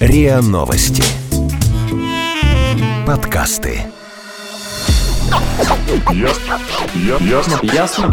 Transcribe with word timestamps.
РИА 0.00 0.40
Новости. 0.40 1.02
Подкасты. 3.06 3.82
Ясно. 6.12 6.58
Ясно. 7.20 7.58
Ясно? 7.62 8.10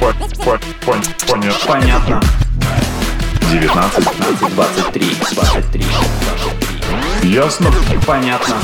По- 0.00 0.12
по- 0.44 0.58
пон- 0.84 1.04
Понятно. 1.26 1.66
Понятно. 1.66 2.22
19. 3.50 4.04
15, 4.04 4.54
23, 4.54 5.16
23, 5.34 5.84
23. 7.22 7.30
Ясно. 7.32 7.72
Понятно. 8.06 8.56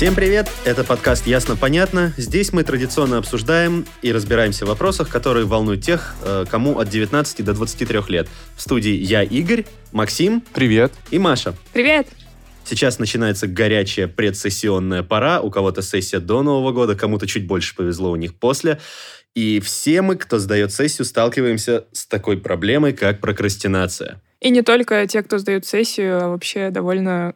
Всем 0.00 0.14
привет! 0.14 0.50
Это 0.64 0.82
подкаст 0.82 1.26
«Ясно-понятно». 1.26 2.14
Здесь 2.16 2.54
мы 2.54 2.64
традиционно 2.64 3.18
обсуждаем 3.18 3.84
и 4.00 4.12
разбираемся 4.12 4.64
в 4.64 4.68
вопросах, 4.68 5.10
которые 5.10 5.44
волнуют 5.44 5.84
тех, 5.84 6.14
э, 6.24 6.46
кому 6.50 6.78
от 6.78 6.88
19 6.88 7.44
до 7.44 7.52
23 7.52 8.08
лет. 8.08 8.26
В 8.56 8.62
студии 8.62 8.94
я, 8.94 9.22
Игорь, 9.22 9.66
Максим 9.92 10.40
Привет. 10.54 10.94
и 11.10 11.18
Маша. 11.18 11.54
Привет! 11.74 12.06
Сейчас 12.64 12.98
начинается 12.98 13.46
горячая 13.46 14.08
предсессионная 14.08 15.02
пора. 15.02 15.42
У 15.42 15.50
кого-то 15.50 15.82
сессия 15.82 16.18
до 16.18 16.42
Нового 16.42 16.72
года, 16.72 16.94
кому-то 16.94 17.26
чуть 17.26 17.46
больше 17.46 17.76
повезло 17.76 18.10
у 18.10 18.16
них 18.16 18.34
после. 18.36 18.80
И 19.34 19.60
все 19.60 20.00
мы, 20.00 20.16
кто 20.16 20.38
сдает 20.38 20.72
сессию, 20.72 21.04
сталкиваемся 21.04 21.84
с 21.92 22.06
такой 22.06 22.38
проблемой, 22.38 22.94
как 22.94 23.20
прокрастинация. 23.20 24.22
И 24.40 24.48
не 24.48 24.62
только 24.62 25.06
те, 25.06 25.22
кто 25.22 25.36
сдают 25.36 25.66
сессию, 25.66 26.24
а 26.24 26.28
вообще 26.28 26.70
довольно 26.70 27.34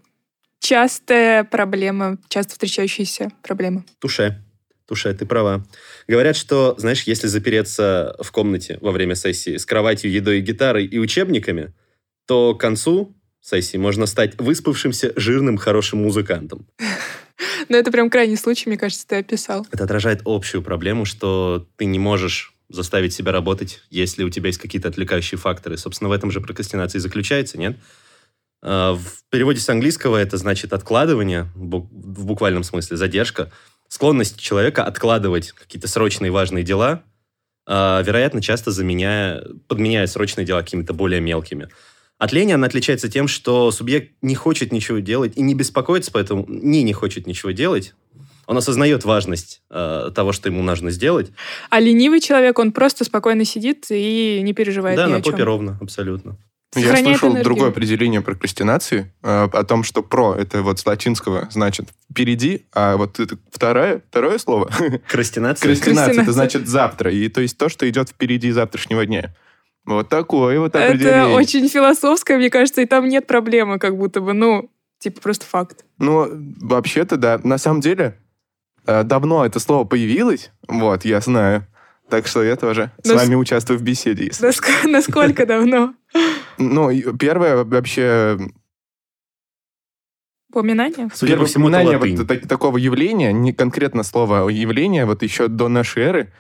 частая 0.65 1.45
проблема, 1.45 2.17
часто 2.29 2.53
встречающаяся 2.53 3.31
проблема. 3.43 3.85
Туше. 3.99 4.43
Туше, 4.87 5.13
ты 5.15 5.27
права. 5.27 5.65
Говорят, 6.09 6.37
что, 6.37 6.75
знаешь, 6.79 7.03
если 7.03 7.27
запереться 7.27 8.17
в 8.21 8.31
комнате 8.33 8.79
во 8.81 8.91
время 8.91 9.15
сессии 9.15 9.59
с 9.59 9.67
кроватью, 9.67 10.11
едой, 10.11 10.41
гитарой 10.41 10.87
и 10.87 10.99
учебниками, 10.99 11.75
то 12.27 12.55
к 12.55 12.61
концу 12.61 13.15
сессии 13.43 13.77
можно 13.77 14.07
стать 14.07 14.41
выспавшимся, 14.41 15.13
жирным, 15.17 15.59
хорошим 15.59 16.03
музыкантом. 16.03 16.67
Но 17.69 17.77
это 17.77 17.93
прям 17.93 18.09
крайний 18.09 18.37
случай, 18.37 18.69
мне 18.69 18.79
кажется, 18.79 19.07
ты 19.07 19.17
описал. 19.17 19.67
Это 19.71 19.85
отражает 19.85 20.23
общую 20.25 20.63
проблему, 20.63 21.05
что 21.05 21.69
ты 21.77 21.85
не 21.85 21.99
можешь 21.99 22.55
заставить 22.71 23.13
себя 23.13 23.33
работать, 23.33 23.83
если 23.91 24.25
у 24.25 24.31
тебя 24.31 24.47
есть 24.47 24.59
какие-то 24.59 24.89
отвлекающие 24.89 25.39
факторы. 25.39 25.77
Собственно, 25.77 26.09
в 26.09 26.13
этом 26.13 26.31
же 26.31 26.41
прокрастинация 26.41 26.99
и 26.99 27.03
заключается, 27.03 27.59
нет? 27.59 27.77
А, 28.65 28.95
В 28.95 29.23
переводе 29.31 29.61
с 29.61 29.69
английского 29.69 30.17
это 30.17 30.37
значит 30.39 30.73
откладывание, 30.73 31.49
в 31.55 32.25
буквальном 32.25 32.65
смысле, 32.65 32.97
задержка. 32.97 33.53
Склонность 33.89 34.41
человека 34.41 34.85
откладывать 34.85 35.53
какие-то 35.53 35.87
срочные 35.87 36.33
важные 36.33 36.65
дела, 36.65 37.03
а, 37.67 38.03
вероятно, 38.03 38.41
часто 38.43 38.71
заменяя, 38.71 39.45
подменяя 39.69 40.07
срочные 40.07 40.47
дела 40.47 40.63
какими-то 40.63 40.95
более 40.95 41.21
мелкими. 41.21 41.69
От 42.19 42.33
лени 42.33 42.53
она 42.53 42.67
отличается 42.67 43.09
тем, 43.09 43.29
что 43.29 43.71
субъект 43.71 44.15
не 44.23 44.35
хочет 44.35 44.73
ничего 44.73 44.99
делать 44.99 45.37
и 45.37 45.43
не 45.43 45.55
беспокоится, 45.55 46.11
поэтому 46.11 46.47
не 46.49 46.83
не 46.83 46.93
хочет 46.93 47.27
ничего 47.27 47.51
делать. 47.51 47.95
Он 48.47 48.57
осознает 48.57 49.05
важность 49.05 49.63
э, 49.71 50.11
того, 50.15 50.33
что 50.33 50.49
ему 50.49 50.63
нужно 50.63 50.91
сделать. 50.91 51.31
А 51.71 51.81
ленивый 51.81 52.21
человек, 52.21 52.59
он 52.59 52.73
просто 52.73 53.05
спокойно 53.05 53.45
сидит 53.45 53.87
и 53.91 54.41
не 54.43 54.53
переживает 54.53 54.97
да, 54.97 55.07
ни 55.07 55.11
на 55.13 55.17
о 55.17 55.21
чем. 55.23 55.33
попе 55.33 55.45
ровно, 55.45 55.79
абсолютно. 55.81 56.37
Я 56.75 56.83
Сохраняет 56.83 57.05
слышал 57.05 57.29
энергию. 57.29 57.45
другое 57.45 57.69
определение 57.71 58.21
прокрастинации, 58.21 59.13
э, 59.23 59.49
о 59.53 59.65
том, 59.65 59.85
что 59.85 60.03
про, 60.03 60.35
это 60.35 60.63
вот 60.63 60.79
с 60.81 60.87
латинского, 60.87 61.49
значит, 61.51 61.89
впереди, 62.11 62.67
а 62.73 62.97
вот 62.97 63.21
это 63.21 63.37
второе, 63.53 64.03
второе 64.11 64.39
слово, 64.39 64.69
Крастинация. 65.09 65.69
крастинация, 65.69 66.23
это 66.23 66.33
значит 66.33 66.67
завтра, 66.69 67.11
и 67.13 67.29
то 67.29 67.41
есть 67.41 67.57
то, 67.59 67.69
что 67.69 67.89
идет 67.89 68.09
впереди 68.11 68.51
завтрашнего 68.51 69.07
дня. 69.07 69.35
Вот 69.85 70.09
такое 70.09 70.59
вот 70.59 70.75
Это 70.75 70.87
определение. 70.89 71.27
очень 71.37 71.69
философское, 71.69 72.39
мне 72.39 72.51
кажется, 72.51 72.81
и 72.81 72.87
там 72.87 73.07
нет 73.09 73.27
проблемы, 73.27 73.79
как 73.79 73.97
будто 73.97 74.21
бы, 74.21 74.33
ну, 74.33 74.71
типа 74.99 75.21
просто 75.21 75.45
факт. 75.47 75.85
Ну, 75.99 76.27
вообще-то, 76.61 77.17
да. 77.19 77.39
На 77.45 77.59
самом 77.59 77.81
деле, 77.83 78.19
э, 78.87 79.03
давно 79.05 79.45
это 79.45 79.61
слово 79.61 79.85
появилось, 79.85 80.51
вот, 80.69 81.05
я 81.05 81.21
знаю. 81.21 81.67
Так 82.09 82.27
что 82.27 82.43
я 82.43 82.57
тоже 82.57 82.91
с 83.03 83.09
Но 83.09 83.15
с- 83.19 83.23
вами 83.23 83.35
участвую 83.35 83.79
в 83.79 83.83
беседе. 83.83 84.27
если 84.27 84.47
Наск- 84.49 84.85
Насколько 84.89 85.47
давно? 85.47 85.95
Ну, 86.59 86.91
первое 87.17 87.65
вообще... 87.65 88.39
Упоминание? 90.51 91.09
Судя 91.13 91.33
по 91.33 91.39
первое 91.39 91.47
всему, 91.47 91.69
это 91.69 91.79
упоминание 91.79 91.99
латынь. 91.99 92.17
вот 92.17 92.29
та- 92.29 92.49
такого 92.49 92.77
явления, 92.79 93.33
не 93.33 93.53
конкретно 93.53 94.03
слово, 94.05 94.47
а 94.47 94.51
явление, 94.53 95.05
вот 95.05 95.23
еще 95.23 95.49
до 95.49 95.69
нашей 95.69 96.03
эры. 96.05 96.33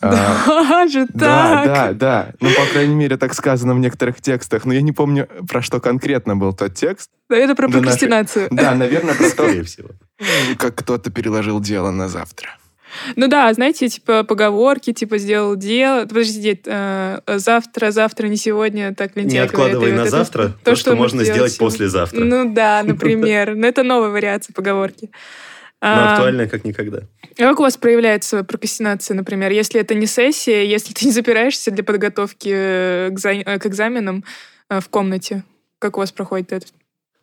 а, 0.00 0.10
Да, 0.46 0.86
же 0.88 1.06
Да, 1.12 1.64
так. 1.64 1.66
да, 1.66 1.92
да. 1.92 2.32
Ну, 2.40 2.48
по 2.54 2.64
крайней 2.72 2.94
мере, 2.94 3.18
так 3.18 3.34
сказано 3.34 3.74
в 3.74 3.78
некоторых 3.78 4.20
текстах. 4.22 4.64
Но 4.64 4.72
я 4.72 4.80
не 4.80 4.92
помню, 4.92 5.28
про 5.46 5.60
что 5.60 5.78
конкретно 5.80 6.36
был 6.36 6.54
тот 6.54 6.74
текст. 6.74 7.10
Да, 7.28 7.36
это 7.36 7.54
про 7.54 7.68
прокрастинацию. 7.68 8.48
Да, 8.50 8.74
наверное, 8.74 9.14
про 9.14 9.24
то, 9.24 9.30
Скорее 9.30 9.62
всего. 9.64 9.90
как 10.56 10.76
кто-то 10.76 11.10
переложил 11.10 11.60
дело 11.60 11.90
на 11.90 12.08
завтра. 12.08 12.56
Ну 13.16 13.28
да, 13.28 13.52
знаете, 13.52 13.88
типа 13.88 14.24
поговорки, 14.24 14.92
типа 14.92 15.18
сделал 15.18 15.56
дело. 15.56 16.06
Подожди, 16.06 16.60
э, 16.64 17.18
завтра, 17.26 17.90
завтра, 17.90 18.26
не 18.26 18.36
сегодня, 18.36 18.94
так 18.94 19.16
лентяй 19.16 19.32
Не 19.32 19.38
откладывай 19.44 19.90
говорит. 19.90 19.96
На 19.96 20.00
это 20.02 20.10
завтра 20.10 20.52
то, 20.64 20.74
что 20.74 20.90
нужно 20.90 21.02
можно 21.02 21.24
сделать 21.24 21.52
сегодня. 21.52 21.70
послезавтра. 21.70 22.24
Ну 22.24 22.52
да, 22.52 22.82
например. 22.84 23.54
Но 23.54 23.66
это 23.66 23.82
новая 23.82 24.10
вариация 24.10 24.52
поговорки. 24.54 25.10
Но 25.82 25.88
А, 25.88 26.12
актуальная 26.12 26.46
как 26.46 26.64
никогда. 26.64 27.00
а 27.38 27.42
как 27.42 27.60
у 27.60 27.62
вас 27.62 27.78
проявляется 27.78 28.44
прокрастинация, 28.44 29.14
например, 29.14 29.50
если 29.50 29.80
это 29.80 29.94
не 29.94 30.06
сессия, 30.06 30.64
если 30.68 30.92
ты 30.92 31.06
не 31.06 31.12
запираешься 31.12 31.70
для 31.70 31.84
подготовки 31.84 32.50
э, 32.52 33.10
к 33.10 33.26
э, 33.26 33.58
к 33.58 33.66
экзаменам 33.66 34.24
э, 34.68 34.80
в 34.80 34.88
комнате? 34.88 35.42
Как 35.78 35.96
у 35.96 36.00
вас 36.00 36.12
проходит 36.12 36.52
этот 36.52 36.72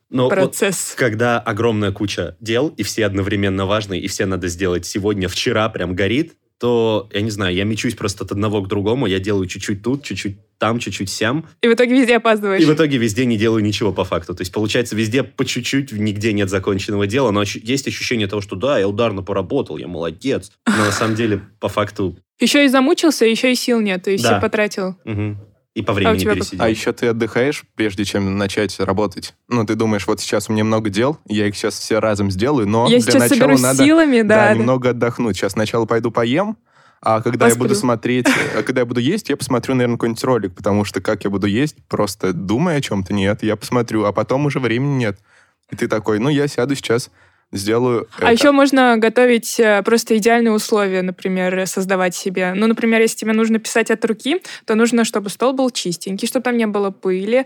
Но 0.10 0.24
вот 0.26 0.34
процесс? 0.34 0.94
когда 0.98 1.40
огромная 1.40 1.92
куча 1.92 2.36
дел, 2.40 2.70
и 2.78 2.84
все 2.84 3.06
одновременно 3.06 3.66
важные, 3.66 4.02
и 4.02 4.08
все 4.08 4.26
надо 4.26 4.48
сделать 4.48 4.86
сегодня, 4.86 5.28
вчера 5.28 5.68
прям 5.70 5.96
горит, 5.96 6.34
то, 6.60 7.08
я 7.14 7.22
не 7.22 7.30
знаю, 7.30 7.54
я 7.56 7.66
мечусь 7.66 7.94
просто 7.94 8.24
от 8.24 8.32
одного 8.32 8.62
к 8.64 8.68
другому, 8.68 9.06
я 9.06 9.20
делаю 9.20 9.46
чуть-чуть 9.48 9.84
тут, 9.84 10.04
чуть-чуть 10.04 10.38
там, 10.58 10.80
чуть-чуть 10.80 11.08
сям, 11.08 11.46
И 11.62 11.68
в 11.68 11.74
итоге 11.74 11.94
везде 12.00 12.18
опаздываешь. 12.18 12.64
и 12.64 12.66
в 12.66 12.74
итоге 12.74 12.98
везде 12.98 13.26
не 13.26 13.38
делаю 13.38 13.64
ничего 13.64 13.94
по 13.94 14.04
факту. 14.04 14.34
То 14.34 14.42
есть, 14.42 14.52
получается, 14.52 14.96
везде 14.96 15.22
по 15.22 15.46
чуть-чуть, 15.46 15.92
нигде 15.92 16.34
нет 16.34 16.50
законченного 16.50 17.06
дела, 17.06 17.30
но 17.30 17.44
есть 17.44 17.88
ощущение 17.88 18.28
того, 18.28 18.42
что 18.42 18.56
да, 18.56 18.80
я 18.80 18.88
ударно 18.88 19.22
поработал, 19.22 19.78
я 19.78 19.88
молодец. 19.88 20.52
Но 20.66 20.86
на 20.86 20.92
самом 20.92 21.14
деле, 21.16 21.42
по 21.60 21.70
факту, 21.70 22.18
Еще 22.40 22.66
и 22.66 22.70
замучился, 22.70 23.26
еще 23.26 23.52
и 23.52 23.56
сил 23.56 23.80
нет, 23.82 24.08
и 24.08 24.18
Да. 24.18 24.24
все 24.34 24.42
потратил. 24.42 24.96
И 25.78 25.84
по 25.84 25.94
времени 25.94 26.18
тебя 26.18 26.32
как? 26.32 26.40
пересидел. 26.40 26.66
А 26.66 26.70
еще 26.70 26.92
ты 26.92 27.08
отдыхаешь, 27.08 27.64
прежде 27.76 28.04
чем 28.04 28.36
начать 28.36 28.80
работать. 28.80 29.36
Ну, 29.48 29.64
ты 29.64 29.76
думаешь, 29.76 30.08
вот 30.08 30.20
сейчас 30.20 30.50
у 30.50 30.54
меня 30.54 30.64
много 30.64 30.90
дел, 30.90 31.20
я 31.28 31.48
их 31.48 31.56
сейчас 31.56 31.78
все 31.78 32.00
разом 32.00 32.32
сделаю, 32.32 32.68
но 32.68 32.86
Я 32.88 32.98
для 32.98 33.02
сейчас 33.02 33.30
начала 33.30 33.30
соберусь 33.30 33.62
надо 33.62 33.84
силами, 33.84 34.22
да, 34.24 34.36
да. 34.36 34.48
да. 34.48 34.54
немного 34.56 34.90
отдохнуть. 34.90 35.38
Сейчас 35.38 35.52
сначала 35.52 35.86
пойду 35.86 36.10
поем, 36.10 36.58
а 37.00 37.22
когда 37.22 37.48
я 37.48 37.54
буду 37.54 37.70
Посплю. 37.70 37.90
смотреть, 37.90 38.28
а 38.58 38.64
когда 38.64 38.82
я 38.82 38.86
буду 38.88 39.00
есть, 39.00 39.30
я 39.30 39.38
посмотрю, 39.38 39.76
наверное, 39.76 39.98
какой-нибудь 39.98 40.24
ролик, 40.24 40.56
потому 40.56 40.84
что 40.84 41.00
как 41.00 41.24
я 41.26 41.30
буду 41.30 41.46
есть, 41.46 41.76
просто 41.88 42.34
думая 42.34 42.78
о 42.78 42.82
чем-то, 42.82 43.14
нет, 43.14 43.44
я 43.44 43.56
посмотрю, 43.56 44.06
а 44.06 44.12
потом 44.12 44.48
уже 44.48 44.60
времени 44.60 44.96
нет. 44.96 45.20
И 45.70 45.76
ты 45.76 45.88
такой, 45.88 46.18
ну, 46.18 46.30
я 46.30 46.48
сяду 46.48 46.74
сейчас, 46.74 47.12
сделаю 47.54 48.08
А 48.20 48.24
это. 48.26 48.32
еще 48.34 48.52
можно 48.52 48.98
готовить 48.98 49.60
э, 49.60 49.82
просто 49.84 50.18
идеальные 50.18 50.52
условия, 50.52 51.02
например, 51.02 51.66
создавать 51.66 52.14
себе. 52.16 52.54
Ну, 52.54 52.68
например, 52.68 53.00
если 53.02 53.18
тебе 53.18 53.34
нужно 53.34 53.60
писать 53.60 53.90
от 53.90 54.04
руки, 54.04 54.42
то 54.66 54.76
нужно, 54.76 55.06
чтобы 55.06 55.30
стол 55.30 55.54
был 55.54 55.70
чистенький, 55.70 56.28
чтобы 56.28 56.44
там 56.44 56.58
не 56.58 56.68
было 56.68 56.92
пыли, 56.92 57.46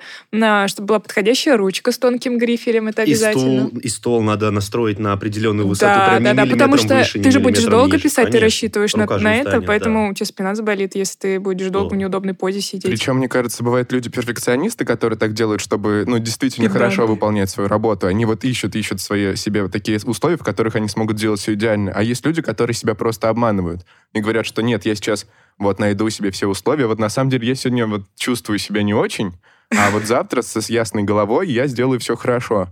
чтобы 0.68 0.88
была 0.88 1.00
подходящая 1.00 1.56
ручка 1.58 1.92
с 1.92 1.98
тонким 2.00 2.38
грифелем, 2.38 2.88
это 2.88 3.04
И 3.04 3.12
обязательно. 3.12 3.68
стол, 3.68 3.80
и 3.80 3.88
стол 3.90 4.22
надо 4.24 4.50
настроить 4.52 4.98
на 5.00 5.14
определенную 5.14 5.68
высоту, 5.68 5.94
Да, 5.94 6.10
прям 6.18 6.24
да, 6.24 6.34
да, 6.34 6.46
потому 6.52 6.78
что 6.78 6.96
выше, 6.96 7.20
ты 7.22 7.30
же 7.32 7.40
будешь 7.40 7.64
долго 7.64 7.94
ниже. 7.94 8.04
писать, 8.04 8.26
ты 8.26 8.32
Конечно. 8.32 8.46
рассчитываешь 8.46 8.94
на, 8.96 9.04
Рука 9.04 9.18
на 9.20 9.36
это, 9.36 9.50
устанет, 9.50 9.68
поэтому 9.68 10.06
да. 10.06 10.10
у 10.10 10.14
тебя 10.16 10.26
спина 10.26 10.56
заболит, 10.56 10.96
если 10.96 11.18
ты 11.20 11.40
будешь 11.40 11.68
долго 11.70 11.94
О. 11.94 11.96
в 11.96 11.98
неудобной 11.98 12.34
позе 12.34 12.62
сидеть. 12.62 12.90
Причем, 12.90 13.18
мне 13.18 13.28
кажется, 13.30 13.64
бывают 13.64 13.92
люди-перфекционисты, 13.92 14.84
которые 14.86 15.20
так 15.20 15.34
делают, 15.34 15.62
чтобы, 15.62 16.06
ну, 16.08 16.18
действительно 16.20 16.68
Да, 16.70 16.74
хорошо 16.74 17.04
да. 17.04 17.08
выполнять 17.14 17.50
свою 17.50 17.70
работу. 17.70 18.08
Они 18.08 18.26
вот 18.26 18.44
ищут, 18.44 18.76
ищут 18.76 19.00
свои, 19.00 19.36
себе 19.36 19.64
вот 19.64 19.72
такие 19.72 19.91
условия, 20.06 20.38
в 20.38 20.44
которых 20.44 20.76
они 20.76 20.88
смогут 20.88 21.18
сделать 21.18 21.40
все 21.40 21.54
идеально. 21.54 21.92
А 21.94 22.04
есть 22.04 22.26
люди, 22.26 22.42
которые 22.42 22.74
себя 22.74 22.96
просто 22.96 23.30
обманывают. 23.30 23.86
И 24.14 24.20
говорят, 24.22 24.46
что 24.46 24.62
нет, 24.62 24.86
я 24.86 24.96
сейчас 24.96 25.28
вот 25.58 25.80
найду 25.80 26.10
себе 26.10 26.32
все 26.32 26.48
условия. 26.48 26.88
Вот 26.88 27.00
на 27.00 27.10
самом 27.10 27.30
деле 27.30 27.48
я 27.48 27.56
сегодня 27.56 27.86
вот 27.88 28.04
чувствую 28.18 28.60
себя 28.60 28.84
не 28.84 28.94
очень, 28.94 29.34
а 29.76 29.90
вот 29.92 30.04
завтра 30.04 30.42
со, 30.42 30.62
с 30.62 30.70
ясной 30.70 31.04
головой 31.04 31.50
я 31.50 31.68
сделаю 31.68 32.00
все 32.00 32.16
хорошо. 32.16 32.70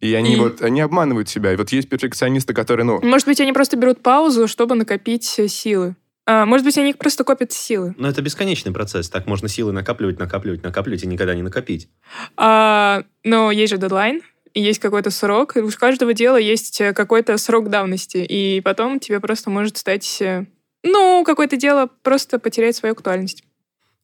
И 0.00 0.12
они 0.14 0.34
И- 0.34 0.36
вот, 0.36 0.60
они 0.60 0.80
обманывают 0.80 1.28
себя. 1.28 1.52
И 1.52 1.56
вот 1.56 1.70
есть 1.72 1.88
перфекционисты, 1.88 2.52
которые, 2.52 2.84
ну, 2.84 3.00
Может 3.02 3.26
быть, 3.26 3.40
они 3.40 3.52
просто 3.52 3.76
берут 3.76 4.02
паузу, 4.02 4.48
чтобы 4.48 4.74
накопить 4.74 5.38
э, 5.38 5.48
силы. 5.48 5.96
А, 6.26 6.46
может 6.46 6.64
быть, 6.64 6.76
они 6.78 6.94
просто 6.94 7.22
копят 7.24 7.52
силы. 7.52 7.94
Но 7.98 8.08
это 8.08 8.20
бесконечный 8.22 8.72
процесс. 8.72 9.08
Так 9.10 9.26
можно 9.26 9.48
силы 9.48 9.72
накапливать, 9.72 10.18
накапливать, 10.18 10.62
накапливать 10.62 11.04
и 11.04 11.06
никогда 11.06 11.34
не 11.34 11.42
накопить. 11.42 11.88
А, 12.36 13.04
но 13.24 13.50
есть 13.50 13.70
же 13.72 13.78
дедлайн, 13.78 14.22
есть 14.60 14.78
какой-то 14.80 15.10
срок, 15.10 15.56
и 15.56 15.60
у 15.60 15.70
каждого 15.70 16.14
дела 16.14 16.36
есть 16.36 16.80
э, 16.80 16.92
какой-то 16.92 17.36
срок 17.38 17.70
давности, 17.70 18.18
и 18.18 18.60
потом 18.60 19.00
тебе 19.00 19.20
просто 19.20 19.50
может 19.50 19.76
стать... 19.76 20.20
э, 20.22 20.46
Ну, 20.82 21.24
какое-то 21.24 21.56
дело 21.56 21.88
просто 22.02 22.38
потерять 22.38 22.76
свою 22.76 22.92
актуальность. 22.94 23.44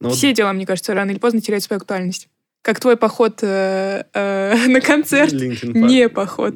Ну, 0.01 0.09
вот 0.09 0.17
Все 0.19 0.33
дела, 0.33 0.53
мне 0.53 0.67
кажется, 0.67 0.95
рано 0.95 1.11
или 1.11 1.19
поздно 1.19 1.41
теряют 1.41 1.65
свою 1.65 1.79
актуальность. 1.79 2.29
Как 2.63 2.81
твой 2.81 2.97
поход 2.97 3.41
э, 3.43 4.05
э, 4.13 4.67
на 4.69 4.81
концерт. 4.81 5.33
Не 5.33 6.09
поход. 6.09 6.55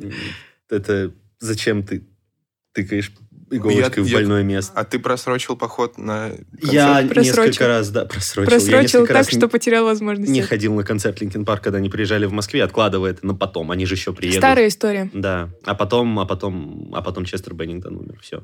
Это 0.68 1.12
зачем 1.40 1.82
ты 1.82 2.04
тыкаешь 2.72 3.12
иголочкой 3.56 4.02
Я- 4.02 4.02
в 4.02 4.06
я- 4.06 4.16
больное 4.18 4.42
место? 4.42 4.72
А 4.74 4.84
ты 4.84 4.98
просрочил 4.98 5.56
поход 5.56 5.98
на 5.98 6.30
Я 6.62 6.94
концерт? 7.02 7.08
Просрочил. 7.14 7.44
несколько 7.44 7.68
раз, 7.68 7.90
да, 7.90 8.04
просрочил. 8.04 8.42
Я 8.42 8.48
Просрочил 8.58 8.80
несколько 9.00 9.06
так, 9.14 9.16
раз 9.16 9.28
что 9.30 9.48
потерял 9.48 9.84
возможность. 9.84 10.30
не 10.30 10.42
ходил 10.42 10.74
на 10.74 10.84
концерт 10.84 11.20
Linkin 11.22 11.44
Park, 11.44 11.60
когда 11.62 11.78
они 11.78 11.88
приезжали 11.88 12.26
в 12.26 12.32
Москве, 12.32 12.62
откладывая 12.64 13.12
это 13.12 13.26
на 13.26 13.34
потом. 13.34 13.70
Они 13.70 13.86
же 13.86 13.94
еще 13.94 14.12
приедут. 14.12 14.38
Старая 14.40 14.68
история. 14.68 15.10
Да. 15.12 15.50
А 15.64 15.74
потом, 15.74 16.18
а 16.18 16.26
потом, 16.26 16.90
а 16.94 17.02
потом 17.02 17.24
Честер 17.24 17.54
Беннингтон 17.54 17.96
умер. 17.96 18.18
Все. 18.22 18.42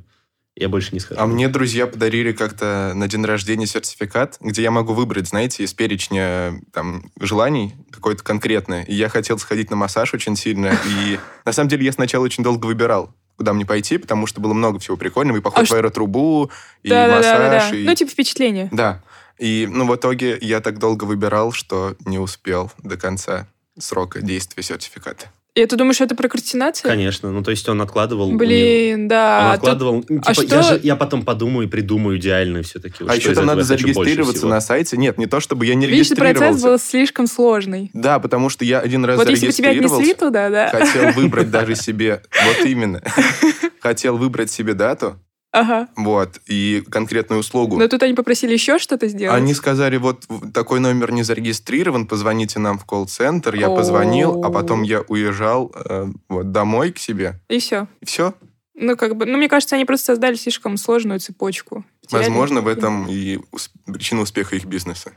Я 0.57 0.69
больше 0.69 0.91
не 0.93 0.99
схожу. 1.01 1.19
А 1.21 1.27
мне 1.27 1.49
друзья 1.49 1.87
подарили 1.87 2.33
как-то 2.33 2.93
на 2.95 3.07
день 3.09 3.25
рождения 3.25 3.67
сертификат, 3.67 4.37
где 4.41 4.63
я 4.63 4.71
могу 4.73 4.93
выбрать, 4.95 5.29
знаете, 5.29 5.63
из 5.63 5.73
перечня 5.73 6.61
там, 6.73 7.11
желаний 7.21 7.75
какое-то 7.91 8.25
конкретное. 8.25 8.83
И 8.83 8.95
я 8.95 9.09
хотел 9.09 9.39
сходить 9.39 9.71
на 9.71 9.77
массаж 9.77 10.13
очень 10.13 10.37
сильно. 10.37 10.73
И 10.87 11.19
на 11.47 11.53
самом 11.53 11.69
деле 11.71 11.85
я 11.85 11.93
сначала 11.93 12.25
очень 12.25 12.43
долго 12.43 12.67
выбирал, 12.67 13.15
куда 13.41 13.55
мне 13.55 13.65
пойти, 13.65 13.97
потому 13.97 14.27
что 14.27 14.39
было 14.43 14.53
много 14.53 14.79
всего 14.79 14.99
прикольного. 14.99 15.39
И 15.39 15.41
поход 15.41 15.65
А 15.65 15.65
в 15.65 15.73
аэротрубу, 15.75 16.51
и 16.83 16.91
Да, 16.91 17.07
да, 17.09 17.23
да, 17.23 17.39
да, 17.39 17.55
массаж. 17.55 17.71
да. 17.71 17.77
и- 17.79 17.85
Ну, 17.87 17.95
типа 17.95 18.11
впечатление. 18.11 18.69
Да. 18.71 19.01
И, 19.39 19.67
ну, 19.71 19.87
в 19.87 19.97
итоге 19.97 20.37
я 20.43 20.61
так 20.61 20.79
долго 20.79 21.05
выбирал, 21.05 21.51
что 21.51 21.97
не 22.05 22.19
успел 22.19 22.71
до 22.83 22.99
конца 22.99 23.47
срока 23.79 24.21
действия 24.21 24.63
сертификата. 24.63 25.33
И 25.57 25.67
ты 25.67 25.77
думаешь, 25.77 26.01
это 26.01 26.15
прокрастинация? 26.15 26.89
Конечно. 26.89 27.31
Ну, 27.33 27.43
то 27.43 27.51
есть 27.51 27.69
он 27.69 27.83
откладывал... 27.83 28.27
у 28.27 28.29
него- 28.29 28.39
Блин, 28.39 29.03
Он 29.03 29.09
да. 29.09 29.51
Тут- 29.55 29.55
откладывал... 29.59 29.95
ну, 30.09 30.19
Типа, 30.19 30.31
а 30.31 30.35
что- 30.35 30.45
я, 30.45 30.63
же, 30.63 30.81
я 30.83 30.97
потом 30.97 31.25
подумаю 31.25 31.67
и 31.67 31.71
придумаю 31.71 32.19
идеально 32.19 32.63
все-таки. 32.63 33.05
а 33.07 33.17
еще 33.17 33.35
там 33.35 33.47
надо 33.47 33.63
зарегистрироваться 33.65 34.47
на 34.47 34.61
сайте. 34.61 34.97
Нет, 34.97 35.19
не 35.19 35.27
то, 35.27 35.41
чтобы 35.41 35.67
я 35.67 35.75
не 35.75 35.87
Видишь, 35.87 36.09
процесс 36.11 36.21
регистрировался. 36.29 36.67
был 36.69 36.79
слишком 36.79 37.27
сложный. 37.27 37.91
Да, 37.95 38.21
потому 38.21 38.49
что 38.49 38.65
я 38.65 38.79
один 38.79 39.05
раз 39.05 39.17
Вот 39.19 39.29
если 39.29 39.47
бы 39.49 39.53
тебя 39.53 39.71
зарегистрировался. 39.71 40.13
отнесли 40.13 40.27
туда, 40.27 40.51
да. 40.51 40.69
Хотел 40.71 41.13
выбрать 41.13 41.51
даже 41.51 41.75
себе, 41.75 42.23
вот 42.47 42.67
именно, 42.67 43.03
хотел 43.81 44.17
выбрать 44.19 44.51
себе 44.51 44.75
дату, 44.75 45.19
Ага. 45.53 45.89
вот, 45.97 46.41
и 46.47 46.83
конкретную 46.89 47.41
услугу. 47.41 47.77
Но 47.77 47.89
тут 47.89 48.03
они 48.05 48.15
попросили 48.15 48.53
еще 48.53 48.79
что-то 48.79 49.09
сделать. 49.09 49.37
Они 49.37 49.53
сказали, 49.53 49.97
вот 49.97 50.27
такой 50.55 50.79
номер 50.79 51.11
не 51.11 51.25
зарегистрирован, 51.25 52.07
позвоните 52.07 52.61
нам 52.61 52.79
в 52.79 52.85
колл-центр. 52.85 53.55
Я 53.55 53.69
позвонил, 53.69 54.45
а 54.45 54.51
потом 54.51 54.83
я 54.83 55.01
уезжал 55.03 55.73
э, 55.75 56.07
вот, 56.29 56.53
домой 56.53 56.93
к 56.93 56.99
себе. 56.99 57.41
И 57.49 57.59
все. 57.59 57.89
И 58.01 58.07
все. 58.07 58.35
Ну, 58.75 58.97
как 58.97 59.17
бы, 59.17 59.27
ну, 59.27 59.37
мне 59.37 59.49
кажется, 59.49 59.77
они 59.77 59.85
просто 59.85 60.07
создали 60.07 60.37
слишком 60.37 60.77
сложную 60.77 61.21
цепочку. 61.21 61.85
Возможно, 62.11 62.61
в 62.61 62.69
этом 62.69 63.07
и 63.09 63.39
причина 63.87 64.23
успеха 64.23 64.57
их 64.57 64.65
бизнеса. 64.65 65.13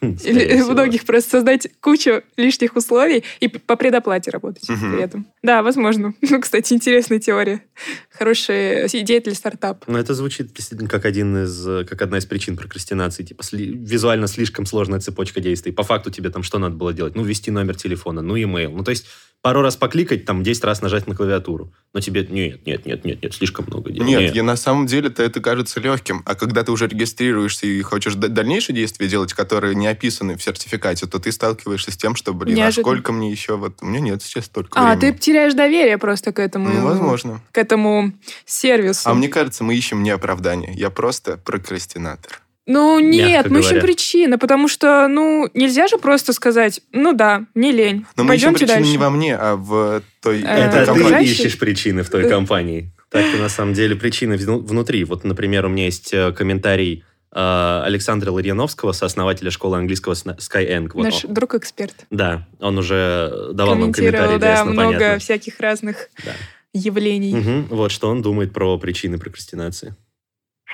Или 0.00 0.62
многих 0.62 1.04
просто 1.04 1.30
создать 1.30 1.68
кучу 1.80 2.22
лишних 2.36 2.76
условий 2.76 3.24
и 3.40 3.48
по 3.48 3.76
предоплате 3.76 4.30
работать 4.30 4.68
Мгм. 4.68 4.92
при 4.92 5.02
этом. 5.02 5.26
Да, 5.42 5.62
возможно. 5.62 6.14
Ну, 6.30 6.40
кстати, 6.40 6.72
интересная 6.72 7.18
теория. 7.18 7.62
Хорошая 8.10 8.86
идея 8.92 9.20
для 9.20 9.34
стартапа. 9.34 9.84
Ну, 9.86 9.98
это 9.98 10.14
звучит 10.14 10.52
действительно 10.52 10.88
как 10.88 11.04
один 11.04 11.44
из, 11.44 11.86
как 11.88 12.02
одна 12.02 12.18
из 12.18 12.26
причин 12.26 12.56
прокрастинации. 12.56 13.22
Типа, 13.24 13.42
сли- 13.42 13.72
визуально 13.72 14.26
слишком 14.28 14.66
сложная 14.66 15.00
цепочка 15.00 15.40
действий. 15.40 15.72
По 15.72 15.82
факту 15.82 16.10
тебе 16.10 16.30
там 16.30 16.42
что 16.42 16.58
надо 16.58 16.76
было 16.76 16.92
делать? 16.92 17.14
Ну, 17.14 17.22
ввести 17.24 17.50
номер 17.50 17.76
телефона, 17.76 18.22
ну, 18.22 18.36
имейл. 18.36 18.72
Ну, 18.72 18.84
то 18.84 18.90
есть 18.90 19.06
пару 19.48 19.62
раз 19.62 19.78
покликать, 19.78 20.26
там, 20.26 20.42
10 20.42 20.62
раз 20.64 20.82
нажать 20.82 21.06
на 21.06 21.14
клавиатуру. 21.14 21.72
Но 21.94 22.00
тебе, 22.00 22.26
нет, 22.28 22.66
нет, 22.66 22.84
нет, 22.84 23.02
нет, 23.06 23.22
нет, 23.22 23.32
слишком 23.32 23.64
много 23.66 23.90
дел. 23.90 24.04
Нет, 24.04 24.34
я 24.34 24.42
на 24.42 24.56
самом 24.56 24.86
деле-то 24.86 25.22
это 25.22 25.40
кажется 25.40 25.80
легким. 25.80 26.22
А 26.26 26.34
когда 26.34 26.64
ты 26.64 26.70
уже 26.70 26.86
регистрируешься 26.86 27.66
и 27.66 27.80
хочешь 27.80 28.14
дальнейшие 28.14 28.76
действия 28.76 29.08
делать, 29.08 29.32
которые 29.32 29.74
не 29.74 29.86
описаны 29.86 30.36
в 30.36 30.42
сертификате, 30.42 31.06
то 31.06 31.18
ты 31.18 31.32
сталкиваешься 31.32 31.92
с 31.92 31.96
тем, 31.96 32.14
что, 32.14 32.34
блин, 32.34 32.56
Неожиданно. 32.56 32.82
а 32.82 32.92
сколько 32.92 33.12
мне 33.12 33.30
еще? 33.30 33.56
Вот 33.56 33.78
у 33.80 33.86
меня 33.86 34.00
нет 34.00 34.22
сейчас 34.22 34.44
столько 34.44 34.78
А, 34.78 34.92
ты 34.96 35.00
времени. 35.06 35.16
теряешь 35.18 35.54
доверие 35.54 35.96
просто 35.96 36.30
к 36.34 36.40
этому. 36.40 36.68
Ну, 36.68 36.82
возможно. 36.84 37.40
К 37.50 37.56
этому 37.56 38.12
сервису. 38.44 39.08
А 39.08 39.14
мне 39.14 39.28
кажется, 39.28 39.64
мы 39.64 39.74
ищем 39.74 40.02
не 40.02 40.10
оправдание. 40.10 40.74
Я 40.74 40.90
просто 40.90 41.38
прокрастинатор. 41.38 42.42
Ну, 42.70 43.00
нет, 43.00 43.30
Мягко 43.46 43.50
мы 43.50 43.60
ищем 43.60 43.80
причины, 43.80 44.36
потому 44.36 44.68
что, 44.68 45.08
ну, 45.08 45.48
нельзя 45.54 45.88
же 45.88 45.96
просто 45.96 46.34
сказать, 46.34 46.80
ну 46.92 47.14
да, 47.14 47.44
мне 47.54 47.72
лень, 47.72 48.04
Но 48.14 48.24
мы 48.24 48.36
ищем 48.36 48.52
пойдемте 48.52 48.66
дальше. 48.66 48.90
не 48.90 48.98
во 48.98 49.08
мне, 49.08 49.34
а 49.36 49.56
в 49.56 50.02
той 50.22 50.42
Э, 50.42 50.44
Это 50.44 50.52
этой 50.52 50.80
ты 50.80 50.86
компании. 50.86 51.00
окружающие? 51.06 51.34
ищешь 51.46 51.58
причины 51.58 52.02
в 52.02 52.10
той 52.10 52.28
компании. 52.28 52.92
Так 53.08 53.24
на 53.38 53.48
самом 53.48 53.72
деле 53.72 53.96
причины 53.96 54.36
вну- 54.36 54.58
внутри. 54.60 55.02
Вот, 55.04 55.24
например, 55.24 55.64
у 55.64 55.70
меня 55.70 55.86
есть 55.86 56.12
э, 56.12 56.30
комментарий 56.32 57.04
э, 57.32 57.82
Александра 57.86 58.30
Ларьяновского, 58.32 58.92
сооснователя 58.92 59.50
школы 59.50 59.78
английского 59.78 60.12
Skyeng. 60.12 60.90
Вот 60.92 61.04
Наш 61.04 61.22
друг-эксперт. 61.22 61.94
Да, 62.10 62.46
он 62.60 62.76
уже 62.76 63.48
давал 63.54 63.76
нам 63.76 63.92
для 63.92 64.12
да, 64.38 64.50
ясно 64.50 64.72
много 64.72 64.92
понятно. 64.92 65.18
всяких 65.20 65.58
разных 65.60 66.10
Да. 66.22 66.32
явлений. 66.74 67.34
Мгм. 67.34 67.66
Вот 67.70 67.92
что 67.92 68.10
он 68.10 68.20
думает 68.20 68.52
про 68.52 68.76
причины 68.78 69.18
прокрастинации. 69.18 69.94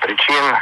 причин 0.01 0.55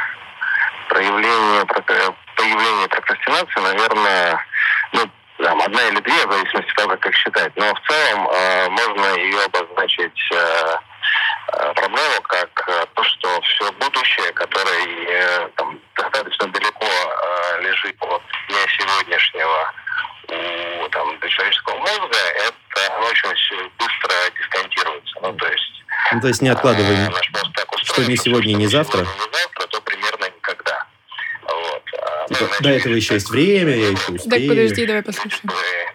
проявления, 0.94 1.64
прока- 1.66 2.14
появления 2.36 2.88
прокрастинации, 2.88 3.60
наверное, 3.60 4.46
ну, 4.92 5.10
там, 5.42 5.60
одна 5.60 5.82
или 5.88 5.98
две, 6.00 6.26
в 6.26 6.32
зависимости 6.32 6.70
от 6.70 6.76
того, 6.76 6.96
как 6.96 7.14
считать. 7.14 7.52
Но 7.56 7.74
в 7.74 7.80
целом 7.88 8.28
э, 8.28 8.68
можно 8.70 9.04
ее 9.18 9.42
обозначить 9.44 10.20
э, 10.32 10.76
э, 11.52 11.72
проблему 11.74 12.20
как 12.22 12.68
э, 12.68 12.86
то, 12.94 13.02
что 13.04 13.40
все 13.42 13.72
будущее, 13.72 14.32
которое 14.32 14.86
э, 14.86 15.48
там, 15.56 15.78
достаточно 15.96 16.46
далеко 16.48 16.86
э, 16.86 17.62
лежит 17.62 17.96
от 18.00 18.22
дня 18.48 18.60
сегодняшнего 18.78 19.72
у 20.28 20.88
там, 20.88 21.20
человеческого 21.28 21.76
мозга, 21.78 22.16
это 22.36 22.96
оно 22.96 23.06
очень 23.08 23.70
быстро 23.78 24.14
дисконтируется. 24.38 25.18
Ну, 25.20 25.32
то 25.34 25.46
есть 25.48 25.84
Ну, 26.12 26.20
то 26.20 26.28
есть 26.28 26.42
не 26.42 26.48
откладываем. 26.48 27.12
так 27.54 27.72
устроен, 27.74 27.82
что 27.82 28.02
всё, 28.14 28.16
сегодня, 28.16 28.54
не 28.54 28.66
завтра. 28.68 29.00
сегодня, 29.04 29.12
не 29.26 29.32
завтра, 29.38 29.66
то 29.66 29.80
примерно 29.82 30.24
никогда. 30.34 30.86
Вот. 31.42 31.82
А, 32.00 32.20
ну, 32.22 32.23
Типа, 32.38 32.62
до 32.62 32.68
этого 32.70 32.94
еще 32.94 33.14
есть 33.14 33.30
время, 33.30 33.74
я 33.76 33.88
еще 33.90 34.06
Так, 34.06 34.14
успею. 34.16 34.48
подожди, 34.48 34.86
давай 34.86 35.02
послушаем. 35.02 35.50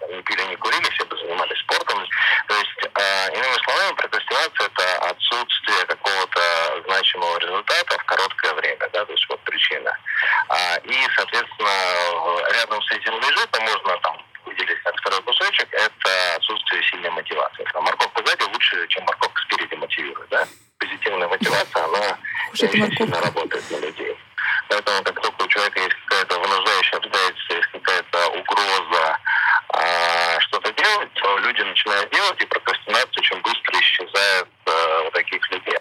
не 0.10 0.22
пили, 0.24 0.42
не 0.50 0.56
курили, 0.56 0.90
все 0.92 1.06
бы 1.06 1.18
занимались 1.18 1.60
спортом. 1.60 2.00
То 2.48 2.56
есть, 2.56 2.90
а, 2.94 3.28
иными 3.30 3.58
словами, 3.64 3.96
прокрастинация– 3.96 4.68
это 4.74 4.98
отсутствие 5.10 5.86
какого-то 5.86 6.42
значимого 6.88 7.38
результата 7.40 7.98
в 7.98 8.04
короткое 8.06 8.54
время, 8.56 8.90
да, 8.94 9.06
то 9.06 9.12
есть 9.12 9.26
вот 9.30 9.40
причина. 9.42 9.98
А, 10.50 10.78
и, 10.84 10.96
соответственно, 11.16 11.70
рядом 12.54 12.82
с 12.84 12.92
этим 12.92 13.14
лежит, 13.20 13.50
а 13.52 13.60
можно 13.62 13.98
там 14.02 14.18
выделить 14.46 14.82
как 14.84 14.96
второй 14.98 15.22
кусочек, 15.24 15.68
это 15.72 16.36
отсутствие 16.38 16.82
сильной 16.84 17.10
мотивации. 17.12 17.66
Там, 17.74 17.84
морковка 17.84 18.24
сзади 18.26 18.44
лучше, 18.44 18.88
чем 18.88 19.04
морковка 19.06 19.42
спереди 19.44 19.76
мотивирует, 19.76 20.30
да? 20.30 20.48
Позитивная 20.80 21.28
мотивация, 21.28 21.84
она 21.84 22.18
очень 22.54 22.96
сильно 22.98 23.22
работает 23.22 23.70
на 23.72 23.78
людей. 23.78 24.18
Поэтому, 24.70 25.04
как 25.04 25.20
только 25.22 25.44
у 25.44 25.48
человека 25.48 25.80
есть 25.80 25.96
какая-то 26.06 26.40
вынуждающая 26.40 26.98
обстоятельство, 27.00 27.54
есть 27.56 27.72
какая-то 27.72 28.28
угроза 28.30 29.18
а, 29.74 30.40
что-то 30.42 30.72
делать, 30.74 31.14
то 31.16 31.38
люди 31.40 31.62
начинают 31.62 32.10
делать, 32.12 32.42
и 32.42 32.46
прокрастинация 32.46 33.20
очень 33.20 33.42
быстро 33.42 33.80
исчезает 33.82 34.48
а, 34.66 35.02
у 35.08 35.12
таких 35.12 35.52
людей. 35.52 35.78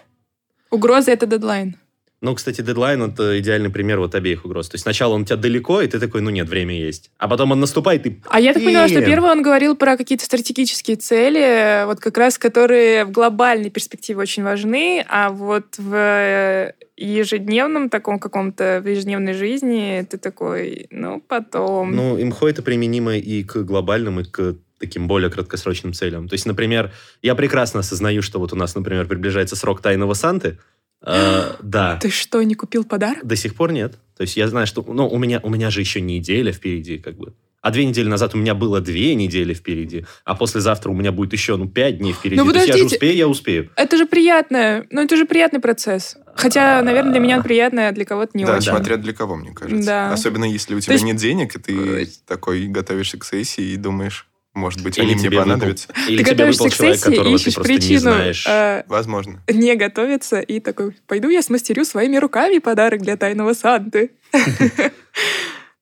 Угроза— 0.79 1.11
это 1.13 1.25
дедлайн. 1.25 1.75
Ну, 2.21 2.35
кстати, 2.35 2.61
дедлайн— 2.61 3.01
это 3.03 3.39
идеальный 3.39 3.69
пример 3.69 3.99
вот 3.99 4.15
обеих 4.15 4.45
угроз. 4.45 4.69
То 4.69 4.75
есть 4.75 4.83
сначала 4.83 5.13
он 5.13 5.21
у 5.21 5.25
тебя 5.25 5.37
далеко, 5.37 5.81
и 5.81 5.87
ты 5.87 5.99
такой, 5.99 6.21
ну 6.21 6.29
нет, 6.29 6.49
время 6.49 6.77
есть. 6.77 7.11
А 7.17 7.27
потом 7.27 7.51
он 7.51 7.59
наступает, 7.59 8.05
и... 8.07 8.21
А 8.29 8.39
я 8.39 8.53
так 8.53 8.63
поняла, 8.63 8.87
что 8.87 9.01
первый 9.01 9.31
он 9.31 9.41
говорил 9.41 9.75
про 9.75 9.97
какие-то 9.97 10.25
стратегические 10.25 10.97
цели, 10.97 11.85
вот 11.85 11.99
как 11.99 12.17
раз 12.17 12.37
которые 12.37 13.05
в 13.05 13.11
глобальной 13.11 13.69
перспективе 13.69 14.19
очень 14.19 14.43
важны, 14.43 15.05
а 15.07 15.29
вот 15.29 15.77
в 15.77 15.93
э, 15.95 16.73
ежедневном 16.97 17.89
таком 17.89 18.19
каком-то, 18.19 18.81
в 18.83 18.87
ежедневной 18.89 19.33
жизни 19.33 20.05
ты 20.09 20.17
такой, 20.17 20.87
ну, 20.91 21.21
потом. 21.25 21.95
Ну, 21.95 22.21
имхо 22.21 22.47
это 22.49 22.61
применимо 22.61 23.15
и 23.15 23.43
к 23.43 23.63
глобальным, 23.63 24.19
и 24.19 24.23
к 24.25 24.55
таким 24.79 25.07
более 25.07 25.29
краткосрочным 25.29 25.93
целям. 25.93 26.27
То 26.27 26.33
есть, 26.33 26.45
например, 26.45 26.91
я 27.21 27.35
прекрасно 27.35 27.81
осознаю, 27.81 28.21
что 28.21 28.39
вот 28.39 28.53
у 28.53 28.55
нас, 28.55 28.75
например, 28.75 29.05
приближается 29.07 29.55
срок 29.55 29.81
Тайного 29.81 30.13
Санты. 30.13 30.57
Э, 31.01 31.51
Да. 31.61 31.97
Ты 32.01 32.09
что, 32.09 32.41
не 32.43 32.55
купил 32.55 32.83
подарок? 32.83 33.25
До 33.25 33.35
сих 33.35 33.55
пор 33.55 33.71
нет. 33.71 33.93
То 34.17 34.21
есть 34.21 34.37
я 34.37 34.47
знаю, 34.47 34.67
что... 34.67 34.83
Ну, 34.87 35.07
у 35.07 35.17
меня, 35.17 35.39
у 35.43 35.49
меня 35.49 35.69
же 35.69 35.79
еще 35.81 36.01
неделя 36.01 36.51
впереди, 36.51 36.97
как 36.97 37.17
бы. 37.17 37.33
А 37.61 37.71
две 37.71 37.83
недели 37.83 38.07
назад 38.07 38.35
у 38.35 38.37
меня 38.37 38.55
было 38.55 38.79
две 38.79 39.15
недели 39.15 39.53
впереди, 39.53 40.05
а 40.23 40.33
послезавтра 40.33 40.91
у 40.91 40.93
меня 40.93 41.11
будет 41.11 41.33
еще, 41.33 41.57
ну, 41.57 41.67
пять 41.67 41.97
дней 41.97 42.13
впереди. 42.13 42.41
Ну, 42.41 42.49
То 42.53 42.55
есть 42.55 42.67
я 42.69 42.73
же 42.73 42.79
подождите. 42.79 42.95
успею, 42.95 43.15
я 43.17 43.27
успею. 43.27 43.69
Это 43.75 43.97
же 43.97 44.05
приятно. 44.05 44.85
Ну, 44.91 45.01
это 45.01 45.17
же 45.17 45.25
приятный 45.25 45.59
процесс. 45.59 46.15
Хотя, 46.35 46.81
наверное, 46.81 47.11
для 47.11 47.19
меня 47.19 47.37
он 47.37 47.43
приятный, 47.43 47.89
а 47.89 47.91
для 47.91 48.05
кого-то 48.05 48.31
не 48.33 48.45
да, 48.45 48.55
очень. 48.55 48.69
смотря 48.71 48.95
для 48.95 49.11
кого, 49.11 49.35
мне 49.35 49.51
кажется. 49.51 49.85
Да. 49.85 50.13
Особенно 50.13 50.45
если 50.45 50.73
у 50.73 50.79
тебя 50.79 50.93
есть- 50.93 51.03
нет 51.03 51.17
денег, 51.17 51.53
и 51.53 51.59
ты 51.59 52.09
такой 52.25 52.65
готовишься 52.67 53.17
к 53.19 53.25
сессии 53.25 53.73
и 53.73 53.75
думаешь, 53.75 54.28
может 54.59 54.83
быть, 54.83 54.97
Или 54.97 55.05
они 55.05 55.13
мне 55.15 55.23
тебе 55.23 55.37
выпал- 55.39 55.43
понадобятся. 55.53 55.87
Или 56.07 56.17
Ты 56.17 56.23
тебе 56.23 56.31
готовишься 56.35 56.63
выпал 56.63 56.71
к 56.71 56.77
человек, 56.77 56.95
сессии 56.97 57.07
и 57.07 57.11
которого 57.15 57.37
ты 57.37 57.41
ищешь 57.41 57.55
просто 57.55 57.71
не 57.71 57.77
причину 57.79 57.99
знаешь. 58.01 58.45
э, 58.47 58.83
Возможно. 58.87 59.43
не 59.51 59.75
готовиться 59.75 60.39
и 60.39 60.59
такой, 60.59 60.95
пойду 61.07 61.29
я 61.29 61.41
смастерю 61.41 61.85
своими 61.85 62.17
руками 62.17 62.59
подарок 62.59 63.01
для 63.01 63.17
тайного 63.17 63.53
Санты. 63.53 64.11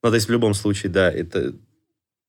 Ну, 0.02 0.10
то 0.10 0.14
есть 0.14 0.28
в 0.28 0.32
любом 0.32 0.54
случае, 0.54 0.90
да, 0.92 1.10
это... 1.10 1.54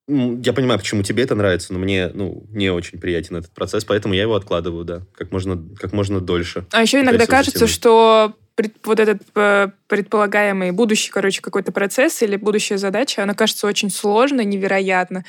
я 0.08 0.54
понимаю, 0.54 0.80
почему 0.80 1.04
тебе 1.04 1.22
это 1.24 1.36
нравится, 1.36 1.72
но 1.72 1.78
мне, 1.78 2.10
ну, 2.14 2.44
не 2.50 2.72
очень 2.72 3.00
приятен 3.00 3.36
этот 3.36 3.52
процесс, 3.54 3.86
поэтому 3.86 4.16
я 4.16 4.24
его 4.24 4.34
откладываю, 4.36 4.86
да, 4.86 5.02
как 5.16 5.32
можно, 5.32 5.64
как 5.80 5.94
можно 5.94 6.20
дольше. 6.20 6.66
А 6.72 6.82
еще 6.82 7.00
иногда 7.02 7.28
кажется, 7.28 7.68
что 7.68 8.34
пред- 8.60 8.76
вот 8.84 9.00
этот 9.00 9.22
э, 9.36 9.70
предполагаемый 9.88 10.72
будущий, 10.72 11.12
короче, 11.12 11.42
какой-то 11.42 11.72
процесс 11.72 12.22
или 12.22 12.36
будущая 12.36 12.78
задача, 12.78 13.24
она 13.24 13.34
кажется 13.34 13.68
очень 13.68 13.90
сложной, 13.90 14.44
невероятно. 14.44 15.24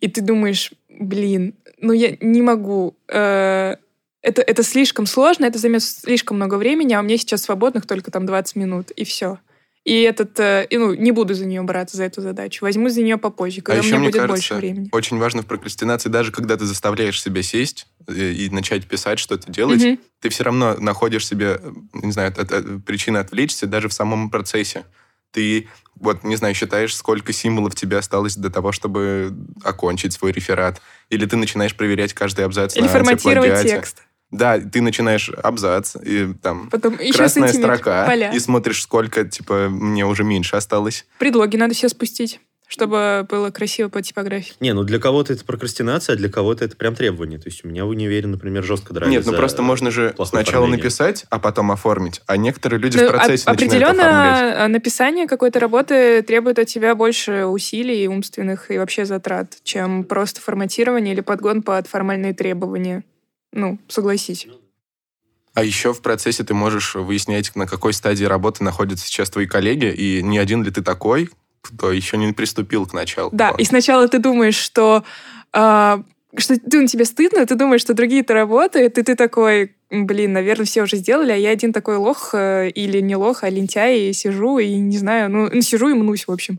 И 0.00 0.08
ты 0.08 0.20
думаешь, 0.20 0.72
блин, 0.88 1.54
ну 1.80 1.92
я 1.92 2.16
не 2.20 2.42
могу. 2.42 2.96
э, 3.06 3.76
это, 4.20 4.42
это 4.42 4.62
слишком 4.64 5.06
сложно, 5.06 5.44
это 5.44 5.60
займет 5.60 5.84
слишком 5.84 6.38
много 6.38 6.56
времени, 6.56 6.92
а 6.94 7.00
у 7.00 7.02
меня 7.04 7.18
сейчас 7.18 7.42
свободных 7.42 7.86
только 7.86 8.10
там 8.10 8.26
20 8.26 8.56
минут, 8.56 8.90
и 8.90 9.04
все. 9.04 9.38
И 9.84 10.02
этот, 10.02 10.38
э, 10.38 10.64
и, 10.70 10.78
ну, 10.78 10.94
не 10.94 11.10
буду 11.10 11.34
за 11.34 11.44
нее 11.44 11.60
браться, 11.62 11.96
за 11.96 12.04
эту 12.04 12.20
задачу. 12.20 12.64
Возьму 12.64 12.88
за 12.88 13.02
нее 13.02 13.16
попозже, 13.18 13.62
когда 13.62 13.80
у 13.80 13.82
А 13.82 13.84
еще, 13.84 13.88
меня 13.96 13.98
мне 13.98 14.08
будет 14.10 14.20
кажется, 14.20 14.54
больше 14.54 14.54
времени. 14.54 14.88
очень 14.92 15.18
важно 15.18 15.42
в 15.42 15.46
прокрастинации, 15.46 16.08
даже 16.08 16.30
когда 16.30 16.56
ты 16.56 16.64
заставляешь 16.66 17.20
себя 17.20 17.42
сесть 17.42 17.86
э, 18.06 18.30
и 18.32 18.48
начать 18.50 18.86
писать, 18.86 19.18
что-то 19.18 19.50
делать, 19.50 19.82
Мгм. 19.82 19.98
ты 20.20 20.28
все 20.28 20.44
равно 20.44 20.76
находишь 20.78 21.26
себе, 21.26 21.60
не 21.94 22.12
знаю, 22.12 22.28
от- 22.36 22.52
от- 22.52 22.84
причины 22.84 23.18
отвлечься 23.18 23.66
даже 23.66 23.88
в 23.88 23.92
самом 23.92 24.30
процессе. 24.30 24.84
Ты, 25.32 25.66
вот, 25.96 26.22
не 26.24 26.36
знаю, 26.36 26.54
считаешь, 26.54 26.94
сколько 26.94 27.32
символов 27.32 27.74
тебе 27.74 27.96
осталось 27.98 28.36
до 28.36 28.50
того, 28.50 28.70
чтобы 28.70 29.34
окончить 29.64 30.12
свой 30.12 30.30
реферат. 30.30 30.80
Или 31.10 31.26
ты 31.26 31.36
начинаешь 31.36 31.74
проверять 31.74 32.12
каждый 32.12 32.44
абзац 32.44 32.76
Или 32.76 32.82
на 32.84 32.88
форматировать 32.88 33.62
текст. 33.62 34.02
Да, 34.32 34.58
ты 34.58 34.80
начинаешь 34.80 35.30
абзац, 35.42 35.94
и 36.02 36.32
там 36.42 36.68
Потом 36.70 36.96
красная 37.14 37.52
строка, 37.52 38.06
поля. 38.06 38.30
и 38.32 38.38
смотришь, 38.40 38.82
сколько, 38.82 39.24
типа, 39.24 39.68
мне 39.68 40.04
уже 40.06 40.24
меньше 40.24 40.56
осталось. 40.56 41.06
Предлоги 41.18 41.56
надо 41.56 41.74
все 41.74 41.88
спустить, 41.90 42.40
чтобы 42.66 43.26
было 43.28 43.50
красиво 43.50 43.90
по 43.90 44.00
типографии. 44.00 44.54
Не, 44.60 44.72
ну 44.72 44.84
для 44.84 44.98
кого-то 44.98 45.34
это 45.34 45.44
прокрастинация, 45.44 46.14
а 46.14 46.16
для 46.16 46.30
кого-то 46.30 46.64
это 46.64 46.74
прям 46.74 46.94
требование. 46.94 47.38
То 47.38 47.48
есть 47.50 47.62
у 47.64 47.68
меня 47.68 47.84
в 47.84 47.88
универе, 47.90 48.26
например, 48.26 48.64
жестко 48.64 48.94
драли 48.94 49.10
Нет, 49.10 49.26
ну 49.26 49.34
просто 49.34 49.60
можно 49.60 49.90
же 49.90 50.14
сначала 50.24 50.64
оформление. 50.64 50.78
написать, 50.78 51.26
а 51.28 51.38
потом 51.38 51.70
оформить. 51.70 52.22
А 52.26 52.38
некоторые 52.38 52.80
люди 52.80 52.96
Ну, 52.96 53.08
в 53.08 53.10
процессе 53.10 53.44
оп- 53.50 53.60
начинают 53.60 53.82
оформлять. 53.98 54.32
определенно 54.38 54.64
а, 54.64 54.68
написание 54.68 55.26
какой-то 55.26 55.60
работы 55.60 56.22
требует 56.22 56.58
от 56.58 56.68
тебя 56.68 56.94
больше 56.94 57.44
усилий 57.44 58.08
умственных 58.08 58.70
и 58.70 58.78
вообще 58.78 59.04
затрат, 59.04 59.58
чем 59.62 60.04
просто 60.04 60.40
форматирование 60.40 61.12
или 61.12 61.20
подгон 61.20 61.60
под 61.62 61.86
формальные 61.86 62.32
требования. 62.32 63.04
Ну, 63.52 63.78
согласись. 63.88 64.46
А 65.54 65.62
еще 65.62 65.92
в 65.92 66.00
процессе 66.00 66.44
ты 66.44 66.54
можешь 66.54 66.94
выяснять, 66.94 67.54
на 67.54 67.66
какой 67.66 67.92
стадии 67.92 68.24
работы 68.24 68.64
находятся 68.64 69.06
сейчас 69.06 69.28
твои 69.30 69.46
коллеги, 69.46 69.92
и 69.92 70.22
не 70.22 70.38
один 70.38 70.62
ли 70.62 70.70
ты 70.70 70.82
такой, 70.82 71.28
кто 71.60 71.92
еще 71.92 72.16
не 72.16 72.32
приступил 72.32 72.86
к 72.86 72.94
началу. 72.94 73.30
Да, 73.32 73.50
и 73.58 73.64
сначала 73.64 74.08
ты 74.08 74.18
думаешь, 74.18 74.56
что, 74.56 75.04
а, 75.52 76.02
что 76.36 76.58
ты, 76.58 76.80
ну, 76.80 76.86
тебе 76.86 77.04
стыдно, 77.04 77.44
ты 77.46 77.54
думаешь, 77.54 77.82
что 77.82 77.92
другие-то 77.92 78.32
работают, 78.32 78.96
и 78.96 79.02
ты 79.02 79.14
такой, 79.14 79.76
блин, 79.92 80.32
наверное, 80.32 80.64
все 80.64 80.82
уже 80.82 80.96
сделали, 80.96 81.32
а 81.32 81.36
я 81.36 81.50
один 81.50 81.72
такой 81.72 81.96
лох 81.96 82.30
э, 82.32 82.70
или 82.70 83.00
не 83.00 83.14
лох, 83.14 83.44
а 83.44 83.50
лентяй, 83.50 84.08
и 84.08 84.12
сижу, 84.14 84.58
и 84.58 84.74
не 84.76 84.96
знаю, 84.96 85.30
ну, 85.30 85.50
ну, 85.52 85.60
сижу 85.60 85.88
и 85.90 85.94
мнусь, 85.94 86.26
в 86.26 86.32
общем. 86.32 86.58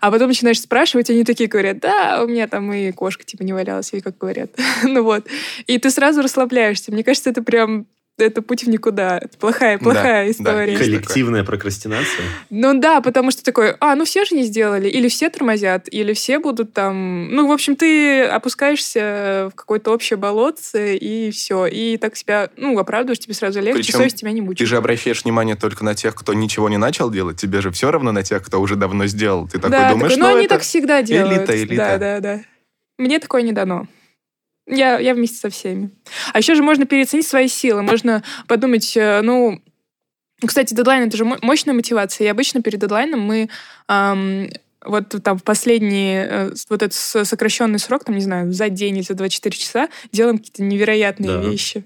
А 0.00 0.10
потом 0.10 0.28
начинаешь 0.28 0.60
спрашивать, 0.60 1.08
они 1.08 1.24
такие 1.24 1.48
говорят, 1.48 1.78
да, 1.80 2.22
у 2.22 2.28
меня 2.28 2.46
там 2.46 2.70
и 2.72 2.92
кошка 2.92 3.24
типа 3.24 3.42
не 3.42 3.54
валялась, 3.54 3.92
или 3.94 4.00
как 4.00 4.18
говорят. 4.18 4.50
ну 4.82 5.02
вот. 5.02 5.26
И 5.66 5.78
ты 5.78 5.90
сразу 5.90 6.20
расслабляешься. 6.20 6.92
Мне 6.92 7.02
кажется, 7.02 7.30
это 7.30 7.42
прям 7.42 7.86
это 8.18 8.42
путь 8.42 8.64
в 8.64 8.68
никуда. 8.68 9.18
Это 9.18 9.36
плохая, 9.38 9.78
плохая 9.78 10.24
да, 10.24 10.30
история. 10.30 10.72
есть 10.72 10.84
Коллективная 10.84 11.44
прокрастинация. 11.44 12.24
Ну 12.50 12.78
да, 12.78 13.00
потому 13.00 13.30
что 13.30 13.42
такой, 13.42 13.74
а, 13.80 13.96
ну 13.96 14.04
все 14.04 14.24
же 14.24 14.36
не 14.36 14.44
сделали, 14.44 14.88
или 14.88 15.08
все 15.08 15.30
тормозят, 15.30 15.88
или 15.90 16.12
все 16.12 16.38
будут 16.38 16.72
там... 16.72 17.34
Ну, 17.34 17.48
в 17.48 17.52
общем, 17.52 17.76
ты 17.76 18.22
опускаешься 18.22 19.50
в 19.52 19.56
какое-то 19.56 19.90
общее 19.90 20.16
болотце, 20.16 20.96
и 20.96 21.30
все. 21.30 21.66
И 21.66 21.96
так 21.96 22.16
себя, 22.16 22.50
ну, 22.56 22.78
оправдываешь, 22.78 23.18
тебе 23.18 23.34
сразу 23.34 23.60
легче, 23.60 23.78
Причем 23.78 23.98
совесть 23.98 24.16
тебя 24.16 24.30
не 24.30 24.40
Ты 24.40 24.46
мучает. 24.46 24.68
же 24.68 24.76
обращаешь 24.76 25.24
внимание 25.24 25.56
только 25.56 25.84
на 25.84 25.94
тех, 25.94 26.14
кто 26.14 26.34
ничего 26.34 26.68
не 26.68 26.76
начал 26.76 27.10
делать, 27.10 27.40
тебе 27.40 27.60
же 27.60 27.70
все 27.70 27.90
равно 27.90 28.12
на 28.12 28.22
тех, 28.22 28.44
кто 28.44 28.60
уже 28.60 28.76
давно 28.76 29.06
сделал. 29.06 29.48
Ты 29.48 29.58
такой 29.58 29.70
да, 29.70 29.90
думаешь, 29.90 30.12
такой, 30.12 30.22
ну, 30.22 30.28
ну 30.30 30.36
они 30.36 30.46
это 30.46 30.54
так 30.54 30.62
всегда 30.62 31.02
делают. 31.02 31.38
элита, 31.38 31.56
элита. 31.62 31.76
Да, 31.76 31.98
да, 31.98 32.20
да. 32.20 32.40
Мне 32.98 33.18
такое 33.18 33.42
не 33.42 33.52
дано. 33.52 33.88
Я, 34.66 34.98
я 34.98 35.14
вместе 35.14 35.36
со 35.36 35.50
всеми. 35.50 35.90
А 36.32 36.38
еще 36.38 36.54
же 36.54 36.62
можно 36.62 36.86
переоценить 36.86 37.26
свои 37.26 37.48
силы. 37.48 37.82
Можно 37.82 38.22
подумать, 38.48 38.96
э, 38.96 39.20
ну... 39.22 39.60
Кстати, 40.44 40.74
дедлайн— 40.74 41.02
это 41.08 41.16
же 41.16 41.24
мо- 41.24 41.38
мощная 41.42 41.74
мотивация. 41.74 42.26
И 42.26 42.28
обычно 42.30 42.60
перед 42.62 42.80
дедлайном 42.80 43.20
мы 43.20 43.48
ам, 43.88 44.48
вот 44.84 45.14
там 45.22 45.38
в 45.38 45.42
последний 45.42 46.14
э, 46.16 46.50
вот 46.68 46.82
этот 46.82 46.94
сокращенный 46.94 47.78
срок, 47.78 48.04
там, 48.04 48.14
не 48.16 48.20
знаю, 48.22 48.52
за 48.52 48.68
день 48.68 48.96
или 48.96 49.04
за 49.04 49.14
24 49.14 49.56
часа 49.56 49.88
делаем 50.12 50.38
какие-то 50.38 50.62
невероятные 50.62 51.30
Да. 51.30 51.40
вещи. 51.48 51.84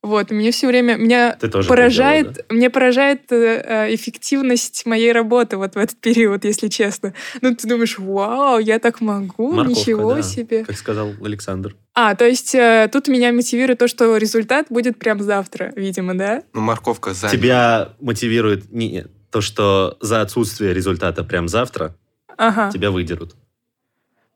Вот, 0.00 0.30
мне 0.30 0.52
все 0.52 0.68
время, 0.68 0.96
меня 0.96 1.36
Ты 1.40 1.48
тоже 1.48 1.66
так 1.66 1.76
поражает, 1.76 2.26
делала, 2.34 2.44
мне 2.50 2.70
поражает 2.70 3.32
э, 3.32 3.62
э, 3.64 3.94
эффективность 3.94 4.86
моей 4.86 5.10
работы 5.10 5.56
вот 5.56 5.74
в 5.74 5.78
этот 5.78 5.98
период, 5.98 6.44
если 6.44 6.68
честно. 6.68 7.14
Ну, 7.40 7.54
ты 7.56 7.66
думаешь, 7.66 7.98
вау, 7.98 8.60
я 8.60 8.78
так 8.78 9.00
могу, 9.00 9.52
Морковка, 9.52 9.80
ничего 9.80 10.14
да. 10.14 10.22
себе. 10.22 10.64
Как 10.64 10.76
сказал 10.76 11.12
Александр. 11.20 11.74
А, 11.94 12.14
то 12.14 12.24
есть 12.24 12.54
э, 12.54 12.88
тут 12.92 13.08
меня 13.08 13.32
мотивирует 13.32 13.80
то, 13.80 13.88
что 13.88 14.16
результат 14.16 14.66
будет 14.70 15.00
прям 15.00 15.20
завтра, 15.20 15.72
видимо, 15.74 16.16
да? 16.16 16.44
Ну, 16.52 16.60
морковка 16.60 17.12
за. 17.12 17.28
Тебя 17.28 17.94
мотивирует 18.00 18.70
не 18.70 19.06
то, 19.30 19.40
что 19.40 19.96
за 20.00 20.20
отсутствие 20.20 20.72
результата 20.74 21.24
прям 21.24 21.48
завтра 21.48 21.96
Ага. 22.36 22.70
тебя 22.72 22.92
выдерут. 22.92 23.34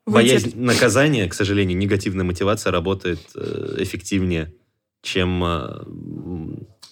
вытерпеть. 0.05 0.43
Боязнь 0.43 0.59
наказания, 0.59 1.29
к 1.29 1.33
сожалению, 1.33 1.77
негативная 1.77 2.25
мотивация 2.25 2.71
работает 2.71 3.21
э, 3.33 3.75
эффективнее, 3.77 4.53
чем, 5.03 5.43
э, 5.43 5.83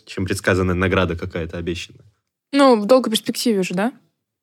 чем 0.06 0.25
предсказанная 0.25 0.75
награда 0.75 1.15
какая-то 1.15 1.58
обещанная. 1.58 2.06
Ну, 2.51 2.80
в 2.80 2.86
долгой 2.86 3.12
перспективе 3.12 3.63
же, 3.63 3.74
да? 3.74 3.94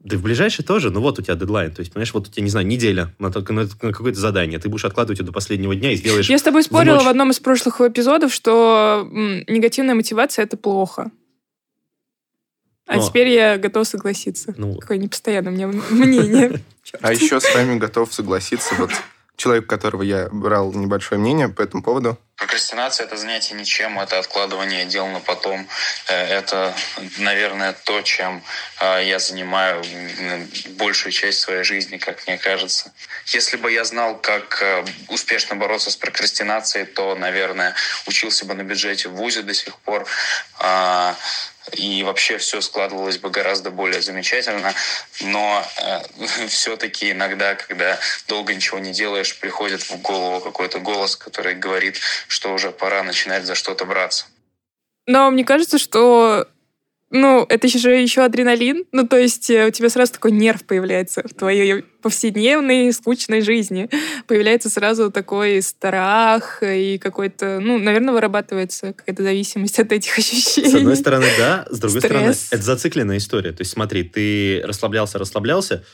Да 0.00 0.16
в 0.16 0.22
ближайший 0.22 0.64
тоже, 0.64 0.90
ну 0.90 1.00
вот 1.00 1.18
у 1.18 1.22
тебя 1.22 1.34
дедлайн. 1.34 1.72
То 1.72 1.80
есть, 1.80 1.92
понимаешь, 1.92 2.14
вот 2.14 2.28
у 2.28 2.30
тебя, 2.30 2.42
не 2.42 2.50
знаю, 2.50 2.66
неделя 2.66 3.14
на, 3.18 3.28
на, 3.30 3.62
на 3.62 3.92
какое-то 3.92 4.18
задание. 4.18 4.58
Ты 4.58 4.68
будешь 4.68 4.84
откладывать 4.84 5.18
его 5.18 5.26
до 5.26 5.32
последнего 5.32 5.74
дня 5.74 5.92
и 5.92 5.96
сделаешь... 5.96 6.30
Я 6.30 6.38
с 6.38 6.42
тобой 6.42 6.62
спорила 6.62 7.00
в 7.00 7.08
одном 7.08 7.30
из 7.30 7.40
прошлых 7.40 7.80
эпизодов, 7.80 8.32
что 8.32 9.06
м, 9.12 9.44
негативная 9.48 9.94
мотивация— 9.94 10.44
это 10.44 10.56
плохо. 10.56 11.10
А 12.86 12.96
Но- 12.96 13.06
теперь 13.06 13.28
я 13.28 13.58
готова 13.58 13.84
согласиться. 13.84 14.54
Ну, 14.56 14.76
Какое 14.76 14.96
непостоянное 14.96 15.52
у 15.52 15.54
меня 15.54 15.68
мнение. 15.90 16.60
А 17.02 17.12
еще 17.12 17.38
с 17.38 17.54
вами 17.54 17.78
готов 17.78 18.14
согласиться 18.14 18.74
вот 18.78 18.90
человек, 19.38 19.66
которого 19.66 20.02
я 20.02 20.28
брал 20.30 20.72
небольшое 20.72 21.18
мнение 21.18 21.48
по 21.48 21.62
этому 21.62 21.82
поводу. 21.82 22.18
Прокрастинация– 22.36 23.06
это 23.06 23.16
занятие 23.16 23.54
ничем, 23.54 23.98
это 23.98 24.18
откладывание 24.18 24.84
дел 24.84 25.06
на 25.06 25.20
потом. 25.20 25.66
Э, 26.08 26.24
Это, 26.38 26.74
наверное, 27.18 27.72
то, 27.84 28.02
чем 28.02 28.42
э, 28.80 29.04
я 29.06 29.18
занимаю 29.18 29.82
большую 30.76 31.12
часть 31.12 31.40
своей 31.40 31.64
жизни, 31.64 31.98
как 31.98 32.26
мне 32.26 32.38
кажется. 32.38 32.92
Если 33.26 33.56
бы 33.56 33.72
я 33.72 33.84
знал, 33.84 34.16
как 34.16 34.62
э, 34.62 34.84
успешно 35.08 35.56
бороться 35.56 35.90
с 35.90 35.96
прокрастинацией, 35.96 36.86
то, 36.86 37.14
наверное, 37.16 37.74
учился 38.06 38.44
бы 38.44 38.54
на 38.54 38.62
бюджете 38.62 39.08
в 39.08 39.14
ВУЗе 39.14 39.42
до 39.42 39.54
сих 39.54 39.76
пор. 39.78 40.06
И 41.72 42.02
вообще 42.02 42.38
все 42.38 42.60
складывалось 42.60 43.18
бы 43.18 43.30
гораздо 43.30 43.70
более 43.70 44.02
замечательно. 44.02 44.72
Но 45.20 45.64
все-таки 46.48 47.12
иногда, 47.12 47.54
когда 47.54 47.98
долго 48.28 48.54
ничего 48.54 48.78
не 48.78 48.92
делаешь, 48.92 49.38
приходит 49.38 49.82
в 49.82 50.00
голову 50.02 50.40
какой-то 50.40 50.78
голос, 50.78 51.16
который 51.16 51.54
говорит, 51.54 52.00
что 52.28 52.52
уже 52.52 52.70
пора 52.70 53.02
начинать 53.02 53.44
за 53.44 53.54
что-то 53.54 53.84
браться. 53.84 54.26
Но 55.06 55.30
мне 55.30 55.44
кажется, 55.44 55.78
что 55.78 56.46
ну, 57.10 57.46
это 57.48 57.68
же 57.68 57.90
еще 57.90 58.22
адреналин. 58.22 58.84
Ну, 58.92 59.06
то 59.06 59.16
есть 59.16 59.48
э, 59.48 59.66
у 59.66 59.70
тебя 59.70 59.88
сразу 59.88 60.12
такой 60.12 60.30
нерв 60.30 60.64
появляется 60.64 61.22
в 61.22 61.32
твоей 61.32 61.82
повседневной, 62.02 62.92
скучной 62.92 63.40
жизни. 63.40 63.88
Появляется 64.26 64.68
сразу 64.68 65.10
такой 65.10 65.62
страх 65.62 66.62
и 66.62 66.98
какой-то, 66.98 67.60
ну, 67.60 67.78
наверное, 67.78 68.12
вырабатывается 68.12 68.92
какая-то 68.92 69.22
зависимость 69.22 69.78
от 69.78 69.90
этих 69.90 70.18
ощущений. 70.18 70.68
С 70.68 70.74
одной 70.74 70.96
стороны, 70.96 71.26
да, 71.38 71.66
с 71.70 71.78
другой 71.78 72.00
стороны, 72.02 72.34
Стресс. 72.34 72.52
это 72.52 72.62
зацикленная 72.62 73.16
история. 73.16 73.52
То 73.52 73.62
есть 73.62 73.70
смотри, 73.70 74.04
ты 74.04 74.60
расслаблялся, 74.64 75.18
расслаблялся, 75.18 75.84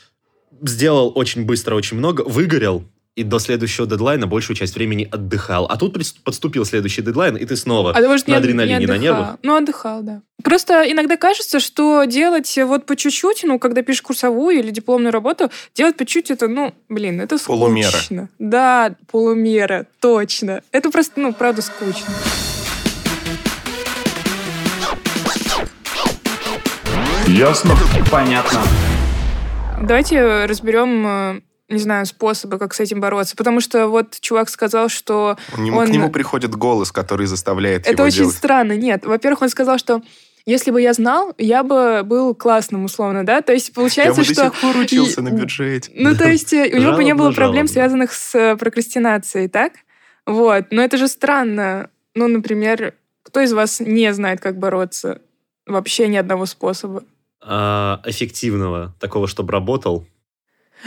сделал 0.61 1.13
очень 1.15 1.45
быстро, 1.45 1.75
очень 1.75 1.97
много, 1.97 2.23
выгорел, 2.23 2.85
и 3.15 3.23
до 3.23 3.39
следующего 3.39 3.87
дедлайна 3.87 4.27
большую 4.27 4.57
часть 4.57 4.75
времени 4.75 5.07
отдыхал. 5.09 5.65
А 5.65 5.77
тут 5.77 5.97
подступил 6.23 6.65
следующий 6.65 7.01
дедлайн, 7.01 7.37
и 7.37 7.45
ты 7.45 7.55
снова 7.55 7.93
А 7.95 8.01
может, 8.01 8.27
на 8.27 8.37
адреналине, 8.37 8.79
не 8.79 8.85
на 8.87 8.97
нервах. 8.97 9.37
Ну, 9.41 9.55
отдыхал, 9.55 10.03
да. 10.03 10.21
Просто 10.43 10.83
иногда 10.91 11.15
кажется, 11.15 11.59
что 11.61 12.03
делать 12.03 12.57
вот 12.65 12.85
по 12.85 12.95
чуть-чуть, 12.95 13.43
ну, 13.45 13.57
когда 13.57 13.81
пишешь 13.83 14.01
курсовую 14.01 14.59
или 14.59 14.69
дипломную 14.69 15.13
работу, 15.13 15.49
делать 15.73 15.95
по 15.95 16.05
чуть-чуть, 16.05 16.31
это, 16.31 16.49
ну, 16.49 16.73
блин, 16.89 17.21
это 17.21 17.37
скучно. 17.37 17.55
Полумера. 17.55 18.29
Да, 18.37 18.95
полумера, 19.09 19.87
точно. 20.01 20.61
Это 20.71 20.91
просто, 20.91 21.19
ну, 21.21 21.33
правда, 21.33 21.61
скучно. 21.61 22.13
Ясно? 27.27 27.75
Понятно. 28.11 28.61
Давайте 29.81 30.45
разберем, 30.45 31.07
э, 31.07 31.41
не 31.69 31.79
знаю, 31.79 32.05
способы, 32.05 32.57
как 32.59 32.73
с 32.73 32.79
этим 32.79 32.99
бороться. 32.99 33.35
Потому 33.35 33.59
что 33.59 33.87
вот 33.87 34.19
чувак 34.19 34.49
сказал, 34.49 34.89
что 34.89 35.37
него- 35.57 35.77
он... 35.79 35.87
К 35.87 35.89
нему 35.89 36.09
приходит 36.11 36.55
голос, 36.55 36.91
который 36.91 37.25
заставляет 37.27 37.81
Это 37.83 37.93
его 37.93 38.03
очень 38.03 38.17
делать. 38.19 38.35
странно. 38.35 38.73
Нет, 38.77 39.05
во-первых, 39.05 39.41
он 39.41 39.49
сказал, 39.49 39.77
что 39.79 40.01
если 40.45 40.69
бы 40.69 40.79
я 40.79 40.93
знал, 40.93 41.33
я 41.39 41.63
бы 41.63 42.03
был 42.03 42.35
классным, 42.35 42.85
условно, 42.85 43.25
да? 43.25 43.41
То 43.41 43.51
есть 43.51 43.69
Я 43.69 43.73
получается, 43.73 44.21
бы 44.21 44.27
до 44.27 44.33
что... 44.33 44.43
сих 44.45 44.53
пор 44.61 44.77
учился 44.77 45.21
и- 45.21 45.23
на 45.23 45.29
бюджете. 45.31 45.91
Ну, 45.95 46.15
то 46.15 46.29
есть 46.29 46.53
э, 46.53 46.69
у 46.71 46.77
него 46.77 46.93
бы 46.93 47.03
не 47.03 47.13
было 47.15 47.31
Жалобно, 47.31 47.35
проблем, 47.45 47.67
связанных 47.67 48.13
с 48.13 48.35
э, 48.35 48.55
прокрастинацией, 48.55 49.47
так? 49.47 49.73
Вот. 50.27 50.65
Но 50.69 50.83
это 50.83 50.97
же 50.97 51.07
странно. 51.07 51.89
Ну, 52.13 52.27
например, 52.27 52.93
кто 53.23 53.39
из 53.41 53.53
вас 53.53 53.79
не 53.79 54.13
знает, 54.13 54.39
как 54.39 54.59
бороться? 54.59 55.19
Вообще 55.65 56.07
ни 56.07 56.15
одного 56.17 56.45
способа. 56.45 57.03
А, 57.41 58.01
эффективного, 58.05 58.93
такого, 58.99 59.27
чтобы 59.27 59.51
работал. 59.51 60.05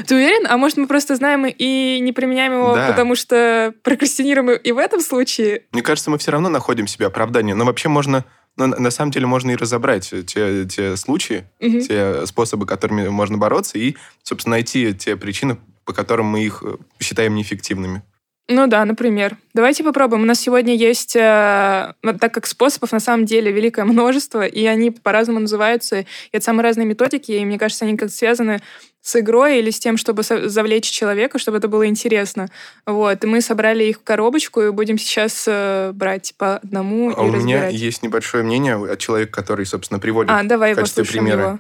Ты 0.07 0.15
уверен? 0.15 0.47
А 0.49 0.57
может, 0.57 0.77
мы 0.79 0.87
просто 0.87 1.17
знаем 1.17 1.47
и 1.47 1.99
не 2.01 2.13
применяем 2.13 2.53
его, 2.53 2.75
Да. 2.75 2.89
потому 2.89 3.15
что 3.15 3.73
прокрастинируем 3.83 4.51
и 4.57 4.73
в 4.73 4.79
этом 4.79 5.01
случае? 5.01 5.65
Мне 5.73 5.83
кажется, 5.83 6.11
мы 6.11 6.19
все 6.19 6.31
равно 6.31 6.49
находим 6.49 6.87
себе 6.87 7.07
оправдание. 7.07 7.55
Но 7.55 7.65
вообще 7.65 7.89
можно... 7.89 8.25
ну, 8.57 8.67
на 8.67 8.91
самом 8.91 9.11
деле 9.11 9.27
можно 9.27 9.51
и 9.53 9.57
разобрать 9.57 10.13
те, 10.27 10.65
те 10.67 10.97
случаи, 10.97 11.45
Мгм. 11.61 11.81
те 11.81 12.27
способы, 12.27 12.67
которыми 12.67 13.09
можно 13.09 13.39
бороться, 13.39 13.79
и, 13.79 13.97
собственно, 14.23 14.57
найти 14.57 14.95
те 14.95 15.17
причины, 15.17 15.59
по 15.85 15.93
которым 15.93 16.27
мы 16.27 16.45
их 16.45 16.63
э, 16.65 16.77
считаем 17.01 17.35
неэффективными. 17.35 18.03
Ну 18.51 18.67
да, 18.67 18.85
например. 18.87 19.37
Давайте 19.53 19.85
попробуем. 19.85 20.23
У 20.23 20.27
нас 20.27 20.41
сегодня 20.41 20.75
есть, 20.75 21.15
э, 21.15 21.93
так 22.03 22.33
как 22.33 22.47
способов 22.47 22.93
на 22.93 23.01
самом 23.01 23.27
деле 23.27 23.53
великое 23.53 23.85
множество, 23.85 24.47
и 24.47 24.65
они 24.65 24.91
по-разному 24.91 25.41
называются, 25.41 26.01
и 26.01 26.07
это 26.33 26.45
самые 26.45 26.65
разные 26.65 26.87
методики, 26.87 27.33
и 27.33 27.45
мне 27.45 27.59
кажется, 27.59 27.85
они 27.85 27.99
как-то 27.99 28.15
связаны 28.15 28.61
с 29.03 29.21
игрой 29.21 29.59
или 29.59 29.71
с 29.71 29.79
тем, 29.79 29.97
чтобы 29.99 30.23
завлечь 30.23 30.91
человека, 30.91 31.39
чтобы 31.39 31.59
это 31.59 31.69
было 31.69 31.87
интересно. 31.87 32.49
Вот. 32.87 33.23
И 33.23 33.27
мы 33.27 33.43
собрали 33.43 33.85
их 33.85 33.99
в 33.99 34.03
коробочку 34.03 34.63
и 34.63 34.71
будем 34.71 34.99
сейчас 34.99 35.45
э, 35.47 35.93
брать 35.93 36.35
по 36.39 36.57
одному 36.57 37.13
А 37.17 37.25
и 37.25 37.29
у 37.29 37.33
меня 37.33 37.69
есть 37.69 38.03
небольшое 38.03 38.45
мнение 38.45 38.77
от 38.77 38.99
человека, 38.99 39.33
который, 39.33 39.67
собственно, 39.67 40.01
приводит 40.01 40.31
А, 40.31 40.43
давай 40.43 40.73
в 40.73 40.77
качестве 40.77 41.05
примера. 41.05 41.41
его. 41.41 41.53
Э, 41.53 41.59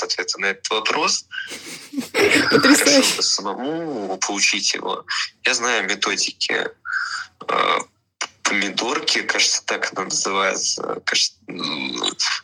нет 0.00 0.02
ответа 0.02 0.40
на 0.40 0.46
этот 0.46 0.68
вопрос. 0.70 1.26
Хорошо 2.46 3.16
бы 3.16 3.22
самому 3.22 4.18
получить 4.18 4.74
его. 4.74 5.04
Я 5.44 5.54
знаю 5.54 5.86
методики 5.88 6.68
э, 7.48 7.78
помидорки, 8.42 9.22
кажется, 9.22 9.62
так 9.64 9.92
она 9.92 10.04
называется. 10.04 11.00
Кажется, 11.04 11.34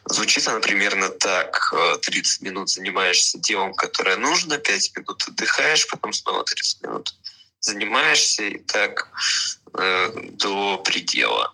звучит 0.06 0.48
она 0.48 0.60
примерно 0.60 1.08
так. 1.08 1.72
Э, 1.72 1.98
30 2.02 2.42
минут 2.42 2.70
занимаешься 2.70 3.38
делом, 3.38 3.74
которое 3.74 4.16
нужно, 4.16 4.58
5 4.58 4.96
минут 4.96 5.24
отдыхаешь, 5.28 5.86
потом 5.88 6.12
снова 6.12 6.44
30 6.44 6.82
минут 6.82 7.14
занимаешься, 7.60 8.44
и 8.44 8.58
так 8.58 9.08
э, 9.74 10.12
до 10.32 10.78
предела. 10.78 11.52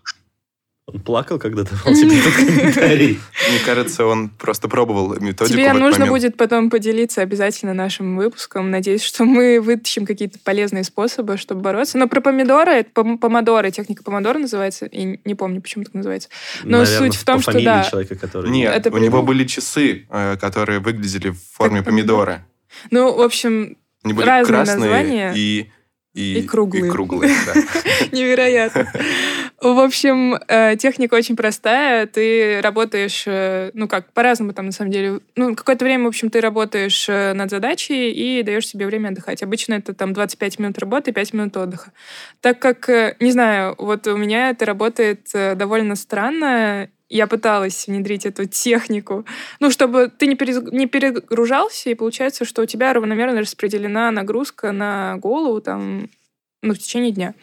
Он 0.87 0.99
плакал, 1.01 1.39
когда 1.39 1.63
давал 1.63 1.95
тебе 1.95 2.19
этот 2.19 2.35
комментарий. 2.37 3.21
Мне 3.49 3.59
кажется, 3.65 4.05
он 4.05 4.31
просто 4.31 4.69
пробовал 4.69 5.15
методику 5.21 5.57
Тебе 5.57 5.73
нужно 5.75 6.07
будет 6.07 6.37
потом 6.37 6.71
поделиться 6.71 7.23
обязательно 7.23 7.73
нашим 7.73 8.17
выпуском. 8.17 8.69
Надеюсь, 8.71 9.03
что 9.05 9.25
мы 9.25 9.61
вытащим 9.61 10.07
какие-то 10.07 10.41
полезные 10.43 10.83
способы, 10.83 11.37
чтобы 11.37 11.61
бороться. 11.61 11.99
Но 11.99 12.09
про 12.09 12.21
помидоры, 12.21 12.73
это 12.73 12.91
пом- 12.93 13.19
помодоры, 13.19 13.71
техника 13.71 14.03
помодора 14.03 14.39
называется, 14.39 14.87
и 14.87 15.21
не 15.25 15.37
помню, 15.37 15.61
почему 15.61 15.85
так 15.85 15.95
называется. 15.95 16.29
Но 16.65 16.79
Наверное, 16.79 16.99
суть 16.99 17.15
в 17.15 17.25
том, 17.25 17.41
что 17.41 17.63
да. 17.63 17.85
человека, 17.89 18.17
который... 18.17 18.51
Нет, 18.51 18.75
Это 18.75 18.91
у 18.91 18.99
него 18.99 19.23
были 19.23 19.45
часы, 19.45 20.07
э, 20.11 20.37
которые 20.37 20.81
выглядели 20.81 21.29
в 21.31 21.39
форме 21.53 21.79
Как 21.79 21.87
помидора. 21.87 22.45
Ну, 22.91 23.15
в 23.15 23.21
общем, 23.21 23.77
Они 24.03 24.15
были 24.15 24.27
Разные 24.27 24.57
красные 24.57 24.79
названия. 24.79 25.33
и, 25.37 25.71
и, 26.15 26.41
И 26.41 26.43
круглые. 26.43 26.89
и 26.89 26.91
круглые, 26.91 27.33
да. 27.47 27.55
невероятно. 28.11 28.93
В 29.63 29.79
общем, 29.79 30.35
э, 30.49 30.77
техника 30.77 31.15
очень 31.15 31.37
простая. 31.37 32.09
Ты 32.09 32.61
работаешь, 32.63 33.23
э, 33.27 33.71
ну 33.75 33.87
как, 33.87 34.13
по-разному 34.13 34.53
там 34.53 34.67
на 34.67 34.73
самом 34.73 34.91
деле. 34.91 35.21
Ну, 35.37 35.55
какое-то 35.55 35.85
время, 35.85 36.07
в 36.07 36.09
общем, 36.09 36.31
ты 36.31 36.41
работаешь 36.41 37.09
э, 37.09 37.33
над 37.33 37.49
задачей 37.49 38.11
и 38.11 38.43
даешь 38.43 38.67
себе 38.67 38.87
время 38.87 39.11
отдыхать. 39.11 39.41
Обычно 39.41 39.75
это 39.75 39.95
там 39.95 40.15
25 40.15 40.59
минут 40.59 40.79
работы, 40.81 41.13
5 41.13 41.33
минут 41.35 41.57
отдыха. 41.57 41.93
Так 42.41 42.59
как, 42.59 42.89
не 43.21 43.31
знаю, 43.31 43.77
вот 43.79 44.05
у 44.09 44.17
меня 44.17 44.51
это 44.51 44.65
работает 44.65 45.29
довольно 45.33 45.95
странно, 45.95 46.89
я 47.09 47.29
пыталась 47.29 47.87
внедрить 47.87 48.27
эту 48.27 48.47
технику, 48.47 49.25
ну, 49.61 49.71
чтобы 49.71 50.09
ты 50.09 50.27
не, 50.27 50.37
не 50.77 50.87
перегружался, 50.89 51.89
и 51.89 51.95
получается, 51.95 52.45
что 52.45 52.63
у 52.63 52.67
тебя 52.67 52.93
равномерно 52.93 53.39
распределена 53.41 54.11
нагрузка 54.11 54.73
на 54.73 55.19
голову 55.19 55.61
там, 55.61 56.09
ну, 56.63 56.75
в 56.75 56.79
течение 56.79 57.13
дня. 57.13 57.35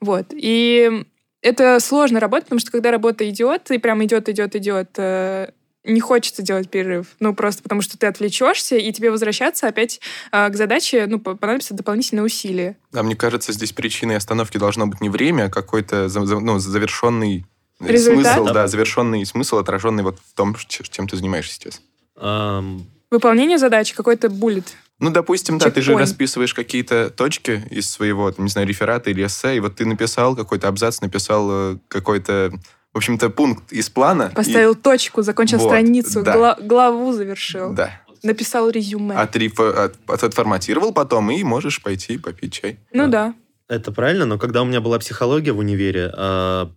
Вот. 0.00 0.28
И 0.32 1.04
это 1.42 1.78
сложно 1.80 2.20
работать, 2.20 2.44
потому 2.46 2.60
что 2.60 2.70
когда 2.70 2.90
работа 2.90 3.28
идет, 3.28 3.70
и 3.70 3.78
прям 3.78 4.04
идет, 4.04 4.28
идет, 4.28 4.56
идет, 4.56 4.90
э, 4.96 5.50
не 5.84 6.00
хочется 6.00 6.42
делать 6.42 6.68
перерыв. 6.68 7.06
Ну, 7.20 7.34
просто 7.34 7.62
потому 7.62 7.80
что 7.82 7.96
ты 7.96 8.06
отвлечешься, 8.06 8.76
и 8.76 8.92
тебе 8.92 9.10
возвращаться 9.10 9.68
опять 9.68 10.00
э, 10.32 10.48
к 10.48 10.56
задаче, 10.56 11.06
ну, 11.06 11.20
по- 11.20 11.36
понадобятся 11.36 11.74
дополнительные 11.74 12.24
усилия. 12.24 12.76
А 12.92 13.02
мне 13.02 13.14
кажется, 13.14 13.52
здесь 13.52 13.72
причиной 13.72 14.16
остановки 14.16 14.58
должно 14.58 14.86
быть 14.86 15.00
не 15.00 15.08
время, 15.08 15.44
а 15.44 15.50
какой-то 15.50 16.08
ну, 16.14 16.58
завершенный 16.58 17.46
э, 17.80 17.86
Результат? 17.92 18.34
смысл, 18.34 18.52
да, 18.52 18.66
завершенный 18.66 19.24
смысл, 19.26 19.58
отраженный 19.58 20.02
вот 20.02 20.18
в 20.18 20.34
том, 20.34 20.56
чем 20.68 21.06
ты 21.08 21.16
занимаешься 21.16 21.54
сейчас. 21.54 21.80
Ам, 22.16 22.84
Выполнение 23.10 23.58
задачи, 23.58 23.94
какой-то 23.94 24.28
буллет. 24.28 24.74
Ну, 24.98 25.10
допустим, 25.10 25.58
да, 25.58 25.70
ты 25.70 25.82
же 25.82 25.92
расписываешь 25.96 26.54
какие-то 26.54 27.10
точки 27.10 27.62
из 27.70 27.90
своего, 27.90 28.32
не 28.38 28.48
знаю, 28.48 28.66
реферата 28.66 29.10
или 29.10 29.26
эссе, 29.26 29.56
и 29.56 29.60
вот 29.60 29.76
ты 29.76 29.84
написал 29.84 30.34
какой-то 30.34 30.68
абзац, 30.68 31.00
написал 31.02 31.48
э, 31.50 31.78
какой-то, 31.88 32.50
в 32.94 32.96
общем-то, 32.96 33.28
пункт 33.30 33.72
из 33.72 33.90
плана. 33.90 34.30
и- 34.32 34.34
Поставил 34.34 34.74
точку, 34.74 35.20
закончил 35.22 35.58
Вот, 35.58 35.68
страницу, 35.68 36.22
да. 36.22 36.32
гла- 36.36 36.58
главу 36.60 37.12
завершил. 37.12 37.74
Да. 37.74 38.00
Написал 38.22 38.70
резюме. 38.70 39.14
Отриф- 39.14 39.60
от- 39.60 39.96
от- 40.08 40.24
отформатировал 40.24 40.92
потом, 40.94 41.30
и 41.30 41.42
можешь 41.44 41.82
пойти 41.82 42.16
попить 42.16 42.54
чай. 42.54 42.78
Ну 42.92 43.08
да. 43.08 43.34
Это 43.68 43.92
правильно, 43.92 44.24
но 44.24 44.38
когда 44.38 44.62
у 44.62 44.64
меня 44.64 44.80
была 44.80 44.98
психология 44.98 45.52
в 45.52 45.58
универе, 45.58 46.10
а, 46.16 46.70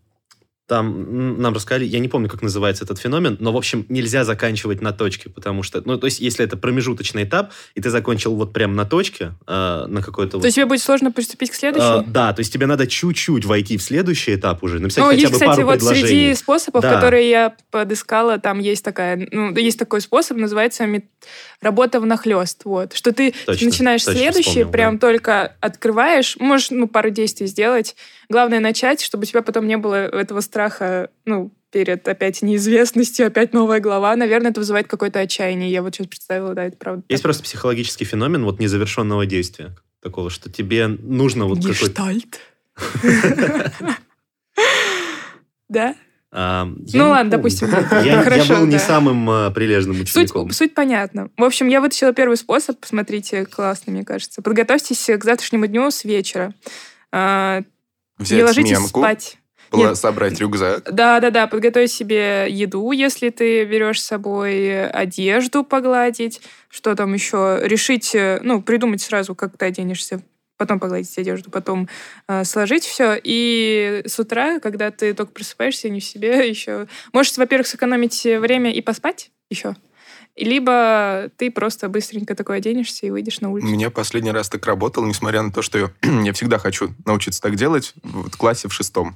там 0.69 1.41
нам 1.41 1.53
рассказали, 1.53 1.83
я 1.85 1.99
не 1.99 2.07
помню, 2.07 2.29
как 2.29 2.41
называется 2.43 2.85
этот 2.85 2.99
феномен, 2.99 3.35
но, 3.39 3.51
в 3.51 3.57
общем, 3.57 3.85
нельзя 3.89 4.23
заканчивать 4.23 4.81
на 4.81 4.93
точке, 4.93 5.29
потому 5.29 5.63
что, 5.63 5.81
ну, 5.83 5.97
то 5.97 6.05
есть, 6.05 6.19
если 6.19 6.45
это 6.45 6.55
промежуточный 6.57 7.23
этап, 7.23 7.51
и 7.73 7.81
ты 7.81 7.89
закончил 7.89 8.35
вот 8.35 8.53
прям 8.53 8.75
на 8.75 8.85
точке, 8.85 9.33
а, 9.47 9.87
на 9.87 10.01
какой-то... 10.03 10.33
То 10.33 10.39
вот, 10.39 10.49
тебе 10.49 10.65
будет 10.65 10.81
сложно 10.81 11.11
приступить 11.11 11.49
к 11.49 11.55
следующему? 11.55 12.05
да, 12.07 12.33
то 12.33 12.41
есть 12.41 12.53
тебе 12.53 12.67
надо 12.67 12.85
чуть-чуть 12.85 13.45
войти 13.45 13.77
в 13.77 13.81
следующий 13.81 14.35
этап 14.35 14.63
уже, 14.63 14.79
написать 14.79 15.03
Ну, 15.03 15.09
хотя 15.09 15.19
есть, 15.21 15.31
бы 15.33 15.39
кстати, 15.39 15.49
пару 15.49 15.65
вот 15.65 15.77
предложений. 15.79 16.07
среди 16.07 16.35
способов, 16.35 16.81
Да. 16.83 16.93
которые 16.95 17.29
я 17.29 17.55
подыскала, 17.71 18.37
там 18.37 18.59
есть 18.59 18.85
такая, 18.85 19.27
ну, 19.31 19.55
есть 19.55 19.79
такой 19.79 20.01
способ, 20.01 20.37
называется 20.37 20.85
мет- 20.85 21.05
работа 21.61 21.99
внахлёст, 21.99 22.61
вот, 22.65 22.93
что 22.93 23.11
ты 23.11 23.33
Точно, 23.45 23.65
начинаешь 23.65 24.03
точно 24.03 24.19
следующий, 24.19 24.49
вспомнил, 24.49 24.71
прям 24.71 24.93
да. 24.97 25.07
только 25.07 25.55
открываешь, 25.59 26.37
можешь, 26.39 26.69
ну, 26.69 26.87
пару 26.87 27.09
действий 27.09 27.47
сделать, 27.47 27.95
главное 28.29 28.59
начать, 28.59 29.01
чтобы 29.01 29.23
у 29.23 29.25
тебя 29.25 29.41
потом 29.41 29.67
не 29.67 29.77
было 29.77 29.95
этого 29.95 30.41
страха, 30.41 31.09
ну, 31.25 31.51
перед 31.71 32.07
опять 32.07 32.41
неизвестностью, 32.41 33.27
опять 33.27 33.53
новая 33.53 33.79
глава, 33.79 34.15
наверное, 34.15 34.51
это 34.51 34.59
вызывает 34.59 34.87
какое-то 34.87 35.19
отчаяние, 35.19 35.71
я 35.71 35.81
вот 35.81 35.95
сейчас 35.95 36.07
представила, 36.07 36.53
да, 36.53 36.65
это 36.65 36.77
правда. 36.77 37.03
Есть 37.09 37.23
просто 37.23 37.43
психологический 37.43 38.05
феномен 38.05 38.43
вот 38.43 38.59
незавершенного 38.59 39.25
действия. 39.25 39.75
Такого, 40.01 40.29
что 40.29 40.51
тебе 40.51 40.87
нужно 40.87 41.45
вот 41.45 41.59
какой-то... 41.59 41.85
Гештальт. 41.85 42.39
Да? 45.69 45.95
А, 46.31 46.65
Ну 46.65 47.09
ладно, 47.09 47.29
допустим, 47.29 47.69
Я, 48.03 48.23
был 48.49 48.65
не 48.65 48.79
самым 48.79 49.29
а, 49.29 49.51
прилежным 49.51 50.01
учеником. 50.01 50.49
суть 50.51 50.73
понятна. 50.73 51.29
В 51.37 51.43
общем, 51.43 51.67
я 51.67 51.79
вытащила 51.79 52.11
первый 52.11 52.37
способ. 52.37 52.79
Посмотрите, 52.79 53.45
классный, 53.45 53.93
мне 53.93 54.03
кажется. 54.03 54.41
Подготовьтесь 54.41 55.05
к 55.05 55.23
завтрашнему 55.23 55.67
дню 55.67 55.91
с 55.91 56.03
вечера. 56.03 56.55
Не 58.19 58.25
Взять 58.25 58.43
ложитесь 58.43 58.77
сменку, 58.77 58.99
спать. 58.99 59.37
Нет. 59.71 59.97
собрать 59.97 60.39
рюкзак. 60.39 60.91
Да-да-да, 60.91 61.47
подготовить 61.47 61.91
себе 61.91 62.47
еду, 62.49 62.91
если 62.91 63.29
ты 63.29 63.65
берешь 63.65 64.01
с 64.01 64.05
собой 64.05 64.87
одежду 64.89 65.63
погладить. 65.63 66.41
Что 66.69 66.95
там 66.95 67.13
еще? 67.13 67.59
Решить, 67.63 68.13
э, 68.15 68.39
ну, 68.41 68.61
придумать 68.61 69.01
сразу, 69.01 69.35
как 69.35 69.57
ты 69.57 69.65
оденешься. 69.65 70.21
Потом 70.57 70.79
погладить 70.79 71.17
одежду, 71.17 71.49
потом 71.51 71.87
э, 72.27 72.43
сложить 72.43 72.83
все. 72.83 73.17
И 73.23 74.01
с 74.05 74.19
утра, 74.19 74.59
когда 74.59 74.91
ты 74.91 75.13
только 75.13 75.31
просыпаешься, 75.31 75.89
не 75.89 75.99
в 75.99 76.05
себе 76.05 76.49
еще... 76.49 76.87
Можешь, 77.13 77.37
во-первых, 77.37 77.67
сэкономить 77.67 78.23
время 78.23 78.73
и 78.73 78.81
поспать 78.81 79.31
еще. 79.49 79.75
Либо 80.45 81.29
ты 81.37 81.51
просто 81.51 81.89
быстренько 81.89 82.35
такой 82.35 82.57
оденешься 82.57 83.05
и 83.05 83.09
выйдешь 83.09 83.41
на 83.41 83.49
У 83.49 83.53
улицу. 83.53 83.67
меня 83.67 83.89
последний 83.89 84.31
раз 84.31 84.49
так 84.49 84.65
работал, 84.65 85.05
несмотря 85.05 85.41
на 85.41 85.51
то, 85.51 85.61
что 85.61 85.77
я, 85.77 85.91
я 86.23 86.33
всегда 86.33 86.57
хочу 86.57 86.89
научиться 87.05 87.41
так 87.41 87.55
делать, 87.55 87.93
в 88.03 88.35
классе 88.37 88.67
в 88.67 88.73
шестом. 88.73 89.15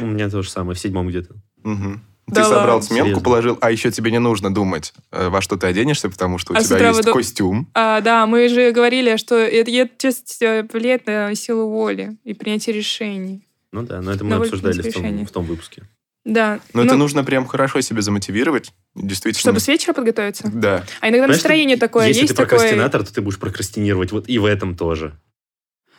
У 0.00 0.06
меня 0.06 0.28
то 0.30 0.42
же 0.42 0.50
самое, 0.50 0.74
в 0.76 0.78
седьмом 0.80 1.08
где-то. 1.08 1.34
Мгм. 1.62 2.02
Да 2.28 2.42
ты 2.42 2.48
собрал 2.48 2.76
ладно? 2.76 2.82
сменку, 2.82 3.04
Серьезно? 3.06 3.24
положил, 3.24 3.58
а 3.60 3.70
еще 3.72 3.90
тебе 3.90 4.10
не 4.12 4.20
нужно 4.20 4.54
думать, 4.54 4.94
э, 5.10 5.28
во 5.28 5.40
что 5.40 5.56
ты 5.56 5.66
оденешься, 5.66 6.08
потому 6.08 6.38
что 6.38 6.52
у 6.52 6.56
А 6.56 6.62
тебя 6.62 6.88
есть 6.90 7.02
до- 7.02 7.12
костюм. 7.12 7.68
А, 7.74 8.00
да, 8.00 8.26
мы 8.26 8.48
же 8.48 8.70
говорили, 8.70 9.16
что 9.16 9.34
это, 9.36 9.70
это 9.70 9.90
часть 9.98 10.40
э, 10.40 10.66
влияет 10.72 11.06
на 11.06 11.34
силу 11.34 11.68
воли 11.68 12.16
и 12.24 12.32
принятие 12.32 12.76
решений. 12.76 13.46
Ну 13.72 13.82
да, 13.82 14.00
но 14.00 14.12
это 14.12 14.22
мы 14.22 14.30
Довольно 14.30 14.54
обсуждали 14.54 14.88
в 14.88 14.92
том, 14.94 15.26
в 15.26 15.30
том 15.30 15.44
выпуске. 15.46 15.82
Да. 16.24 16.60
Но 16.72 16.82
это 16.84 16.92
Ну, 16.94 16.98
нужно 17.00 17.24
прям 17.24 17.46
хорошо 17.46 17.80
себя 17.80 18.00
замотивировать. 18.00 18.72
Действительно. 18.94 19.40
Чтобы 19.40 19.60
с 19.60 19.66
вечера 19.66 19.92
подготовиться. 19.92 20.48
Да. 20.54 20.84
А 21.00 21.08
иногда 21.08 21.24
Понимаешь, 21.24 21.30
настроение 21.36 21.76
ты- 21.76 21.80
такое 21.80 22.06
Если 22.08 22.22
есть 22.22 22.32
ты 22.32 22.36
такое. 22.36 22.58
прокрастинатор, 22.58 23.04
то 23.04 23.12
ты 23.12 23.20
будешь 23.22 23.38
прокрастинировать 23.40 24.12
вот 24.12 24.28
и 24.28 24.38
в 24.38 24.44
этом 24.44 24.76
тоже. 24.76 25.18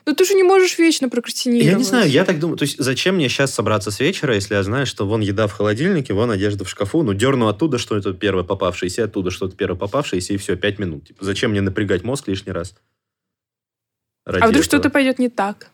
Ну 0.05 0.13
ты 0.13 0.25
же 0.25 0.33
не 0.33 0.43
можешь 0.43 0.77
вечно 0.77 1.07
прокрастинировать. 1.09 1.71
Я 1.71 1.77
не 1.77 1.83
знаю, 1.83 2.09
я 2.09 2.25
так 2.25 2.39
думаю. 2.39 2.57
То 2.57 2.63
есть 2.63 2.77
зачем 2.77 3.15
мне 3.15 3.29
сейчас 3.29 3.53
собраться 3.53 3.89
с 3.91 3.99
вечера, 4.01 4.35
если 4.35 4.53
я 4.55 4.63
знаю, 4.63 4.85
что 4.85 5.05
вон 5.07 5.21
еда 5.21 5.47
в 5.47 5.53
холодильнике, 5.53 6.13
вон 6.13 6.29
одежда 6.31 6.65
в 6.65 6.69
шкафу, 6.69 7.03
ну 7.03 7.13
дерну 7.13 7.47
оттуда 7.47 7.77
что-то 7.77 8.13
первое 8.13 8.43
попавшееся, 8.43 9.05
оттуда 9.05 9.29
что-то 9.31 9.55
первое 9.55 9.77
попавшееся, 9.79 10.33
и 10.33 10.37
все, 10.37 10.55
пять 10.57 10.77
минут. 10.79 11.07
Типа, 11.07 11.23
зачем 11.23 11.51
мне 11.51 11.61
напрягать 11.61 12.03
мозг 12.03 12.27
лишний 12.27 12.51
раз? 12.51 12.75
Ради 14.25 14.43
А 14.43 14.47
вдруг 14.47 14.51
этого. 14.51 14.63
что-то 14.63 14.89
пойдет 14.89 15.19
не 15.19 15.29
так? 15.29 15.69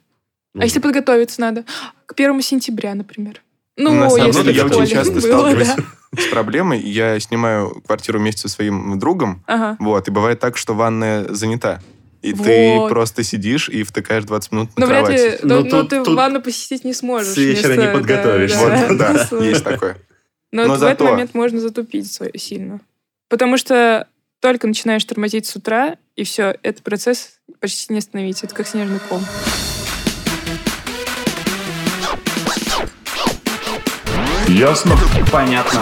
Ну, 0.54 0.62
А 0.62 0.64
если 0.64 0.80
подготовиться 0.80 1.40
надо? 1.42 1.66
К 2.06 2.16
первому 2.16 2.42
сентября, 2.42 2.96
например. 2.96 3.42
Ну, 3.82 3.94
На 3.94 4.10
самом 4.10 4.32
деле, 4.32 4.52
я 4.54 4.65
очень 4.65 4.86
часто 4.88 5.13
было, 5.13 5.22
сталкиваюсь 5.22 5.68
да. 5.68 5.84
с 6.22 6.26
проблемой. 6.28 6.80
Я 6.82 7.20
снимаю 7.20 7.82
квартиру 7.86 8.20
вместе 8.20 8.42
со 8.42 8.50
своим 8.50 9.00
другом, 9.00 9.44
Ага. 9.48 9.78
вот, 9.80 10.08
и 10.08 10.12
бывает 10.12 10.39
так, 10.39 10.58
что 10.58 10.74
ванная 10.76 11.26
занята. 11.34 11.82
И 12.22 12.34
ты 12.34 12.76
Вот. 12.80 12.89
просто 12.89 13.24
сидишь 13.24 13.70
и 13.70 13.84
втыкаешь 13.84 14.26
20 14.26 14.52
минут 14.52 14.70
на 14.78 14.82
Но 14.86 14.88
вряд 14.88 15.06
кровати. 15.06 15.22
ли, 15.32 15.38
Ну, 15.44 15.56
но, 15.56 15.62
но 15.63 15.70
тут- 15.70 15.89
ты 15.89 16.04
тут 16.04 16.15
ванну 16.18 16.42
посетить 16.42 16.84
не 16.84 16.94
сможешь. 16.94 17.34
с 17.34 17.38
вечера 17.38 17.76
не 17.78 17.88
подготовишься. 17.94 18.58
Вот, 18.60 18.98
да, 18.98 19.26
смысла. 19.26 19.44
есть 19.44 19.63
такое. 19.63 19.98
Но, 20.52 20.63
Но 20.63 20.70
вот 20.74 20.80
в 20.80 20.84
этот 20.84 21.00
зато- 21.00 21.12
момент 21.12 21.34
можно 21.34 21.62
затупить 21.62 22.12
свое- 22.12 22.38
сильно. 22.38 22.82
Потому 23.30 23.56
что 23.58 24.08
только 24.42 24.68
начинаешь 24.68 25.06
тормозить 25.06 25.46
с 25.46 25.56
утра, 25.56 25.96
и 26.18 26.24
все, 26.26 26.58
этот 26.63 26.84
процесс 26.84 27.39
почти 27.62 27.94
не 27.94 28.00
остановить. 28.00 28.44
Это 28.44 28.54
как 28.54 28.68
снежный 28.68 29.00
ком. 29.08 29.24
Ясно? 34.50 34.96
Понятно. 35.32 35.80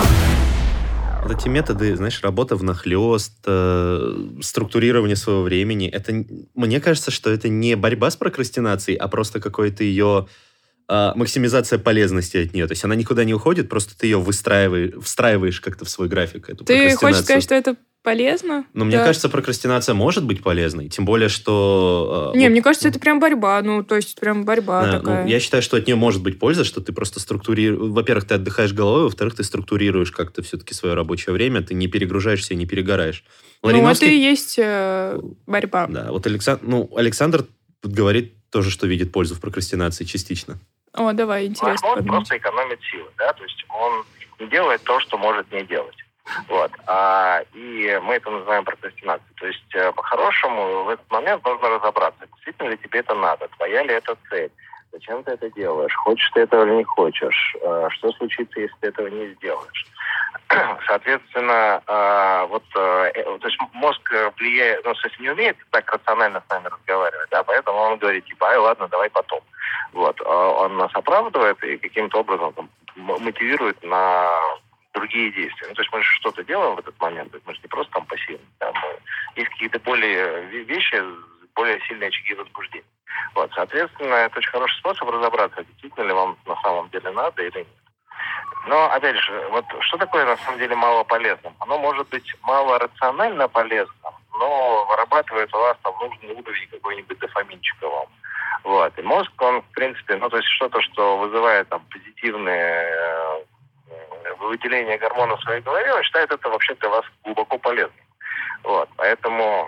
Вот 1.24 1.32
эти 1.32 1.48
методы, 1.48 1.96
знаешь, 1.96 2.22
работа 2.22 2.58
внахлёст, 2.58 3.40
э, 3.46 4.40
структурирование 4.42 5.16
своего 5.16 5.44
времени, 5.44 5.88
это, 5.88 6.26
мне 6.54 6.82
кажется, 6.82 7.10
что 7.10 7.30
это 7.30 7.48
не 7.48 7.76
борьба 7.76 8.12
с 8.12 8.18
прокрастинацией, 8.18 8.98
а 8.98 9.08
просто 9.08 9.40
какое-то 9.40 9.84
ее 9.84 10.28
а, 10.90 11.14
максимизация 11.16 11.80
полезности 11.80 12.38
от 12.38 12.54
нее. 12.54 12.68
То 12.68 12.74
есть 12.74 12.84
она 12.84 12.96
никуда 12.96 13.24
не 13.24 13.34
уходит, 13.34 13.70
просто 13.70 13.98
ты 13.98 14.08
ее 14.08 14.20
выстраиваешь, 14.20 14.94
встраиваешь 15.02 15.60
как-то 15.60 15.86
в 15.86 15.90
свой 15.90 16.08
график, 16.08 16.50
эту 16.50 16.64
Ты 16.64 16.96
хочешь 16.96 17.22
сказать, 17.22 17.44
что 17.44 17.56
это 17.56 17.76
полезно? 18.08 18.64
Но 18.74 18.86
мне 18.86 18.96
Да. 18.98 19.04
кажется, 19.04 19.28
прокрастинация 19.28 19.94
может 19.94 20.24
быть 20.24 20.42
полезной, 20.42 20.88
тем 20.88 21.04
более, 21.04 21.28
что... 21.28 22.32
э, 22.34 22.38
Не, 22.38 22.46
вот, 22.46 22.52
мне 22.52 22.62
кажется, 22.62 22.88
это 22.88 23.00
прям 23.02 23.20
борьба. 23.20 23.62
Ну, 23.62 23.84
то 23.84 23.98
есть 23.98 24.18
прям 24.18 24.46
борьба 24.46 24.82
да, 24.82 24.92
ну, 24.94 25.00
такая. 25.00 25.28
я 25.28 25.40
считаю, 25.42 25.62
что 25.62 25.76
от 25.76 25.88
нее 25.88 25.98
может 25.98 26.24
быть 26.24 26.40
польза, 26.40 26.64
что 26.64 26.80
ты 26.80 26.94
просто 26.94 27.20
структурируешь... 27.20 27.92
Во-первых, 27.92 28.26
ты 28.26 28.36
отдыхаешь 28.36 28.72
головой, 28.72 29.04
во-вторых, 29.04 29.36
ты 29.36 29.44
структурируешь 29.44 30.12
как-то 30.14 30.42
все-таки 30.42 30.74
свое 30.74 30.96
рабочее 30.96 31.34
время, 31.34 31.62
ты 31.62 31.74
не 31.74 31.88
перегружаешься 31.88 32.54
и 32.54 32.58
не 32.58 32.66
перегораешь. 32.66 33.26
Ну, 33.62 33.70
это 33.72 33.78
Лариновский- 33.80 34.08
и 34.16 34.18
есть 34.22 34.56
э, 34.58 35.20
борьба. 35.46 35.88
Да, 35.88 36.12
вот 36.14 36.26
Александр, 36.28 36.62
ну, 36.66 36.90
Александр 36.96 37.46
говорит 37.84 38.36
тоже, 38.52 38.72
что 38.72 38.88
видит 38.88 39.12
пользу 39.12 39.36
в 39.36 39.42
прокрастинации 39.42 40.06
частично. 40.06 40.58
О, 40.94 41.12
давай, 41.12 41.46
интересно 41.48 41.72
мозг 41.90 41.98
подумать. 41.98 42.08
просто 42.08 42.38
экономит 42.38 42.80
силы, 42.90 43.10
да, 43.18 43.34
то 43.34 43.44
есть 43.44 43.66
он 43.70 44.06
не 44.40 44.50
делает 44.50 44.82
то, 44.84 44.98
что 45.02 45.18
может 45.18 45.52
не 45.52 45.64
делать. 45.66 45.96
Вот. 46.48 46.72
А, 46.88 47.42
и 47.54 48.00
мы 48.04 48.16
это 48.16 48.30
называем 48.30 48.66
прокрастинацией. 48.66 49.34
То 49.38 49.48
есть, 49.48 49.76
э, 49.76 49.92
по-хорошему, 49.94 50.84
в 50.84 50.90
этот 50.90 51.10
момент 51.10 51.44
нужно 51.46 51.70
разобраться, 51.70 52.26
действительно 52.28 52.70
ли 52.70 52.78
тебе 52.78 53.00
это 53.00 53.14
надо, 53.16 53.48
твоя 53.58 53.84
ли 53.84 53.94
это 53.94 54.18
цель, 54.30 54.52
зачем 54.92 55.24
ты 55.24 55.32
это 55.32 55.50
делаешь, 55.52 55.94
хочешь 55.96 56.30
ты 56.34 56.42
этого 56.42 56.66
или 56.66 56.76
не 56.76 56.84
хочешь, 56.84 57.56
э, 57.62 57.88
что 57.92 58.12
случится, 58.14 58.60
если 58.60 58.76
ты 58.82 58.88
этого 58.88 59.08
не 59.08 59.34
сделаешь. 59.36 59.86
Соответственно, 60.88 61.82
э, 61.86 62.46
вот, 62.50 62.64
то 62.74 63.12
есть 63.14 63.58
мозг 63.74 64.12
влияет, 64.38 64.84
ну, 64.86 64.94
в 64.94 64.98
смысле, 64.98 65.18
не 65.20 65.30
умеет 65.32 65.58
так 65.72 65.92
рационально 65.92 66.44
с 66.46 66.50
нами 66.50 66.68
разговаривать, 66.68 67.30
да, 67.32 67.44
поэтому 67.44 67.78
он 67.78 67.98
говорит, 67.98 68.26
типа, 68.26 68.48
ай, 68.50 68.58
ладно, 68.58 68.88
давай 68.88 69.10
потом. 69.10 69.42
Вот, 69.94 70.20
а 70.26 70.50
он 70.64 70.78
нас 70.78 70.92
оправдывает 70.94 71.62
и 71.64 71.78
каким-то 71.78 72.20
образом 72.20 72.54
там, 72.54 72.70
мотивирует 72.96 73.82
на 73.84 74.58
другие 75.00 75.32
действия. 75.32 75.68
Ну, 75.70 75.74
то 75.76 75.82
есть 75.82 75.94
мы 75.94 76.02
же 76.02 76.12
что-то 76.20 76.44
делаем 76.44 76.76
в 76.76 76.80
этот 76.80 77.00
момент, 77.00 77.34
мы 77.46 77.54
же 77.54 77.60
не 77.62 77.68
просто 77.68 77.92
там 77.94 78.06
пассивны. 78.06 78.46
да, 78.60 78.72
мы- 78.74 79.00
есть 79.36 79.50
какие-то 79.50 79.80
более 79.80 80.44
ве- 80.50 80.64
вещи, 80.64 81.02
более 81.56 81.80
сильные 81.88 82.08
очаги 82.08 82.34
возбуждения. 82.34 82.86
Вот, 83.36 83.52
соответственно, 83.54 84.16
это 84.16 84.40
очень 84.40 84.52
хороший 84.52 84.78
способ 84.80 85.10
разобраться, 85.10 85.64
действительно 85.64 86.06
ли 86.08 86.14
вам 86.14 86.38
на 86.46 86.56
самом 86.62 86.90
деле 86.90 87.12
надо 87.12 87.44
или 87.44 87.60
нет. 87.60 87.68
Но, 88.68 88.86
опять 88.92 89.18
же, 89.18 89.48
вот 89.52 89.66
что 89.82 89.98
такое 89.98 90.26
на 90.26 90.38
самом 90.38 90.60
деле 90.60 90.76
мало 90.76 91.04
полезным? 91.04 91.54
Оно 91.60 91.78
может 91.78 92.08
быть 92.10 92.36
мало 92.42 92.80
рационально 92.80 93.48
полезным, 93.48 94.14
но 94.40 94.86
вырабатывает 94.86 95.54
у 95.54 95.58
вас 95.58 95.78
там 95.84 95.94
нужный 96.00 96.34
уровень 96.34 96.68
какой-нибудь 96.70 97.20
дофаминчика 97.20 97.88
вам. 97.88 98.08
Вот. 98.64 99.00
И 99.00 99.02
мозг, 99.02 99.32
он, 99.42 99.62
в 99.62 99.72
принципе, 99.72 100.18
ну, 100.18 100.30
то 100.30 100.38
есть 100.38 100.50
что-то, 100.50 100.82
что 100.82 101.18
вызывает 101.18 101.70
там 101.70 101.82
позитивные 101.90 102.84
э, 102.84 103.44
выделение 104.40 104.98
гормонов 104.98 105.40
в 105.40 105.44
своей 105.44 105.62
голове, 105.62 105.94
он 105.94 106.04
считает 106.04 106.32
это 106.32 106.50
вообще 106.50 106.76
для 106.76 106.90
вас 106.90 107.06
глубоко 107.24 107.58
полезным. 107.58 108.06
Вот. 108.64 108.90
Поэтому 108.96 109.68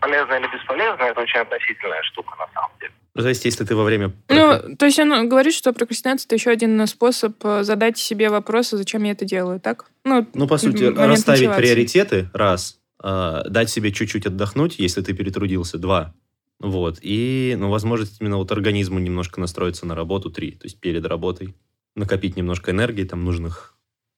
полезно 0.00 0.34
или 0.34 0.46
бесполезно, 0.56 1.02
это 1.02 1.20
очень 1.20 1.40
относительная 1.40 2.02
штука 2.02 2.36
на 2.38 2.46
самом 2.54 2.70
деле. 2.80 2.92
Ну, 3.14 3.22
то 3.22 3.28
есть, 3.28 3.44
если 3.44 3.64
ты 3.64 3.74
во 3.74 3.84
время... 3.84 4.12
Ну, 4.28 4.76
то 4.76 4.86
есть 4.86 4.98
он 4.98 5.28
говорит, 5.28 5.54
что 5.54 5.72
прокрастинация 5.72 6.26
это 6.26 6.34
еще 6.36 6.50
один 6.50 6.86
способ 6.86 7.32
э, 7.44 7.64
задать 7.64 7.96
себе 7.96 8.28
вопрос, 8.28 8.74
а 8.74 8.76
зачем 8.76 9.04
я 9.04 9.12
это 9.12 9.24
делаю, 9.24 9.58
так? 9.58 9.86
Ну, 10.04 10.26
Ну, 10.34 10.46
по 10.46 10.58
сути, 10.58 10.84
расставить 10.84 11.40
мотивации. 11.48 11.62
приоритеты, 11.62 12.28
раз. 12.34 12.78
а, 12.98 13.42
дать 13.44 13.70
себе 13.70 13.92
чуть-чуть 13.92 14.26
отдохнуть, 14.26 14.78
если 14.78 15.02
ты 15.02 15.14
перетрудился, 15.14 15.78
два. 15.78 16.14
Вот. 16.60 16.98
И, 17.02 17.54
ну, 17.58 17.70
возможность 17.70 18.20
именно 18.20 18.36
вот 18.36 18.52
организму 18.52 18.98
немножко 18.98 19.40
настроиться 19.40 19.86
на 19.86 19.94
работу, 19.94 20.30
три. 20.30 20.52
То 20.52 20.64
есть 20.64 20.80
перед 20.80 21.04
работой 21.06 21.54
накопить 21.96 22.36
немножко 22.36 22.70
энергии, 22.70 23.04
там, 23.04 23.24
нужных 23.24 23.74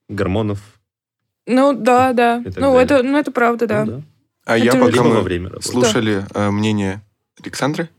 гормонов. 0.08 0.60
Ну, 1.46 1.72
да, 1.72 2.12
да. 2.12 2.42
Ну, 2.44 2.50
далее. 2.52 2.82
это, 2.82 3.02
ну, 3.02 3.16
это 3.16 3.30
правда, 3.30 3.66
да. 3.66 3.84
Ну, 3.84 3.92
да. 3.92 4.02
А 4.44 4.56
Это 4.56 4.64
я 4.66 4.72
пока 4.72 4.86
Либо 4.92 5.04
мы 5.04 5.20
время 5.20 5.48
работы. 5.50 5.68
слушали 5.68 6.24
э, 6.34 6.50
мнение 6.50 7.02
Александры, 7.42 7.90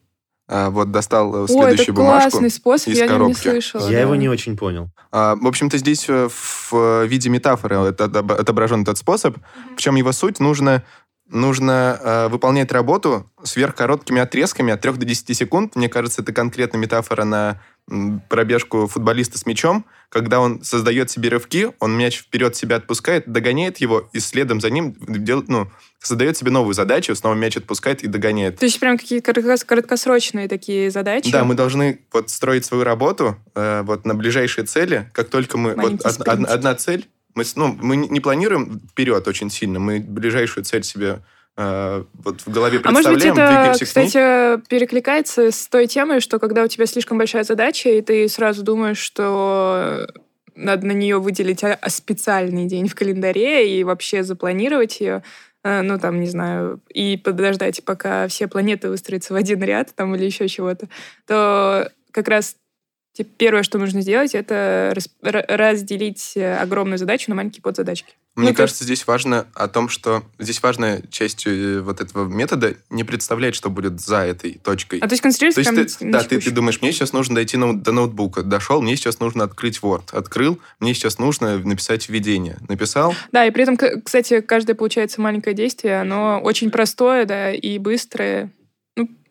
а, 0.47 0.71
вот 0.71 0.91
достал 0.91 1.33
э, 1.35 1.43
О, 1.43 1.47
следующую 1.47 1.83
это 1.83 1.93
бумажку. 1.93 2.31
классный 2.31 2.49
способ, 2.49 2.87
из 2.89 2.97
я 2.97 3.05
нем 3.05 3.13
не 3.13 3.19
коробки. 3.33 3.41
слышала. 3.49 3.87
Я 3.87 3.97
да. 3.97 4.01
его 4.01 4.15
не 4.15 4.29
очень 4.29 4.57
понял. 4.57 4.89
А, 5.11 5.35
В 5.35 5.45
общем-то, 5.45 5.77
здесь 5.77 6.05
э, 6.09 6.27
в 6.29 7.05
виде 7.05 7.29
метафоры 7.29 7.75
это 7.77 8.05
отобра- 8.05 8.35
отображен 8.35 8.81
этот 8.81 8.97
способ. 8.97 9.37
В 9.77 9.79
чем 9.79 9.95
его 9.95 10.11
суть? 10.11 10.39
Нужно, 10.39 10.83
нужно 11.27 11.99
э, 12.01 12.27
выполнять 12.29 12.71
работу 12.71 13.29
сверхкороткими 13.43 14.19
отрезками 14.19 14.73
от 14.73 14.81
3 14.81 14.93
до 14.93 15.05
10 15.05 15.37
секунд. 15.37 15.75
Мне 15.75 15.87
кажется, 15.87 16.23
это 16.23 16.33
конкретно 16.33 16.77
метафора 16.77 17.25
на 17.25 17.61
пробежку 18.29 18.87
футболиста 18.87 19.37
с 19.37 19.45
мячом. 19.45 19.85
Когда 20.09 20.39
он 20.39 20.63
создает 20.63 21.11
себе 21.11 21.29
рывки, 21.29 21.69
он 21.79 21.95
мяч 21.95 22.19
вперед 22.19 22.55
себя 22.55 22.77
отпускает, 22.77 23.31
догоняет 23.31 23.77
его, 23.77 24.09
и 24.11 24.19
следом 24.19 24.59
за 24.59 24.71
ним 24.71 24.95
дел- 24.99 25.45
ну, 25.47 25.69
создает 25.99 26.35
себе 26.35 26.49
новую 26.49 26.73
задачу, 26.73 27.13
снова 27.15 27.35
мяч 27.35 27.57
отпускает 27.57 28.03
и 28.03 28.07
догоняет. 28.07 28.57
То 28.57 28.65
есть 28.65 28.79
прям 28.79 28.97
какие-то 28.97 29.31
коротко- 29.31 29.65
краткосрочные 29.65 30.47
такие 30.47 30.89
задачи. 30.89 31.31
Да, 31.31 31.43
мы 31.43 31.53
должны 31.53 31.99
вот 32.11 32.29
строить 32.31 32.65
свою 32.65 32.83
работу 32.83 33.37
э, 33.53 33.83
вот 33.83 34.05
на 34.05 34.15
ближайшие 34.15 34.65
цели. 34.65 35.11
Как 35.13 35.29
только 35.29 35.57
мы... 35.59 35.75
Вот 35.75 36.03
од- 36.05 36.27
од- 36.27 36.45
одна 36.49 36.73
цель, 36.73 37.07
мы, 37.35 37.43
ну, 37.55 37.77
мы 37.79 37.95
не 37.95 38.19
планируем 38.19 38.81
вперед 38.91 39.27
очень 39.27 39.51
сильно, 39.51 39.79
мы 39.79 39.99
ближайшую 39.99 40.63
цель 40.63 40.83
себе 40.83 41.19
вот 41.59 42.41
в 42.41 42.49
голове 42.49 42.79
А 42.83 42.91
может 42.91 43.11
быть, 43.11 43.23
представляем, 43.23 43.71
это, 43.71 43.85
кстати, 43.85 44.67
перекликается 44.69 45.51
с 45.51 45.67
той 45.67 45.87
темой, 45.87 46.21
что 46.21 46.39
когда 46.39 46.63
у 46.63 46.67
тебя 46.67 46.85
слишком 46.85 47.17
большая 47.17 47.43
задача, 47.43 47.89
и 47.89 48.01
ты 48.01 48.29
сразу 48.29 48.63
думаешь, 48.63 48.97
что 48.97 50.07
надо 50.55 50.87
на 50.87 50.91
нее 50.93 51.19
выделить 51.19 51.63
а- 51.63 51.77
а 51.81 51.89
специальный 51.89 52.65
день 52.65 52.87
в 52.87 52.95
календаре 52.95 53.77
и 53.77 53.83
вообще 53.83 54.23
запланировать 54.23 55.01
ее, 55.01 55.21
э, 55.63 55.81
ну, 55.81 55.99
там, 55.99 56.21
не 56.21 56.27
знаю, 56.27 56.81
и 56.89 57.17
подождать, 57.17 57.83
пока 57.83 58.27
все 58.29 58.47
планеты 58.47 58.89
выстроятся 58.89 59.33
в 59.33 59.35
один 59.35 59.61
ряд, 59.61 59.93
там, 59.95 60.15
или 60.15 60.23
еще 60.25 60.47
чего-то, 60.47 60.87
то 61.27 61.91
как 62.11 62.29
раз 62.29 62.55
типа, 63.13 63.31
первое, 63.37 63.63
что 63.63 63.77
нужно 63.79 64.01
сделать, 64.01 64.33
это 64.33 64.93
разделить 65.21 66.33
э, 66.35 66.55
огромную 66.57 66.97
задачу 66.97 67.25
на 67.29 67.35
маленькие 67.35 67.61
подзадачки. 67.61 68.13
Мне 68.39 68.49
Ну, 68.49 68.55
кажется, 68.55 68.83
здесь 68.83 69.05
важно 69.05 69.47
о 69.53 69.67
том, 69.67 69.89
что 69.89 70.23
здесь 70.39 70.61
важная 70.63 71.01
часть 71.11 71.45
э, 71.45 71.81
вот 71.81 72.01
этого 72.01 72.27
метода 72.27 72.75
не 72.89 73.03
представлять, 73.03 73.53
что 73.55 73.69
будет 73.69 73.99
за 73.99 74.25
этой 74.25 74.59
точкой. 74.63 74.99
А 74.99 75.07
то 75.07 75.13
есть 75.13 75.21
концентрироваться 75.21 75.61
То 75.63 75.69
прям 75.69 75.83
есть 75.83 75.99
ты, 75.99 76.05
на 76.05 76.11
да, 76.13 76.23
ты, 76.23 76.39
ты 76.39 76.51
думаешь, 76.51 76.81
мне 76.81 76.91
сейчас 76.91 77.13
нужно 77.13 77.35
дойти 77.35 77.57
ноут- 77.57 77.81
до 77.81 77.91
ноутбука. 77.91 78.43
Дошел, 78.43 78.81
мне 78.81 78.95
сейчас 78.95 79.19
нужно 79.19 79.43
открыть 79.43 79.79
Word. 79.79 80.13
Открыл, 80.13 80.59
мне 80.79 80.93
сейчас 80.93 81.19
нужно 81.19 81.57
написать 81.59 82.09
введение. 82.09 82.57
Написал, 82.67 83.13
Да, 83.31 83.45
и 83.45 83.51
при 83.51 83.63
этом, 83.63 83.77
кстати, 84.03 84.41
каждое, 84.41 84.75
получается, 84.75 85.21
маленькое 85.21 85.55
действие, 85.55 86.01
оно 86.01 86.39
очень 86.41 86.71
простое, 86.71 87.25
да, 87.25 87.51
и 87.53 87.77
быстрое. 87.77 88.51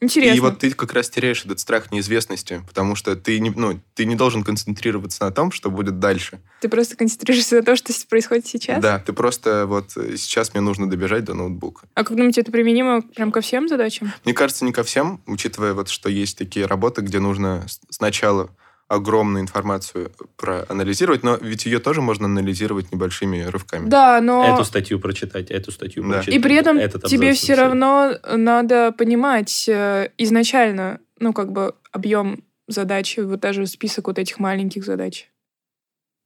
Интересно. 0.00 0.36
и 0.36 0.40
вот 0.40 0.58
ты 0.58 0.70
как 0.70 0.92
раз 0.92 1.10
теряешь 1.10 1.44
этот 1.44 1.58
страх 1.60 1.90
неизвестности, 1.90 2.62
потому 2.66 2.94
что 2.94 3.16
ты 3.16 3.40
не, 3.40 3.50
ну, 3.50 3.80
ты 3.94 4.04
не 4.04 4.14
должен 4.14 4.44
концентрироваться 4.44 5.24
на 5.24 5.32
том, 5.32 5.50
что 5.50 5.70
будет 5.70 5.98
дальше. 5.98 6.40
Ты 6.60 6.68
просто 6.68 6.96
концентрируешься 6.96 7.56
на 7.56 7.62
том, 7.62 7.76
что 7.76 7.92
происходит 8.08 8.46
сейчас. 8.46 8.80
Да, 8.80 8.98
ты 8.98 9.12
просто 9.12 9.66
вот 9.66 9.96
э, 9.96 10.16
сейчас 10.16 10.54
мне 10.54 10.60
нужно 10.60 10.88
добежать 10.88 11.24
до 11.24 11.34
ноутбука. 11.34 11.86
А 11.94 12.04
как 12.04 12.16
думаете, 12.16 12.42
это 12.42 12.52
применимо 12.52 13.02
прям 13.02 13.32
ко 13.32 13.40
всем 13.40 13.68
задачам? 13.68 14.12
Мне 14.24 14.34
кажется, 14.34 14.64
не 14.64 14.72
ко 14.72 14.84
всем, 14.84 15.20
учитывая 15.26 15.74
вот, 15.74 15.88
что 15.88 16.08
есть 16.08 16.38
такие 16.38 16.66
работы, 16.66 17.00
где 17.02 17.18
нужно 17.18 17.66
сначала 17.90 18.50
огромную 18.88 19.42
информацию 19.42 20.10
проанализировать, 20.36 21.22
но 21.22 21.36
ведь 21.36 21.66
ее 21.66 21.78
тоже 21.78 22.00
можно 22.00 22.24
анализировать 22.24 22.90
небольшими 22.90 23.42
рывками. 23.42 23.88
Да, 23.88 24.20
но... 24.20 24.54
Эту 24.54 24.64
статью 24.64 24.98
прочитать, 24.98 25.50
эту 25.50 25.70
статью 25.70 26.02
Да. 26.02 26.14
прочитать. 26.14 26.34
И 26.34 26.38
при 26.38 26.54
этом 26.56 26.78
этот 26.78 27.04
тебе 27.04 27.34
все 27.34 27.54
равно 27.54 28.14
надо 28.34 28.92
понимать 28.92 29.68
э, 29.68 30.08
изначально, 30.16 31.00
ну, 31.20 31.34
как 31.34 31.52
бы, 31.52 31.74
объем 31.92 32.42
задачи, 32.66 33.20
вот 33.20 33.40
даже 33.40 33.66
список 33.66 34.06
вот 34.08 34.18
этих 34.18 34.38
маленьких 34.38 34.84
задач. 34.84 35.30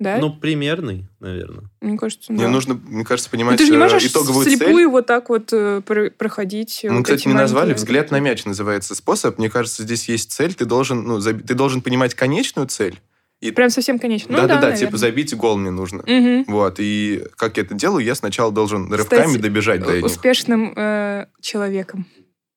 Да? 0.03 0.19
Ну, 0.19 0.33
примерный, 0.35 1.07
наверное. 1.21 1.65
Мне 1.81 1.97
кажется, 1.97 2.33
Мне 2.33 2.45
да. 2.45 2.49
нужно, 2.51 2.75
мне 2.75 3.05
кажется, 3.05 3.29
Ну, 3.33 3.37
понимать 3.39 3.59
ты 3.59 3.65
же 3.67 3.71
не 3.71 3.77
э, 3.77 3.81
можешь 3.81 4.05
итоговую 4.05 4.45
слепую 4.45 4.75
цель. 4.77 4.87
вот 4.89 5.07
так 5.07 5.29
вот 5.29 5.53
э, 5.53 5.81
про- 5.87 6.11
проходить. 6.11 6.81
Мы, 6.85 6.97
вот 6.97 7.05
кстати, 7.05 7.29
не 7.29 7.35
назвали 7.35 7.73
«взгляд 7.75 8.11
на 8.11 8.21
мяч» 8.21 8.45
называется 8.45 8.95
способ. 8.95 9.39
Мне 9.39 9.49
кажется, 9.51 9.83
здесь 9.85 10.09
есть 10.09 10.33
цель, 10.33 10.55
ты 10.55 10.65
должен, 10.65 11.03
ну, 11.05 11.19
заб- 11.19 11.43
ты 11.47 11.55
должен 11.55 11.81
понимать 11.83 12.15
конечную 12.15 12.67
цель. 12.69 13.01
И 13.41 13.51
Прям 13.51 13.71
совсем 13.71 13.99
конечно. 13.99 14.31
Ну, 14.31 14.37
да-да-да, 14.37 14.61
да, 14.61 14.67
типа 14.71 14.93
наверное. 14.93 14.99
забить 14.99 15.35
гол 15.37 15.57
мне 15.57 15.71
нужно. 15.73 16.05
Мгм. 16.07 16.45
Вот, 16.47 16.77
и 16.79 17.25
как 17.37 17.57
я 17.57 17.65
это 17.65 17.75
делаю, 17.75 18.05
я 18.05 18.15
сначала 18.15 18.53
должен 18.53 18.93
рывками 18.93 19.31
Стать 19.31 19.41
добежать 19.41 19.83
до 19.83 19.97
них. 19.97 20.05
Успешным 20.05 20.73
э, 20.77 21.27
человеком. 21.41 22.07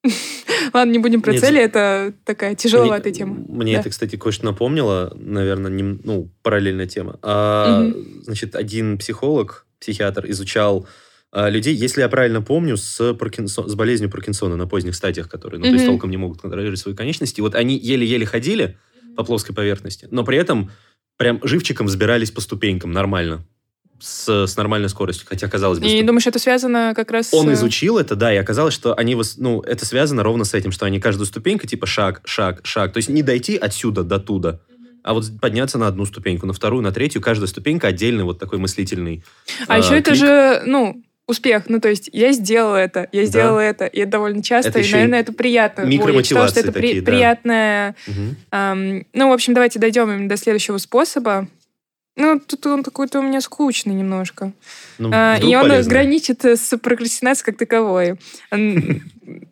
Ладно, 0.73 0.91
не 0.91 0.99
будем 0.99 1.21
про 1.21 1.31
Нет, 1.33 1.41
цели, 1.41 1.59
это 1.61 2.13
такая 2.25 2.55
тяжеловатая 2.55 3.11
Мне- 3.11 3.13
тема. 3.13 3.35
Мне 3.47 3.73
Да. 3.73 3.79
это, 3.81 3.89
кстати, 3.89 4.15
кое-что 4.15 4.45
напомнило, 4.45 5.13
наверное, 5.19 5.71
нем- 5.71 6.01
ну, 6.03 6.29
параллельная 6.43 6.87
тема. 6.87 7.17
А, 7.21 7.81
Мгм. 7.81 8.23
Значит, 8.23 8.55
один 8.55 8.97
психолог, 8.97 9.65
психиатр 9.79 10.25
изучал 10.29 10.87
а, 11.31 11.49
людей, 11.49 11.75
если 11.75 11.99
я 12.01 12.07
правильно 12.07 12.41
помню, 12.41 12.77
с, 12.77 13.01
Паркинсон- 13.13 13.67
с 13.67 13.75
болезнью 13.75 14.09
Паркинсона 14.09 14.55
на 14.55 14.67
поздних 14.67 14.95
стадиях, 14.95 15.27
которые, 15.27 15.59
ну, 15.59 15.65
то 15.65 15.73
есть 15.73 15.85
толком 15.85 16.09
не 16.09 16.15
могут 16.15 16.39
контролировать 16.39 16.79
свои 16.79 16.95
конечности. 16.95 17.41
Вот 17.41 17.55
они 17.55 17.77
еле-еле 17.77 18.25
ходили 18.25 18.77
по 19.17 19.25
плоской 19.25 19.53
поверхности, 19.53 20.07
но 20.11 20.23
при 20.23 20.37
этом 20.37 20.71
прям 21.17 21.41
живчиком 21.43 21.87
взбирались 21.87 22.31
по 22.31 22.39
ступенькам 22.39 22.93
нормально, 22.93 23.45
с, 23.99 24.45
с 24.47 24.57
нормальной 24.57 24.89
скоростью, 24.89 25.25
хотя 25.27 25.47
казалось 25.47 25.79
бы... 25.79 25.85
И 25.87 25.89
ступ- 26.01 26.05
думаешь, 26.05 26.27
это 26.27 26.39
связано 26.39 26.93
как 26.95 27.11
раз 27.11 27.33
Он 27.33 27.47
с... 27.47 27.53
изучил 27.53 27.97
это, 27.97 28.15
да, 28.15 28.33
и 28.33 28.37
оказалось, 28.37 28.73
что 28.73 28.93
они, 28.93 29.15
ну, 29.37 29.61
это 29.61 29.85
связано 29.85 30.21
ровно 30.23 30.43
с 30.43 30.53
этим, 30.53 30.71
что 30.71 30.85
они 30.85 30.99
каждую 30.99 31.25
ступеньку, 31.25 31.65
типа 31.67 31.85
шаг, 31.85 32.21
шаг, 32.25 32.61
шаг. 32.63 32.93
То 32.93 32.97
есть 32.97 33.09
не 33.09 33.21
дойти 33.23 33.55
отсюда 33.57 34.03
до 34.03 34.19
туда, 34.19 34.59
а 35.03 35.13
вот 35.13 35.25
подняться 35.39 35.77
на 35.77 35.87
одну 35.87 36.05
ступеньку, 36.05 36.47
на 36.47 36.53
вторую, 36.53 36.81
на 36.81 36.91
третью. 36.91 37.21
Каждая 37.21 37.47
ступенька 37.47 37.87
отдельный 37.87 38.23
вот 38.23 38.39
такой 38.39 38.57
мыслительный. 38.59 39.23
А 39.67 39.77
э, 39.77 39.81
еще 39.81 39.97
это 39.99 40.11
клик. 40.11 40.19
же, 40.19 40.63
ну, 40.65 41.01
успех. 41.27 41.63
Ну, 41.69 41.79
то 41.79 41.89
есть 41.89 42.09
я 42.11 42.31
сделала 42.31 42.75
это, 42.75 43.07
я 43.11 43.21
Да. 43.21 43.27
сделала 43.27 43.59
это, 43.59 43.85
и 43.85 43.99
это 43.99 44.11
довольно 44.11 44.41
часто, 44.43 44.69
Это 44.69 44.79
и, 44.79 44.83
еще 44.83 44.95
наверное, 44.95 45.19
это 45.21 45.31
приятно. 45.33 45.83
Ой, 45.83 45.89
я 45.91 45.93
читала, 45.97 46.07
что 46.07 46.13
микромотивации 46.21 46.59
это 46.61 46.71
при- 46.71 46.81
такие, 46.81 47.01
да. 47.01 47.11
приятное... 47.11 47.95
Мгм. 48.07 48.35
ам, 48.51 49.05
ну, 49.13 49.29
в 49.29 49.33
общем, 49.33 49.53
давайте 49.53 49.79
дойдем 49.79 50.11
именно 50.11 50.27
до 50.29 50.37
следующего 50.37 50.77
способа. 50.79 51.47
Ну, 52.17 52.39
тут 52.39 52.65
он 52.67 52.83
какой-то 52.83 53.19
у 53.19 53.23
меня 53.23 53.41
скучный 53.41 53.93
немножко. 53.93 54.53
Ну, 54.99 55.09
А, 55.13 55.37
и 55.37 55.53
он 55.55 55.63
полезно. 55.69 55.89
граничит 55.89 56.45
э, 56.45 56.55
с 56.55 56.77
прокрастинацией 56.77 57.45
как 57.45 57.57
таковой. 57.57 58.17
Он, 58.51 59.01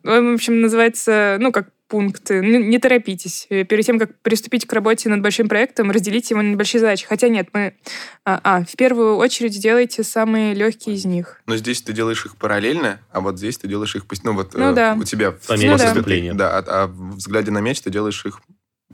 в 0.02 0.34
общем, 0.34 0.60
называется, 0.60 1.36
ну, 1.40 1.52
как 1.52 1.68
пункт, 1.88 2.30
не 2.30 2.78
торопитесь. 2.78 3.46
Э, 3.50 3.64
Перед 3.64 3.84
тем, 3.84 3.98
как 3.98 4.18
приступить 4.20 4.66
к 4.66 4.72
работе 4.72 5.08
над 5.10 5.20
большим 5.20 5.48
проектом, 5.48 5.90
разделите 5.90 6.34
его 6.34 6.42
на 6.42 6.50
небольшие 6.52 6.80
задачи. 6.80 7.06
Хотя 7.06 7.28
нет, 7.28 7.48
мы... 7.52 7.74
А, 8.24 8.40
а, 8.42 8.64
в 8.64 8.74
первую 8.76 9.16
очередь 9.16 9.52
сделайте 9.54 10.02
самые 10.02 10.54
легкие 10.54 10.96
из 10.96 11.04
них. 11.04 11.42
Но 11.46 11.56
здесь 11.56 11.82
ты 11.82 11.92
делаешь 11.92 12.24
их 12.24 12.36
параллельно, 12.36 13.00
а 13.12 13.20
вот 13.20 13.36
здесь 13.38 13.58
ты 13.58 13.68
делаешь 13.68 13.94
их... 13.94 14.06
пост- 14.06 14.24
Ну, 14.24 14.32
вот 14.32 14.54
Ну 14.54 14.70
э, 14.70 14.74
да. 14.74 14.96
у 14.98 15.04
тебя... 15.04 15.32
По 15.32 15.52
мере 15.58 15.72
Ну 15.72 15.76
да. 15.76 16.32
Да, 16.34 16.58
а, 16.58 16.64
а 16.66 16.86
в 16.86 17.16
взгляде 17.16 17.50
на 17.50 17.58
мяч 17.60 17.80
ты 17.82 17.90
делаешь 17.90 18.24
их 18.24 18.40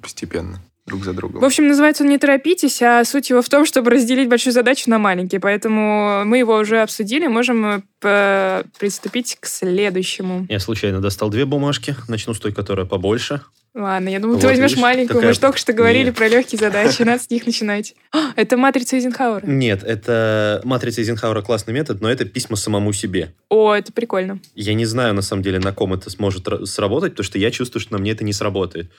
постепенно, 0.02 0.60
друг 0.90 1.04
за 1.04 1.12
другом. 1.14 1.40
В 1.40 1.44
общем, 1.44 1.68
называется 1.68 2.02
он 2.04 2.10
«Не 2.10 2.18
торопитесь», 2.18 2.82
а 2.82 3.04
суть 3.04 3.30
его 3.30 3.40
в 3.42 3.48
том, 3.48 3.64
чтобы 3.64 3.90
разделить 3.90 4.28
большую 4.28 4.52
задачу 4.52 4.90
на 4.90 4.98
маленькие. 4.98 5.40
Поэтому 5.40 6.24
мы 6.24 6.38
его 6.38 6.56
уже 6.56 6.82
обсудили, 6.82 7.26
можем 7.28 7.82
э, 8.02 8.62
приступить 8.78 9.38
к 9.40 9.46
следующему. 9.46 10.46
Я 10.48 10.58
случайно 10.60 11.00
достал 11.00 11.30
две 11.30 11.44
бумажки. 11.44 11.94
Начну 12.08 12.34
с 12.34 12.40
той, 12.40 12.52
которая 12.52 12.86
побольше. 12.86 13.40
Ладно, 13.72 14.08
я 14.08 14.18
думаю, 14.18 14.34
Вот, 14.34 14.40
ты 14.40 14.48
возьмешь 14.48 14.70
видишь, 14.72 14.82
маленькую. 14.82 15.14
Мы 15.18 15.20
такая- 15.20 15.32
же 15.34 15.40
только 15.40 15.58
что 15.58 15.72
говорили 15.72 16.06
Нет. 16.06 16.16
про 16.16 16.26
легкие 16.26 16.58
задачи, 16.58 17.02
надо 17.02 17.22
с 17.22 17.30
них 17.30 17.46
начинать. 17.46 17.94
А, 18.12 18.32
это 18.36 18.56
матрица 18.56 18.96
Эйзенхауэра. 18.96 19.46
Нет, 19.46 19.84
это 19.84 20.60
матрица 20.64 21.00
Эйзенхауэра 21.02 21.40
классный 21.42 21.72
метод, 21.72 22.00
но 22.00 22.10
это 22.10 22.24
письма 22.24 22.56
самому 22.56 22.92
себе. 22.92 23.32
О, 23.48 23.72
это 23.72 23.92
прикольно. 23.92 24.40
Я 24.56 24.74
не 24.74 24.86
знаю, 24.86 25.14
на 25.14 25.22
самом 25.22 25.44
деле, 25.44 25.60
на 25.60 25.72
ком 25.72 25.94
это 25.94 26.10
сможет 26.10 26.48
ра- 26.48 26.66
сработать, 26.66 27.12
потому 27.12 27.24
что 27.24 27.38
я 27.38 27.52
чувствую, 27.52 27.80
что 27.80 27.92
на 27.92 27.98
мне 28.00 28.10
это 28.10 28.24
не 28.24 28.32
сработает. 28.32 28.90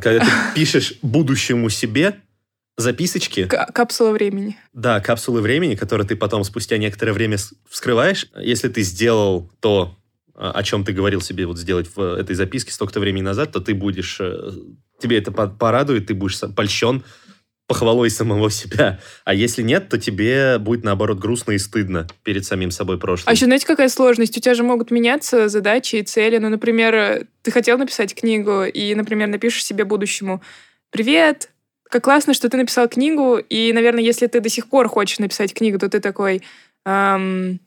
Когда 0.00 0.24
ты 0.24 0.30
пишешь 0.54 0.94
будущему 1.02 1.68
себе 1.70 2.20
записочки, 2.76 3.46
К- 3.46 3.66
капсула 3.72 4.10
времени. 4.12 4.56
да, 4.72 5.00
капсулы 5.00 5.40
времени, 5.42 5.74
которые 5.74 6.06
ты 6.06 6.16
потом 6.16 6.44
спустя 6.44 6.78
некоторое 6.78 7.12
время 7.12 7.36
вскрываешь, 7.68 8.26
если 8.38 8.68
ты 8.68 8.82
сделал 8.82 9.50
то, 9.60 9.96
а, 10.34 10.52
о 10.52 10.62
чем 10.62 10.84
ты 10.84 10.92
говорил 10.92 11.20
себе 11.20 11.46
вот 11.46 11.58
сделать 11.58 11.90
в 11.94 12.00
этой 12.00 12.34
записке 12.34 12.72
столько-то 12.72 13.00
времени 13.00 13.22
назад, 13.22 13.52
то 13.52 13.60
ты 13.60 13.74
будешь... 13.74 14.18
э, 14.20 14.52
Тебе 15.00 15.18
это 15.18 15.32
по- 15.32 15.48
порадует, 15.48 16.06
ты 16.06 16.14
будешь 16.14 16.38
польщен 16.54 17.02
похвалой 17.70 18.10
самого 18.10 18.50
себя. 18.50 18.98
А 19.24 19.32
если 19.32 19.62
нет, 19.62 19.88
то 19.88 19.96
тебе 19.96 20.58
будет, 20.58 20.82
наоборот, 20.82 21.20
грустно 21.20 21.52
и 21.52 21.58
стыдно 21.58 22.08
перед 22.24 22.44
самим 22.44 22.72
собой 22.72 22.98
прошлым. 22.98 23.28
А 23.28 23.32
еще 23.32 23.44
знаете, 23.44 23.64
какая 23.64 23.88
сложность? 23.88 24.36
У 24.36 24.40
тебя 24.40 24.54
же 24.54 24.64
могут 24.64 24.90
меняться 24.90 25.48
задачи 25.48 25.94
и 25.94 26.02
цели. 26.02 26.38
Ну, 26.38 26.48
например, 26.48 27.28
ты 27.42 27.52
хотел 27.52 27.78
написать 27.78 28.12
книгу, 28.16 28.64
и, 28.64 28.92
например, 28.96 29.28
напишешь 29.28 29.64
себе 29.64 29.84
будущему 29.84 30.42
«Привет, 30.90 31.50
как 31.88 32.02
классно, 32.02 32.34
что 32.34 32.48
ты 32.48 32.56
написал 32.56 32.88
книгу». 32.88 33.38
И, 33.38 33.72
наверное, 33.72 34.02
если 34.02 34.26
ты 34.26 34.40
до 34.40 34.48
сих 34.48 34.66
пор 34.66 34.88
хочешь 34.88 35.20
написать 35.20 35.54
книгу, 35.54 35.78
то 35.78 35.88
ты 35.88 36.00
такой... 36.00 36.42
ам, 36.84 37.60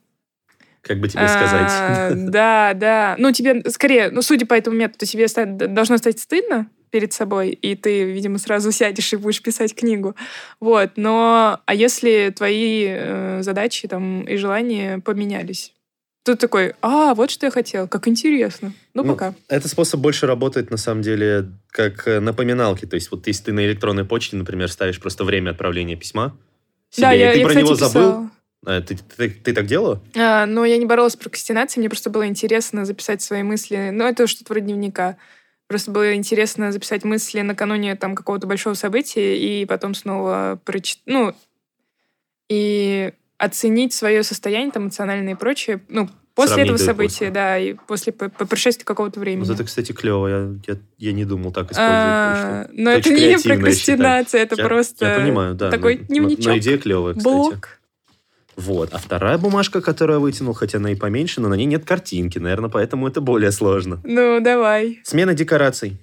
Как 0.82 1.00
бы 1.00 1.08
тебе 1.08 1.22
а, 1.22 1.28
сказать? 1.28 2.30
Да, 2.30 2.74
да. 2.74 3.14
Ну, 3.16 3.32
тебе 3.32 3.62
скорее, 3.70 4.10
ну, 4.10 4.20
судя 4.20 4.44
по 4.44 4.52
этому 4.52 4.76
методу, 4.76 5.06
тебе 5.06 5.28
должно 5.46 5.96
стать 5.96 6.20
стыдно 6.20 6.68
перед 6.94 7.12
собой, 7.12 7.50
и 7.50 7.74
ты, 7.74 8.04
видимо, 8.04 8.38
сразу 8.38 8.70
сядешь 8.70 9.12
и 9.12 9.16
будешь 9.16 9.42
писать 9.42 9.74
книгу. 9.74 10.14
Вот. 10.60 10.90
Но, 10.94 11.58
а 11.66 11.74
если 11.74 12.32
твои 12.36 12.86
э, 12.88 13.42
задачи 13.42 13.88
там 13.88 14.22
и 14.22 14.36
желания 14.36 15.00
поменялись? 15.00 15.72
Ты 16.22 16.36
такой, 16.36 16.74
а, 16.82 17.14
вот 17.14 17.32
что 17.32 17.46
я 17.46 17.50
хотел, 17.50 17.88
как 17.88 18.06
интересно. 18.06 18.72
Ну, 18.94 19.02
Ну, 19.02 19.08
пока. 19.12 19.34
Этот 19.48 19.72
способ 19.72 19.98
больше 19.98 20.28
работает, 20.28 20.70
на 20.70 20.76
самом 20.76 21.02
деле, 21.02 21.50
как 21.72 22.06
э, 22.06 22.20
напоминалки. 22.20 22.86
То 22.86 22.94
есть 22.94 23.10
вот 23.10 23.26
если 23.26 23.46
ты 23.46 23.52
на 23.52 23.66
электронной 23.66 24.04
почте, 24.04 24.36
например, 24.36 24.70
ставишь 24.70 25.00
просто 25.00 25.24
время 25.24 25.50
отправления 25.50 25.96
письма 25.96 26.38
себе, 26.90 27.06
да, 27.08 27.14
и 27.14 27.18
я, 27.18 27.32
ты 27.32 27.38
я, 27.38 27.44
про 27.44 27.48
кстати, 27.48 27.64
него 27.64 27.74
забыл, 27.74 28.10
писала. 28.12 28.30
а, 28.66 28.80
ты, 28.82 28.96
ты- 29.16 29.30
ты 29.30 29.52
так 29.52 29.66
делала? 29.66 30.00
А, 30.16 30.46
но 30.46 30.64
я 30.64 30.76
не 30.78 30.86
боролась 30.86 31.14
с 31.14 31.16
прокрастинацией, 31.16 31.80
мне 31.80 31.88
просто 31.90 32.08
было 32.08 32.24
интересно 32.28 32.84
записать 32.84 33.20
свои 33.20 33.42
мысли. 33.42 33.90
Ну, 33.92 34.04
это 34.04 34.28
что-то 34.28 34.52
вроде 34.52 34.66
дневника. 34.66 35.16
Просто 35.74 35.90
было 35.90 36.14
интересно 36.14 36.70
записать 36.70 37.02
мысли 37.02 37.40
накануне 37.40 37.96
там 37.96 38.14
какого-то 38.14 38.46
большого 38.46 38.74
события 38.74 39.36
и 39.36 39.66
потом 39.66 39.94
снова 39.94 40.56
прочитать. 40.64 41.02
Ну, 41.06 41.34
и 42.48 43.12
оценить 43.38 43.92
свое 43.92 44.22
состояние 44.22 44.70
там, 44.70 44.84
эмоциональное 44.84 45.32
и 45.32 45.36
прочее. 45.36 45.80
Ну, 45.88 46.08
после 46.36 46.54
Сравнить 46.54 46.74
этого 46.74 46.86
события, 46.86 47.14
после. 47.26 47.30
да, 47.32 47.58
и 47.58 47.74
после 47.74 48.12
по, 48.12 48.28
по 48.28 48.46
прошествии 48.46 48.84
какого-то 48.84 49.18
времени. 49.18 49.44
Вот 49.44 49.52
это, 49.52 49.64
кстати, 49.64 49.90
клево. 49.90 50.28
Я, 50.28 50.54
я, 50.68 50.78
я 50.98 51.12
не 51.12 51.24
думал 51.24 51.50
так 51.50 51.64
использовать. 51.72 51.90
А, 51.90 52.68
но 52.70 52.90
это 52.92 53.10
не 53.10 53.36
прокрастинация, 53.36 54.42
это. 54.42 54.54
Я- 54.56 54.68
просто 54.68 55.06
Я 55.06 55.18
понимаю, 55.18 55.56
да. 55.56 55.72
такой 55.72 55.96
но- 55.96 56.04
дневничок. 56.04 56.46
Но 56.46 56.58
идея 56.58 56.78
клевая, 56.78 57.14
кстати. 57.14 57.24
блок. 57.34 57.80
Вот. 58.56 58.90
А 58.92 58.98
вторая 58.98 59.38
бумажка, 59.38 59.80
которую 59.80 60.16
я 60.16 60.20
вытянул, 60.20 60.54
хотя 60.54 60.78
она 60.78 60.92
и 60.92 60.94
поменьше, 60.94 61.40
но 61.40 61.48
на 61.48 61.54
ней 61.54 61.66
нет 61.66 61.84
картинки, 61.84 62.38
наверное, 62.38 62.70
поэтому 62.70 63.08
это 63.08 63.20
более 63.20 63.52
сложно. 63.52 64.00
Ну, 64.04 64.40
давай. 64.40 65.00
Смена 65.04 65.34
декораций. 65.34 65.98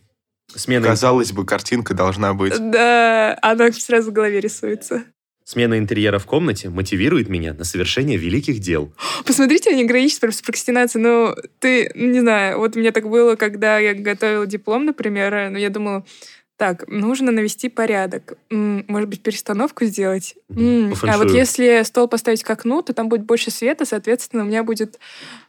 Смена, 0.54 0.88
Казалось 0.88 1.32
бы, 1.32 1.46
картинка 1.46 1.94
должна 1.94 2.34
быть. 2.34 2.54
Да, 2.72 3.38
она 3.42 3.72
сразу 3.72 4.12
в 4.12 4.14
голове 4.14 4.42
рисуется. 4.42 5.04
Смена 5.44 5.78
интерьера 5.78 6.20
в 6.20 6.26
комнате 6.26 6.70
мотивирует 6.70 7.28
меня 7.28 7.54
на 7.54 7.64
совершение 7.64 8.18
великих 8.18 8.60
дел. 8.60 8.94
Посмотрите, 9.26 9.72
они 9.72 9.86
граничат 9.86 10.20
прям 10.20 10.32
с 10.32 10.42
прокрастинацией. 10.42 11.04
Ну, 11.04 11.36
ты, 11.60 11.92
не 11.96 12.20
знаю, 12.20 12.60
вот 12.60 12.76
у 12.76 12.80
меня 12.80 12.92
так 12.92 13.10
было, 13.10 13.36
когда 13.36 13.80
я 13.80 13.94
готовила 13.94 14.46
диплом, 14.46 14.86
например, 14.86 15.50
но 15.50 15.58
я 15.58 15.70
думала, 15.70 16.06
так, 16.62 16.88
нужно 16.88 17.32
навести 17.32 17.70
порядок. 17.70 18.34
Может 18.52 19.10
быть, 19.10 19.24
перестановку 19.24 19.84
сделать? 19.86 20.36
А 20.56 21.18
вот 21.18 21.32
если 21.32 21.82
стол 21.82 22.08
поставить 22.08 22.44
к 22.44 22.50
окну, 22.52 22.84
то 22.84 22.94
там 22.94 23.10
будет 23.10 23.24
больше 23.24 23.50
света, 23.50 23.84
соответственно, 23.84 24.44
у 24.44 24.46
меня 24.46 24.62
будет... 24.64 25.00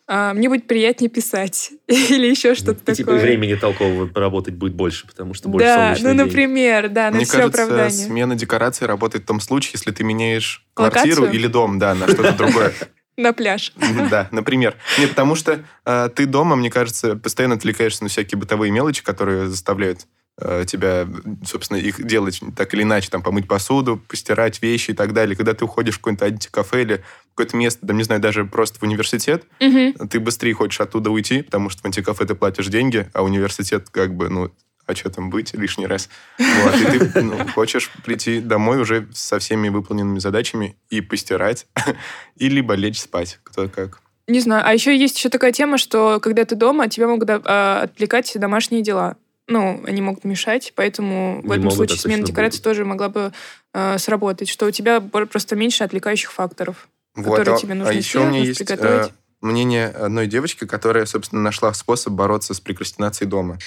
а, 0.07 0.33
мне 0.33 0.49
будет 0.49 0.67
приятнее 0.67 1.11
писать. 1.11 1.73
Или 1.87 2.29
еще 2.29 2.55
что-то 2.55 2.93
И 2.93 2.95
типа 2.95 3.11
такое. 3.11 3.21
времени 3.27 3.57
толкового 3.57 4.07
поработать 4.07 4.55
будет 4.55 4.73
больше, 4.73 5.07
потому 5.07 5.35
что 5.35 5.51
больше 5.51 5.67
Да, 5.67 5.77
ну, 5.77 5.83
солнечный 5.97 6.17
день. 6.17 6.27
например, 6.27 6.89
да, 6.89 7.11
на 7.11 7.17
Мне 7.17 7.27
все 7.27 7.33
кажется, 7.37 7.63
оправдание. 7.65 7.91
смена 8.07 8.35
декорации 8.35 8.87
работает 8.87 9.25
в 9.25 9.27
том 9.27 9.41
случае, 9.41 9.73
если 9.75 9.91
ты 9.91 10.05
меняешь 10.05 10.67
Локацию? 10.79 11.15
квартиру 11.17 11.31
или 11.31 11.47
дом, 11.47 11.79
да, 11.79 11.95
на 11.95 12.09
что-то 12.09 12.33
другое. 12.33 12.73
На 13.19 13.35
пляж. 13.35 13.75
Да, 14.11 14.29
например. 14.31 14.77
Не, 14.99 15.07
потому 15.09 15.35
что 15.35 15.63
э, 15.85 16.09
ты 16.15 16.25
дома, 16.25 16.57
мне 16.57 16.71
кажется, 16.71 17.17
постоянно 17.17 17.57
отвлекаешься 17.57 18.03
на 18.03 18.09
всякие 18.09 18.39
бытовые 18.39 18.71
мелочи, 18.73 19.03
которые 19.05 19.49
заставляют 19.49 20.07
тебя, 20.39 21.07
собственно, 21.45 21.77
их 21.79 22.05
делать 22.05 22.41
так 22.57 22.73
или 22.75 22.83
иначе, 22.83 23.11
там, 23.11 23.23
помыть 23.23 23.47
посуду, 23.47 23.99
постирать 24.09 24.63
вещи 24.63 24.93
и 24.93 24.95
так 24.95 25.13
далее. 25.13 25.37
Когда 25.37 25.55
ты 25.55 25.65
уходишь 25.65 25.97
в 25.97 25.99
какое-нибудь 25.99 26.23
антикафе 26.23 26.83
или 26.83 27.05
какое-то 27.35 27.57
место, 27.57 27.87
там, 27.87 27.97
не 27.97 28.03
знаю, 28.03 28.21
даже 28.21 28.45
просто 28.45 28.79
в 28.79 28.83
университет, 28.83 29.45
Мгм. 29.61 30.09
ты 30.09 30.21
быстрее 30.21 30.55
хочешь 30.55 30.81
оттуда 30.81 31.11
уйти, 31.11 31.43
потому 31.43 31.71
что 31.71 31.83
в 31.83 31.85
антикафе 31.85 32.25
ты 32.25 32.35
платишь 32.35 32.69
деньги, 32.69 33.09
а 33.13 33.23
университет 33.23 33.89
как 33.91 34.15
бы, 34.15 34.29
ну, 34.31 34.51
а 34.87 34.95
что 34.95 35.11
там 35.11 35.31
быть 35.31 35.55
лишний 35.55 35.87
раз? 35.87 36.09
Вот, 36.39 36.81
и 36.81 36.99
ты 36.99 37.23
ну, 37.23 37.39
хочешь 37.55 37.91
прийти 38.05 38.41
домой 38.41 38.81
уже 38.81 39.09
со 39.13 39.39
всеми 39.39 39.69
выполненными 39.69 40.19
задачами 40.19 40.77
и 40.91 41.01
постирать, 41.01 41.67
и 42.37 42.49
либо 42.49 42.75
лечь 42.75 43.01
спать, 43.01 43.39
кто 43.45 43.69
как. 43.69 44.01
Не 44.29 44.41
знаю. 44.41 44.65
А 44.67 44.73
еще 44.73 44.97
есть 44.97 45.17
еще 45.19 45.29
такая 45.29 45.53
тема, 45.53 45.79
что 45.79 46.21
когда 46.21 46.45
ты 46.45 46.55
дома, 46.55 46.89
тебя 46.89 47.09
могут 47.09 47.29
а, 47.31 47.83
отвлекать 47.83 48.33
домашние 48.37 48.83
дела. 48.83 49.17
Ну, 49.49 49.83
они 49.87 50.01
могут 50.01 50.25
мешать, 50.25 50.73
поэтому 50.77 51.41
в 51.43 51.47
Не 51.47 51.51
этом 51.53 51.65
могут, 51.65 51.91
а 51.91 51.95
случае 51.97 51.99
смена 51.99 52.23
декорации 52.27 52.59
будут. 52.59 52.65
тоже 52.65 52.85
могла 52.85 53.09
бы 53.09 53.33
а, 53.75 53.99
сработать, 53.99 54.49
что 54.49 54.67
у 54.67 54.71
тебя 54.71 55.01
просто 55.01 55.57
меньше 55.57 55.85
отвлекающих 55.85 56.33
факторов. 56.33 56.89
Вот, 57.15 57.39
Которые 57.39 57.55
а, 57.57 57.59
тебе 57.59 57.75
нужно 57.75 57.93
а 57.93 57.95
еще 57.95 58.21
у 58.21 58.23
меня 58.23 58.31
сделать, 58.45 58.49
есть 58.49 58.59
приготовить. 58.59 59.09
э, 59.09 59.11
мнение 59.43 59.89
одной 59.89 60.27
девочки, 60.27 60.65
которая, 60.67 61.05
собственно, 61.05 61.43
нашла 61.43 61.75
способ 61.75 62.13
бороться 62.13 62.55
с 62.55 62.61
прокрастинацией 62.61 63.29
дома. 63.29 63.59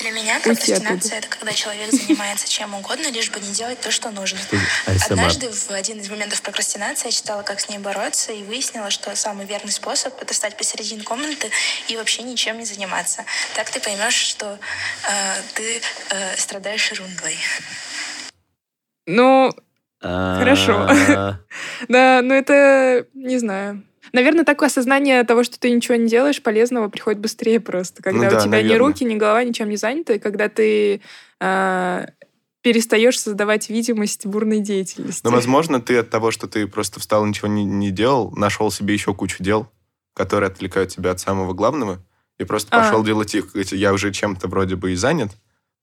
Для 0.00 0.10
меня 0.10 0.40
прокрастинация— 0.40 1.18
это 1.20 1.28
когда 1.28 1.52
человек 1.52 1.92
занимается 1.92 2.48
чем 2.48 2.74
угодно, 2.74 3.10
лишь 3.10 3.30
бы 3.30 3.38
не 3.40 3.52
делать 3.52 3.80
то, 3.80 3.90
что 3.90 4.10
нужно. 4.10 4.38
ASMR. 4.86 5.12
Однажды 5.12 5.50
в 5.50 5.70
один 5.70 6.00
из 6.00 6.08
моментов 6.08 6.42
прокрастинации 6.42 7.08
я 7.08 7.12
читала, 7.12 7.42
как 7.42 7.60
с 7.60 7.68
ней 7.68 7.78
бороться, 7.78 8.32
и 8.32 8.42
выяснила, 8.42 8.90
что 8.90 9.14
самый 9.14 9.46
верный 9.46 9.72
способ— 9.72 10.14
это 10.20 10.34
стать 10.34 10.56
посередине 10.56 11.02
комнаты 11.02 11.50
и 11.88 11.96
вообще 11.96 12.22
ничем 12.22 12.58
не 12.58 12.64
заниматься. 12.64 13.24
Так 13.54 13.70
ты 13.70 13.80
поймешь, 13.80 14.14
что 14.14 14.58
э, 15.08 15.42
ты 15.54 15.80
э, 16.10 16.36
страдаешь 16.36 16.90
ерундой. 16.90 17.36
Ну, 19.06 19.54
А, 20.00 20.38
Хорошо. 20.38 20.86
да, 21.88 22.20
ну 22.22 22.34
это, 22.34 23.06
не 23.14 23.38
знаю. 23.38 23.82
Наверное, 24.12 24.44
такое 24.44 24.68
осознание 24.68 25.22
того, 25.24 25.44
что 25.44 25.58
ты 25.58 25.70
ничего 25.70 25.94
не 25.96 26.08
делаешь 26.08 26.42
полезного, 26.42 26.88
приходит 26.88 27.20
быстрее 27.20 27.60
просто. 27.60 28.02
Когда 28.02 28.24
Ну 28.24 28.30
да, 28.30 28.36
у 28.38 28.40
тебя 28.40 28.58
ни 28.58 28.62
наверное. 28.64 28.78
руки, 28.78 29.04
ни 29.04 29.16
голова 29.16 29.42
ничем 29.44 29.68
не 29.68 29.76
заняты, 29.76 30.16
и 30.16 30.18
когда 30.18 30.48
ты 30.48 31.00
а, 31.40 32.06
перестаешь 32.62 33.18
создавать 33.20 33.68
видимость 33.70 34.26
бурной 34.26 34.60
деятельности. 34.60 35.20
Но, 35.24 35.30
возможно, 35.30 35.80
ты 35.80 35.98
от 35.98 36.10
того, 36.10 36.30
что 36.30 36.48
ты 36.48 36.66
просто 36.66 37.00
встал 37.00 37.24
и 37.24 37.28
ничего 37.28 37.48
не, 37.48 37.64
не 37.64 37.90
делал, 37.90 38.30
нашел 38.32 38.70
себе 38.70 38.94
еще 38.94 39.14
кучу 39.14 39.42
дел, 39.42 39.70
которые 40.14 40.48
отвлекают 40.48 40.90
тебя 40.90 41.12
от 41.12 41.20
самого 41.20 41.52
главного, 41.52 42.00
и 42.38 42.44
просто 42.44 42.76
А. 42.76 42.82
пошел 42.82 43.04
делать 43.04 43.34
их. 43.34 43.54
Эти- 43.54 43.74
Я 43.76 43.92
уже 43.92 44.12
чем-то 44.12 44.48
вроде 44.48 44.76
бы 44.76 44.92
и 44.92 44.94
занят, 44.96 45.30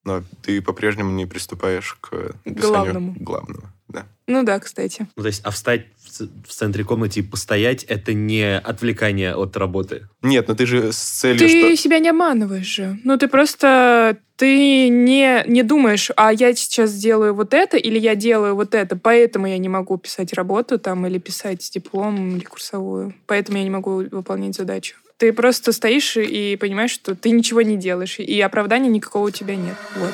но 0.04 0.24
ты 0.44 0.62
по-прежнему 0.62 1.12
не 1.12 1.26
приступаешь 1.26 1.98
к 2.02 2.12
написанию 2.46 2.54
Главному. 2.84 3.16
главного. 3.20 3.72
Да. 3.88 4.06
Ну 4.28 4.44
да, 4.44 4.60
кстати. 4.60 5.08
Ну, 5.16 5.24
то 5.24 5.28
есть, 5.28 5.42
а 5.44 5.52
встать 5.52 5.86
в 6.20 6.52
центре 6.52 6.84
комнаты 6.84 7.20
и 7.20 7.24
постоять, 7.24 7.84
это 7.84 8.14
не 8.14 8.58
отвлекание 8.58 9.36
от 9.36 9.58
работы. 9.58 10.08
Нет, 10.22 10.48
но 10.48 10.56
ты 10.56 10.66
же 10.66 10.92
с 10.92 10.98
целью, 10.98 11.40
Ты 11.40 11.50
что... 11.50 11.76
себя 11.76 12.00
не 12.00 12.10
обманываешь 12.10 12.66
же. 12.66 13.00
Ну, 13.04 13.18
ты 13.18 13.28
просто... 13.28 14.18
Ты 14.38 14.90
не, 14.90 15.46
не 15.48 15.64
думаешь, 15.64 16.12
а 16.18 16.34
я 16.34 16.54
сейчас 16.54 16.90
сделаю 16.90 17.34
вот 17.34 17.54
это, 17.54 17.78
или 17.78 17.98
я 17.98 18.16
делаю 18.16 18.56
вот 18.56 18.76
это, 18.76 18.98
поэтому 18.98 19.48
я 19.48 19.58
не 19.58 19.70
могу 19.70 19.98
писать 19.98 20.34
работу 20.34 20.78
там, 20.78 21.08
или 21.08 21.20
писать 21.20 21.70
диплом, 21.74 22.36
или 22.36 22.44
курсовую. 22.44 23.14
Поэтому 23.28 23.60
я 23.60 23.64
не 23.64 23.70
могу 23.70 24.04
выполнять 24.12 24.56
задачу. 24.56 24.98
Ты 25.18 25.32
просто 25.32 25.72
стоишь 25.72 26.18
и 26.18 26.58
понимаешь, 26.58 26.92
что 26.92 27.16
ты 27.16 27.30
ничего 27.30 27.62
не 27.62 27.78
делаешь, 27.78 28.20
и 28.20 28.42
оправдания 28.42 28.90
никакого 28.90 29.28
у 29.28 29.32
тебя 29.32 29.56
нет. 29.56 29.76
Вот. 29.96 30.14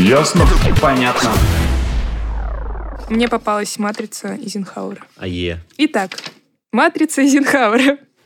Ясно? 0.00 0.46
Понятно. 0.80 1.30
Мне 3.10 3.28
попалась 3.28 3.78
матрица 3.78 4.34
Эйзенхауэра. 4.34 5.02
АЕ. 5.18 5.58
Итак, 5.76 6.12
матрица. 6.72 7.20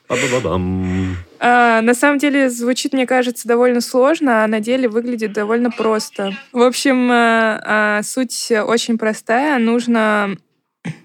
Ба-ба-ба-бам. 0.08 1.16
А, 1.40 1.80
на 1.80 1.94
самом 1.94 2.18
деле 2.18 2.48
звучит, 2.48 2.92
мне 2.92 3.08
кажется, 3.08 3.48
довольно 3.48 3.80
сложно, 3.80 4.44
а 4.44 4.46
на 4.46 4.60
деле 4.60 4.88
выглядит 4.88 5.32
довольно 5.32 5.72
просто. 5.72 6.36
В 6.52 6.62
общем, 6.62 7.10
а, 7.10 7.60
а, 7.64 8.02
суть 8.04 8.52
очень 8.52 8.96
простая. 8.96 9.58
Нужно 9.58 10.36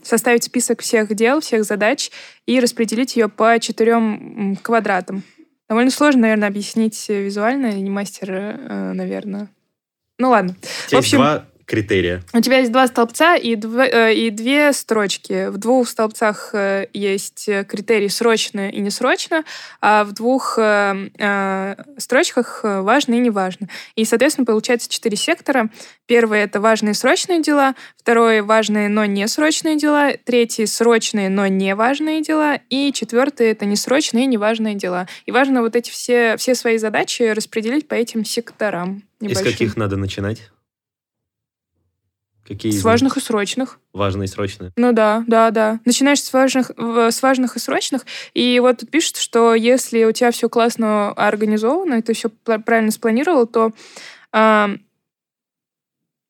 составить 0.04 0.44
список 0.44 0.82
всех 0.82 1.16
дел, 1.16 1.42
всех 1.42 1.64
задач 1.64 2.12
и 2.46 2.60
распределить 2.60 3.16
ее 3.16 3.28
по 3.28 3.60
четырем 3.60 4.56
квадратам. 4.62 5.24
Довольно 5.68 5.90
сложно, 5.90 6.22
наверное, 6.22 6.48
объяснить 6.48 7.10
визуально, 7.10 7.68
я 7.68 7.80
не 7.80 7.90
мастер, 7.90 8.30
э, 8.32 8.92
наверное. 8.94 9.50
Ну 10.20 10.30
ладно. 10.30 10.56
У 10.62 10.90
тебя 10.90 10.98
В 10.98 11.00
общем- 11.00 11.20
есть 11.20 11.32
два 11.32 11.46
критерия. 11.70 12.24
У 12.34 12.42
тебя 12.42 12.58
есть 12.58 12.72
два 12.72 12.88
столбца 12.88 13.36
и, 13.36 13.56
дв- 13.56 13.88
э, 13.88 14.16
и 14.16 14.32
две 14.32 14.74
строчки. 14.74 15.50
В 15.50 15.58
двух 15.58 15.88
столбцах 15.88 16.50
э, 16.54 16.88
есть 16.94 17.48
э, 17.48 17.64
критерий 17.64 18.10
срочно 18.10 18.70
и 18.70 18.80
несрочно, 18.80 19.44
а 19.80 20.04
в 20.04 20.14
двух 20.14 20.58
строчках 21.98 22.62
важно 22.64 23.14
и 23.14 23.20
неважно. 23.20 23.68
И, 23.96 24.04
соответственно, 24.06 24.46
получается 24.46 24.90
четыре 24.90 25.16
сектора. 25.16 25.70
Первый— 26.08 26.40
это 26.42 26.60
важные 26.60 26.96
срочные 26.96 27.42
дела, 27.42 27.76
второй— 27.98 28.42
важные, 28.42 28.90
но 28.90 29.06
не 29.06 29.28
срочные 29.28 29.78
дела, 29.78 30.14
третий— 30.24 30.66
срочные, 30.66 31.30
но 31.30 31.46
не 31.48 31.76
важные 31.76 32.22
дела, 32.22 32.60
и 32.70 32.92
четвертый— 32.92 33.48
это 33.52 33.66
несрочные 33.66 34.24
и 34.24 34.28
неважные 34.28 34.76
дела. 34.76 35.08
И 35.28 35.32
важно 35.32 35.62
вот 35.62 35.76
эти 35.76 35.92
все, 35.92 36.36
все 36.38 36.56
свои 36.56 36.78
задачи 36.78 37.22
распределить 37.22 37.88
по 37.88 37.94
этим 37.94 38.26
секторам. 38.26 39.04
Из 39.20 39.32
небольшим. 39.32 39.52
каких 39.52 39.78
надо 39.78 39.98
начинать? 39.98 40.50
Какие 42.50 42.72
С 42.72 42.84
важных 42.84 43.16
и 43.16 43.22
срочных. 43.22 43.80
важные 43.94 44.26
и 44.26 44.28
срочные? 44.28 44.72
Ну 44.76 44.92
да, 44.92 45.24
да, 45.28 45.52
да. 45.52 45.80
Начинаешь 45.86 46.24
с 46.24 46.34
важных, 46.34 46.72
с 46.76 47.22
важных 47.22 47.56
и 47.56 47.60
срочных. 47.60 48.08
И 48.34 48.60
вот 48.60 48.80
тут 48.80 48.90
пишут, 48.90 49.18
что 49.18 49.54
если 49.54 50.04
у 50.04 50.12
тебя 50.12 50.32
все 50.32 50.50
классно 50.50 51.12
организовано, 51.12 51.96
и 51.96 52.02
ты 52.02 52.14
все 52.14 52.30
правильно 52.30 52.92
спланировал, 52.92 53.46
то... 53.46 53.72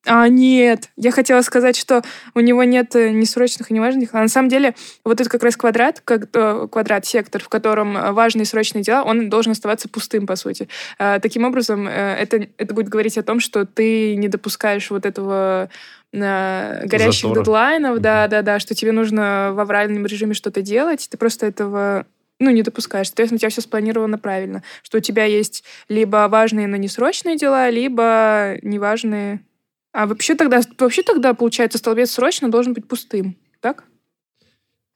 а, 0.06 0.30
нет, 0.30 0.90
я 0.96 1.12
хотела 1.12 1.42
сказать, 1.42 1.76
что 1.76 2.02
у 2.34 2.40
него 2.40 2.64
нет 2.64 2.96
э, 2.96 3.10
ни 3.10 3.26
срочных 3.26 3.70
и 3.70 3.74
не 3.74 3.82
важных. 3.82 4.10
А 4.14 4.22
на 4.22 4.30
самом 4.30 4.48
деле 4.48 4.74
вот 5.04 5.20
это 5.20 5.30
как 5.30 5.44
раз 5.44 5.58
квадрат, 5.58 6.02
как, 6.04 6.30
э, 6.34 6.68
квадрат, 6.72 7.06
сектор, 7.06 7.44
в 7.44 7.50
котором 7.50 7.98
э, 7.98 8.12
важные 8.12 8.44
и 8.44 8.46
срочные 8.46 8.82
дела, 8.82 9.04
он 9.04 9.30
должен 9.30 9.52
оставаться 9.52 9.90
пустым, 9.90 10.26
по 10.26 10.38
сути. 10.38 10.70
А, 10.98 11.20
Таким 11.20 11.44
образом, 11.44 11.88
это, 11.88 12.48
это 12.58 12.74
будет 12.74 12.88
говорить 12.88 13.18
о 13.18 13.24
том, 13.24 13.40
что 13.40 13.66
ты 13.66 14.16
не 14.16 14.30
допускаешь 14.30 14.90
вот 14.90 15.06
этого 15.06 15.70
горящих 16.12 17.22
Затора. 17.22 17.40
дедлайнов, 17.40 18.00
да, 18.00 18.28
да, 18.28 18.42
да, 18.42 18.58
что 18.58 18.74
тебе 18.74 18.92
нужно 18.92 19.52
в 19.54 19.60
авральном 19.60 20.08
режиме 20.08 20.34
что-то 20.34 20.64
делать, 20.64 21.08
ты 21.08 21.18
просто 21.20 21.46
этого 21.46 22.08
ну, 22.40 22.50
не 22.50 22.64
допускаешь. 22.64 23.08
Соответственно, 23.08 23.36
у 23.36 23.40
тебя 23.40 23.50
все 23.50 23.62
спланировано 23.62 24.18
правильно. 24.18 24.64
Что 24.82 24.98
у 24.98 25.02
тебя 25.02 25.26
есть 25.26 25.64
либо 25.88 26.28
важные, 26.30 26.68
но 26.68 26.78
не 26.78 26.88
срочные 26.88 27.38
дела, 27.38 27.70
либо 27.70 28.58
неважные. 28.64 29.42
А 29.92 30.06
вообще 30.06 30.36
тогда, 30.36 30.62
вообще 30.78 31.02
тогда, 31.04 31.34
получается, 31.34 31.78
столбец 31.78 32.12
срочно 32.12 32.50
должен 32.52 32.74
быть 32.74 32.88
пустым, 32.88 33.36
так? 33.60 33.84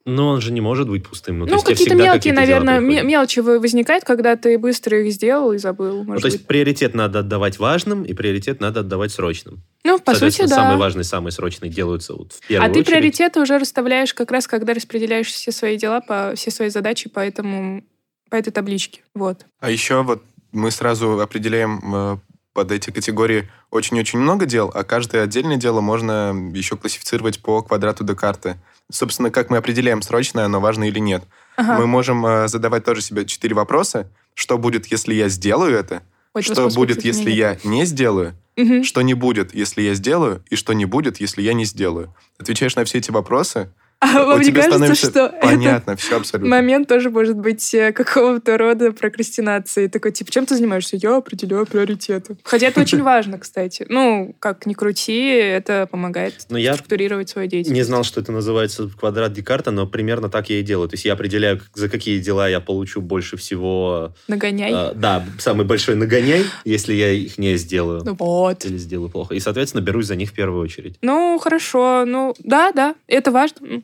Но 0.06 0.28
он 0.28 0.42
же 0.42 0.52
не 0.52 0.60
может 0.60 0.86
быть 0.86 1.08
пустым. 1.08 1.38
Ну, 1.38 1.46
Ну, 1.46 1.62
какие-то 1.62 1.94
мелкие, 1.94 2.12
какие-то 2.34 2.46
дела 2.46 2.60
наверное, 2.60 3.02
мелочи 3.02 3.40
вы- 3.40 3.58
возникают, 3.58 4.04
когда 4.04 4.36
ты 4.36 4.58
быстро 4.58 5.00
их 5.02 5.10
сделал 5.10 5.52
и 5.52 5.58
забыл, 5.58 6.04
Ну, 6.04 6.18
то 6.18 6.26
есть 6.26 6.40
быть. 6.40 6.46
приоритет 6.46 6.94
надо 6.94 7.20
отдавать 7.20 7.58
важным, 7.58 8.02
и 8.04 8.12
приоритет 8.12 8.60
надо 8.60 8.80
отдавать 8.80 9.12
срочным. 9.12 9.62
Ну, 9.82 9.98
по 9.98 10.14
сути, 10.14 10.42
да. 10.42 10.48
самые 10.48 10.76
важные, 10.76 11.04
самые 11.04 11.32
срочные 11.32 11.70
делаются 11.70 12.12
вот 12.12 12.34
в 12.34 12.46
первую 12.46 12.70
А 12.70 12.72
ты 12.72 12.80
очередь. 12.80 12.86
приоритеты 12.86 13.40
уже 13.40 13.58
расставляешь 13.58 14.12
как 14.12 14.30
раз, 14.30 14.46
когда 14.46 14.74
распределяешь 14.74 15.28
все 15.28 15.50
свои 15.52 15.78
дела, 15.78 16.02
по, 16.02 16.34
все 16.36 16.50
свои 16.50 16.68
задачи 16.68 17.08
по 17.08 17.20
этому 17.20 17.82
по 18.28 18.36
этой 18.36 18.50
табличке. 18.52 19.00
Вот. 19.14 19.46
А 19.60 19.70
еще 19.70 20.02
вот 20.02 20.22
мы 20.52 20.70
сразу 20.70 21.18
определяем 21.20 21.80
э, 21.94 22.16
под 22.54 22.72
эти 22.72 22.90
категории 22.90 23.50
очень-очень 23.70 24.18
много 24.18 24.46
дел, 24.46 24.70
а 24.72 24.84
каждое 24.84 25.24
отдельное 25.24 25.56
дело 25.56 25.80
можно 25.80 26.34
еще 26.54 26.76
классифицировать 26.76 27.42
по 27.42 27.60
квадрату 27.62 28.04
Декарта. 28.04 28.56
Собственно, 28.90 29.30
как 29.30 29.50
мы 29.50 29.58
определяем, 29.58 30.00
срочное 30.00 30.44
оно 30.46 30.60
важно 30.60 30.84
или 30.84 31.00
нет. 31.00 31.24
Ага. 31.56 31.78
Мы 31.78 31.86
можем 31.86 32.24
э, 32.24 32.48
задавать 32.48 32.84
тоже 32.84 33.02
себе 33.02 33.26
четыре 33.26 33.54
вопроса. 33.54 34.08
Что 34.34 34.56
будет, 34.56 34.86
если 34.86 35.14
я 35.14 35.28
сделаю 35.28 35.76
это? 35.76 36.02
Ой, 36.32 36.42
что 36.42 36.68
будет, 36.68 37.04
если 37.04 37.30
я 37.30 37.58
не 37.64 37.84
сделаю? 37.84 38.34
Мгм. 38.56 38.84
Что 38.84 39.02
не 39.02 39.14
будет, 39.14 39.54
если 39.54 39.82
я 39.82 39.94
сделаю? 39.94 40.44
И 40.48 40.56
что 40.56 40.72
не 40.72 40.84
будет, 40.84 41.20
если 41.20 41.42
я 41.42 41.54
не 41.54 41.64
сделаю? 41.64 42.14
Отвечаешь 42.38 42.76
на 42.76 42.84
все 42.84 42.98
эти 42.98 43.10
вопросы, 43.10 43.70
А 44.04 44.24
вам 44.24 44.40
не 44.40 44.52
кажется, 44.52 44.94
что 44.94 45.08
это 45.08 45.38
понятно 45.40 45.96
все 45.96 46.16
абсолютно. 46.18 46.50
момент 46.50 46.88
тоже 46.88 47.10
может 47.10 47.36
быть 47.36 47.72
э, 47.74 47.92
какого-то 47.92 48.58
рода 48.58 48.92
прокрастинации. 48.92 49.86
Такой, 49.86 50.12
типа, 50.12 50.30
чем 50.30 50.44
ты 50.46 50.56
занимаешься? 50.56 50.96
Я 50.96 51.16
определяю 51.16 51.64
приоритеты. 51.66 52.36
Хотя 52.44 52.66
это 52.66 52.80
очень 52.80 53.02
важно, 53.02 53.38
кстати. 53.38 53.86
Ну, 53.88 54.36
как 54.38 54.66
ни 54.66 54.74
крути, 54.74 55.28
это 55.28 55.88
помогает 55.90 56.34
Но 56.50 56.58
я 56.58 56.74
структурировать 56.74 57.30
свою 57.30 57.48
деятельность. 57.48 57.74
не 57.74 57.82
знал, 57.82 58.04
что 58.04 58.20
это 58.20 58.30
называется 58.30 58.90
квадрат 58.98 59.32
Декарта, 59.32 59.70
но 59.70 59.86
примерно 59.86 60.28
так 60.28 60.50
я 60.50 60.60
и 60.60 60.62
делаю. 60.62 60.88
То 60.88 60.94
есть 60.94 61.04
я 61.04 61.14
определяю, 61.14 61.60
за 61.74 61.88
какие 61.88 62.18
дела 62.18 62.48
я 62.48 62.60
получу 62.60 63.00
больше 63.00 63.36
всего... 63.36 64.14
Нагоняй. 64.28 64.70
э, 64.72 64.92
да, 64.94 65.24
самый 65.38 65.64
большой 65.64 65.94
нагоняй, 65.94 66.44
если 66.64 66.92
я 66.92 67.10
их 67.10 67.38
не 67.38 67.56
сделаю. 67.56 68.02
Ну 68.04 68.14
вот. 68.18 68.64
Или 68.66 68.76
сделаю 68.76 69.08
плохо. 69.08 69.34
И, 69.34 69.40
соответственно, 69.40 69.80
берусь 69.80 70.06
за 70.06 70.16
них 70.16 70.30
в 70.30 70.34
первую 70.34 70.62
очередь. 70.62 70.96
Ну, 71.00 71.38
хорошо. 71.38 72.04
Ну, 72.06 72.34
да, 72.38 72.72
да, 72.72 72.94
это 73.06 73.30
важно. 73.30 73.82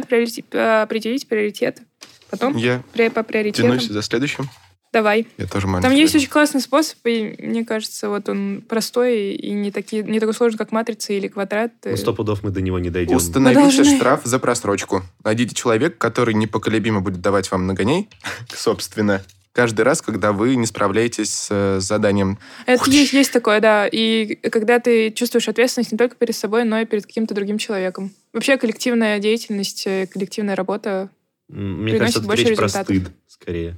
Надо 0.00 0.06
э, 0.52 0.82
определить 0.82 1.28
приоритеты. 1.28 1.82
Потом 2.30 2.56
Я 2.56 2.82
при- 2.92 3.08
по 3.10 3.22
приоритетам. 3.22 3.70
тянусь 3.72 3.88
за 3.88 4.02
следующим. 4.02 4.48
Давай. 4.92 5.26
Я 5.38 5.46
тоже 5.46 5.62
Там 5.62 5.70
маленький. 5.72 5.98
есть 6.00 6.14
очень 6.14 6.28
классный 6.28 6.60
способ, 6.60 6.98
и 7.06 7.34
мне 7.38 7.64
кажется, 7.64 8.10
вот 8.10 8.28
он 8.28 8.62
простой 8.68 9.32
и 9.32 9.50
не, 9.52 9.70
такие, 9.70 10.02
не 10.02 10.20
такой 10.20 10.34
сложный, 10.34 10.58
как 10.58 10.70
матрица 10.70 11.14
или 11.14 11.28
квадрат. 11.28 11.72
Но 11.84 11.96
сто 11.96 12.12
пудов 12.12 12.42
мы 12.42 12.50
до 12.50 12.60
него 12.60 12.78
не 12.78 12.90
дойдем. 12.90 13.16
Установите 13.16 13.60
Мы 13.60 13.72
должны- 13.72 13.96
штраф 13.96 14.20
за 14.24 14.38
просрочку. 14.38 15.02
Найдите 15.24 15.54
человека, 15.54 15.96
который 15.96 16.34
непоколебимо 16.34 17.00
будет 17.00 17.22
давать 17.22 17.50
вам 17.50 17.66
нагоней, 17.66 18.10
собственно, 18.54 19.22
каждый 19.52 19.82
раз, 19.82 20.02
когда 20.02 20.32
вы 20.32 20.56
не 20.56 20.66
справляетесь 20.66 21.32
с 21.32 21.48
э, 21.50 21.80
заданием. 21.80 22.38
Это 22.66 22.90
есть, 22.90 23.12
есть 23.12 23.32
такое, 23.32 23.60
да. 23.60 23.86
И 23.86 24.34
когда 24.36 24.78
ты 24.78 25.10
чувствуешь 25.10 25.48
ответственность 25.48 25.92
не 25.92 25.98
только 25.98 26.16
перед 26.16 26.34
собой, 26.34 26.64
но 26.64 26.80
и 26.80 26.84
перед 26.84 27.06
каким-то 27.06 27.34
другим 27.34 27.58
человеком. 27.58 28.12
Вообще 28.32 28.56
коллективная 28.56 29.18
деятельность, 29.18 29.86
э, 29.86 30.06
коллективная 30.06 30.56
работа, 30.56 31.10
Мне 31.48 31.92
приносит 31.92 31.98
кажется, 32.00 32.18
это 32.20 32.28
больше 32.28 32.44
речь 32.44 32.56
про 32.56 32.64
результатов. 32.64 32.96
стыд, 32.96 33.12
скорее. 33.26 33.76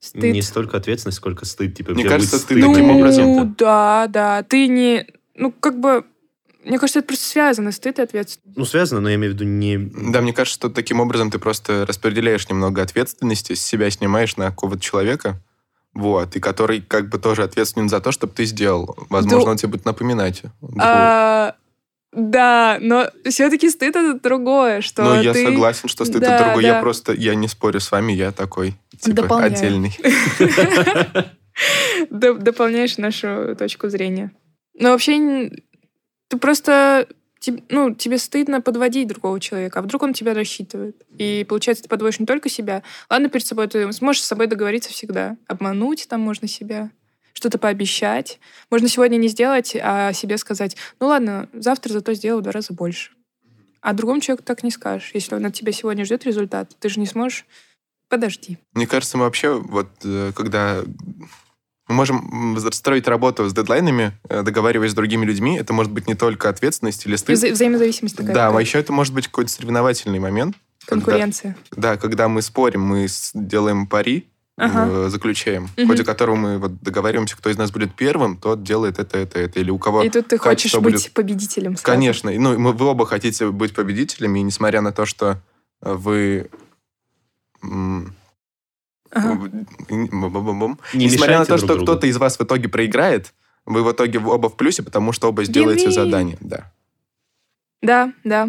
стыд. 0.00 0.34
Не 0.34 0.42
столько 0.42 0.76
ответственность, 0.76 1.18
сколько 1.18 1.44
стыд. 1.44 1.76
Типа, 1.76 1.92
Мне 1.92 2.04
кажется, 2.04 2.38
стыд 2.38 2.58
стыд 2.58 2.72
таким 2.72 2.88
ну, 2.88 2.98
образом-то. 2.98 3.54
да, 3.58 4.06
да. 4.08 4.42
Ты 4.42 4.66
не... 4.66 5.06
Ну, 5.34 5.52
как 5.52 5.78
бы... 5.78 6.04
Мне 6.66 6.78
кажется, 6.80 6.98
это 6.98 7.06
просто 7.08 7.26
связано, 7.26 7.70
стыд 7.70 7.98
и 8.00 8.02
ответственность. 8.02 8.58
Ну, 8.58 8.64
связано, 8.64 9.00
но 9.00 9.08
я 9.08 9.14
имею 9.14 9.32
в 9.32 9.34
виду 9.36 9.44
не... 9.44 9.78
Да, 9.78 10.20
мне 10.20 10.32
кажется, 10.32 10.58
что 10.58 10.68
таким 10.68 10.98
образом 11.00 11.30
ты 11.30 11.38
просто 11.38 11.86
распределяешь 11.86 12.48
немного 12.48 12.82
ответственности, 12.82 13.54
с 13.54 13.64
себя 13.64 13.88
снимаешь 13.90 14.36
на 14.36 14.46
какого-то 14.46 14.80
человека, 14.82 15.40
вот, 15.94 16.34
и 16.34 16.40
который 16.40 16.80
как 16.80 17.08
бы 17.08 17.18
тоже 17.18 17.44
ответственен 17.44 17.88
за 17.88 18.00
то, 18.00 18.10
чтобы 18.10 18.32
ты 18.32 18.44
сделал. 18.46 18.96
Возможно, 19.08 19.44
Да. 19.44 19.50
он 19.52 19.56
тебе 19.58 19.68
будет 19.70 19.84
напоминать. 19.84 20.42
А, 20.78 21.54
да, 22.12 22.78
но 22.80 23.10
все-таки 23.28 23.70
стыд 23.70 23.94
это 23.94 24.18
другое, 24.20 24.80
что 24.80 25.04
Ну, 25.04 25.22
я 25.22 25.32
ты... 25.32 25.44
согласен, 25.44 25.88
что 25.88 26.04
стыд 26.04 26.20
Да, 26.20 26.34
это 26.34 26.44
другой. 26.46 26.64
Я 26.64 26.74
да. 26.74 26.80
просто, 26.80 27.12
я 27.12 27.34
не 27.36 27.46
спорю 27.46 27.78
с 27.78 27.92
вами, 27.92 28.12
я 28.12 28.32
такой, 28.32 28.74
типа, 29.00 29.22
Дополняю. 29.22 29.52
отдельный. 29.52 29.96
Дополняешь 32.10 32.98
нашу 32.98 33.54
точку 33.56 33.88
зрения. 33.88 34.32
Но 34.78 34.90
вообще 34.90 35.50
ты 36.28 36.38
просто 36.38 37.08
ну, 37.68 37.94
тебе 37.94 38.18
стыдно 38.18 38.60
подводить 38.60 39.08
другого 39.08 39.38
человека, 39.40 39.78
а 39.78 39.82
вдруг 39.82 40.02
он 40.02 40.14
тебя 40.14 40.34
рассчитывает. 40.34 40.96
И 41.18 41.44
получается, 41.48 41.84
ты 41.84 41.88
подводишь 41.88 42.18
не 42.18 42.26
только 42.26 42.48
себя. 42.48 42.82
Ладно, 43.08 43.28
перед 43.28 43.46
собой 43.46 43.68
ты 43.68 43.92
сможешь 43.92 44.22
с 44.22 44.26
собой 44.26 44.46
договориться 44.46 44.90
всегда. 44.90 45.36
Обмануть 45.46 46.08
там 46.08 46.20
можно 46.20 46.48
себя, 46.48 46.90
что-то 47.32 47.58
пообещать. 47.58 48.40
Можно 48.70 48.88
сегодня 48.88 49.16
не 49.16 49.28
сделать, 49.28 49.76
а 49.80 50.12
себе 50.12 50.38
сказать, 50.38 50.76
ну 51.00 51.08
ладно, 51.08 51.48
завтра 51.52 51.92
зато 51.92 52.14
сделаю 52.14 52.40
в 52.40 52.42
два 52.42 52.52
раза 52.52 52.72
больше. 52.72 53.12
А 53.80 53.92
другому 53.92 54.20
человеку 54.20 54.44
так 54.44 54.64
не 54.64 54.70
скажешь. 54.70 55.10
Если 55.14 55.34
он 55.34 55.44
от 55.46 55.54
тебя 55.54 55.72
сегодня 55.72 56.04
ждет 56.04 56.24
результат, 56.24 56.74
ты 56.80 56.88
же 56.88 56.98
не 56.98 57.06
сможешь. 57.06 57.46
Подожди. 58.08 58.58
Мне 58.72 58.86
кажется, 58.86 59.18
мы 59.18 59.24
вообще, 59.24 59.52
вот, 59.54 59.88
э, 60.04 60.32
когда 60.34 60.82
мы 61.88 61.94
можем 61.94 62.56
строить 62.72 63.06
работу 63.08 63.48
с 63.48 63.52
дедлайнами, 63.54 64.12
э, 64.28 64.42
договариваясь 64.42 64.90
с 64.92 64.94
другими 64.94 65.24
людьми, 65.24 65.56
это 65.56 65.72
может 65.72 65.92
быть 65.92 66.08
не 66.08 66.14
только 66.14 66.48
ответственность 66.48 67.06
или 67.06 67.16
стыд. 67.16 67.36
вза- 67.38 67.52
взаимозависимость 67.52 68.16
такая. 68.16 68.34
Да, 68.34 68.48
а 68.48 68.60
еще 68.60 68.78
это 68.78 68.92
может 68.92 69.14
быть 69.14 69.26
какой-то 69.28 69.50
соревновательный 69.50 70.18
момент. 70.18 70.56
когда- 70.86 71.04
Конкуренция. 71.04 71.56
да, 71.72 71.96
когда 71.96 72.28
мы 72.28 72.42
спорим, 72.42 72.82
мы 72.82 73.08
делаем 73.34 73.86
пари, 73.88 74.28
Ага. 74.56 74.86
э, 75.06 75.08
заключаем, 75.10 75.66
в 75.66 75.76
Мгм. 75.78 75.88
ходе 75.88 76.04
которого 76.04 76.36
мы 76.36 76.58
вот 76.58 76.80
договариваемся, 76.80 77.36
кто 77.36 77.50
из 77.50 77.56
нас 77.58 77.70
будет 77.72 77.94
первым, 77.96 78.36
тот 78.36 78.62
делает 78.62 78.98
это, 79.00 79.18
это, 79.18 79.38
это. 79.40 79.58
Или 79.60 79.70
у 79.70 79.78
кого 79.78 80.02
И 80.02 80.08
тут 80.10 80.28
ты 80.28 80.38
хочешь 80.38 80.72
быть 80.74 80.82
будет- 80.94 81.12
победителем. 81.12 81.72
сразу. 81.76 81.82
Конечно. 81.84 82.30
Ну, 82.32 82.56
мы, 82.58 82.72
вы 82.72 82.86
оба 82.86 83.04
хотите 83.04 83.48
быть 83.50 83.74
победителями, 83.74 84.38
и 84.38 84.42
несмотря 84.42 84.80
на 84.80 84.92
то, 84.92 85.06
что 85.06 85.40
э, 85.82 85.92
вы... 85.92 86.48
м, 87.62 88.14
Ага. 89.10 89.50
Не 89.90 91.06
Несмотря 91.06 91.38
на 91.38 91.44
то, 91.44 91.52
друг 91.56 91.58
что 91.58 91.66
другу. 91.68 91.82
кто-то 91.84 92.06
из 92.06 92.16
вас 92.16 92.38
в 92.38 92.42
итоге 92.42 92.68
проиграет, 92.68 93.32
вы 93.64 93.82
в 93.82 93.90
итоге 93.92 94.18
оба 94.18 94.48
в 94.48 94.56
плюсе, 94.56 94.82
потому 94.82 95.12
что 95.12 95.28
оба 95.28 95.44
сделаете 95.44 95.86
Win-win. 95.88 95.90
задание. 95.92 96.38
Да. 96.40 96.72
Да, 97.82 98.12
да. 98.24 98.48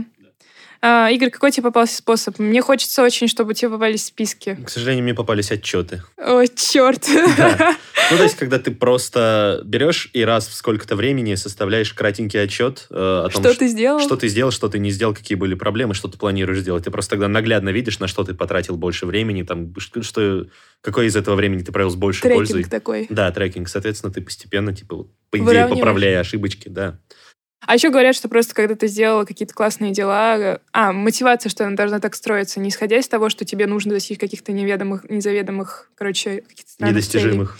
А, 0.90 1.10
Игорь, 1.12 1.32
какой 1.32 1.52
тебе 1.52 1.64
попался 1.64 1.98
способ? 1.98 2.40
Мне 2.40 2.62
хочется 2.62 3.04
очень, 3.04 3.28
чтобы 3.28 3.54
тебе 3.54 3.72
попались 3.72 4.06
списки. 4.06 4.58
К 4.66 4.70
сожалению, 4.70 5.04
мне 5.04 5.14
попались 5.14 5.52
отчеты. 5.52 6.02
О, 6.16 6.46
черт. 6.48 7.06
Да. 7.38 7.76
Ну, 8.10 8.16
то 8.16 8.24
есть, 8.24 8.38
когда 8.38 8.58
ты 8.58 8.72
просто 8.72 9.62
берешь 9.66 10.10
и 10.14 10.24
раз 10.24 10.48
в 10.48 10.54
сколько-то 10.54 10.96
времени 10.96 11.36
составляешь 11.36 11.92
кратенький 11.92 12.42
отчет 12.42 12.88
э, 12.90 12.94
о 12.96 13.30
том, 13.30 13.44
Что 13.44 13.52
ш- 13.52 13.60
ты 13.60 13.68
сделал? 13.68 14.00
что 14.00 14.16
ты 14.16 14.30
сделал, 14.30 14.52
что 14.52 14.70
ты 14.70 14.80
не 14.80 14.92
сделал, 14.92 15.14
какие 15.14 15.36
были 15.38 15.56
проблемы, 15.56 15.94
что 15.94 16.08
ты 16.08 16.18
планируешь 16.18 16.60
сделать. 16.60 16.86
Ты 16.86 16.92
просто 16.92 17.12
тогда 17.12 17.28
наглядно 17.28 17.68
видишь, 17.68 18.00
на 18.00 18.08
что 18.08 18.24
ты 18.24 18.34
потратил 18.34 18.78
больше 18.78 19.08
времени, 19.08 19.44
там, 19.44 19.74
что, 19.78 20.46
какой 20.80 21.08
из 21.08 21.18
этого 21.18 21.36
времени 21.36 21.64
ты 21.64 21.74
провел 21.74 21.90
с 21.90 21.96
большей 21.96 22.32
пользой. 22.32 22.64
Трекинг 22.64 22.72
такой. 22.72 23.08
Да, 23.10 23.30
трекинг. 23.32 23.68
Соответственно, 23.68 24.14
ты 24.14 24.22
постепенно, 24.22 24.74
типа, 24.74 25.08
по 25.30 25.38
идее, 25.38 25.68
поправляя 25.68 26.22
ошибочки, 26.22 26.70
да. 26.70 27.00
А 27.66 27.74
еще 27.74 27.90
говорят, 27.90 28.16
что 28.16 28.30
просто 28.30 28.54
когда 28.54 28.76
ты 28.76 28.88
сделала 28.88 29.26
какие-то 29.26 29.54
классные 29.54 29.92
дела... 29.92 30.60
А, 30.74 30.94
мотивация, 30.94 31.50
что 31.50 31.66
она 31.66 31.76
должна 31.76 32.00
так 32.00 32.16
строиться, 32.16 32.60
не 32.60 32.70
исходя 32.70 32.98
из 32.98 33.08
того, 33.08 33.30
что 33.30 33.46
тебе 33.46 33.66
нужно 33.68 33.94
достичь 33.94 34.20
каких-то 34.20 34.52
неведомых, 34.52 35.10
незаведомых, 35.10 35.90
короче, 35.96 36.42
каких-то 36.48 36.72
странных 36.72 37.06
целей. 37.06 37.24
Недостижимых. 37.24 37.58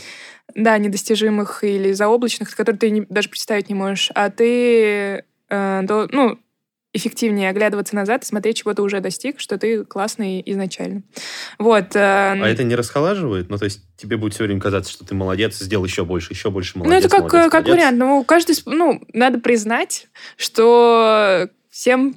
Да, 0.56 0.78
недостижимых 0.78 1.64
или 1.64 1.92
заоблачных, 1.92 2.56
которые 2.56 2.80
ты 2.80 2.90
не- 2.90 3.06
даже 3.10 3.28
представить 3.30 3.70
не 3.70 3.76
можешь. 3.76 4.12
А 4.16 4.30
ты, 4.30 5.24
э, 5.50 5.82
до- 5.84 6.08
ну, 6.12 6.40
эффективнее 6.98 7.50
оглядываться 7.50 7.96
назад 7.96 8.24
и 8.24 8.26
смотреть, 8.26 8.58
чего 8.58 8.74
ты 8.74 8.82
уже 8.82 9.00
достиг, 9.00 9.40
что 9.40 9.58
ты 9.58 9.86
классный 9.86 10.42
изначально. 10.46 11.04
Вот. 11.58 11.96
э, 11.96 12.00
А 12.00 12.48
это 12.48 12.64
не 12.64 12.76
расхолаживает? 12.76 13.50
Ну, 13.50 13.58
то 13.58 13.66
есть 13.66 13.82
тебе 13.96 14.18
будет 14.18 14.34
все 14.34 14.44
время 14.44 14.60
казаться, 14.60 14.92
что 14.92 15.06
ты 15.06 15.16
молодец, 15.16 15.58
сделал 15.58 15.86
еще 15.86 16.04
больше, 16.06 16.34
еще 16.34 16.50
больше 16.52 16.74
Ну, 16.76 16.84
молодец, 16.84 17.06
это 17.06 17.16
как, 17.16 17.32
молодец, 17.32 17.52
как 17.52 17.64
молодец. 17.66 17.76
вариант. 17.76 17.98
Ну, 17.98 18.24
каждый... 18.24 18.56
Ну, 18.66 19.02
надо 19.14 19.40
признать, 19.40 20.08
что 20.36 21.50
всем 21.70 22.16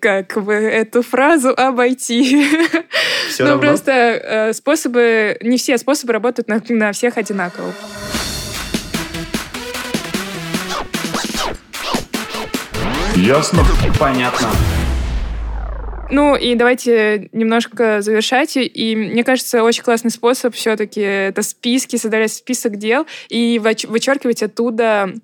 как 0.00 0.42
бы 0.42 0.54
эту 0.54 1.02
фразу 1.02 1.50
обойти. 1.56 2.46
Всё 3.28 3.44
ну, 3.44 3.50
равно? 3.50 3.62
просто 3.62 3.92
э, 3.92 4.52
способы... 4.52 5.36
Не 5.42 5.56
все 5.56 5.78
способы 5.78 6.12
работают 6.12 6.48
на, 6.48 6.62
на 6.68 6.92
всех 6.92 7.16
одинаково. 7.18 7.72
Ясно? 13.16 13.62
Понятно. 13.98 14.48
Ну 16.10 16.36
и 16.36 16.54
давайте 16.54 17.28
немножко 17.32 18.02
завершать. 18.02 18.56
И 18.56 18.96
мне 18.96 19.24
кажется, 19.24 19.62
очень 19.62 19.82
классный 19.82 20.10
способ 20.10 20.54
все-таки 20.54 21.00
это 21.00 21.42
списки, 21.42 21.96
создавать 21.96 22.32
список 22.32 22.76
дел 22.76 23.06
и 23.28 23.60
выч- 23.62 23.86
вычеркивать 23.86 24.42
оттуда 24.42 25.14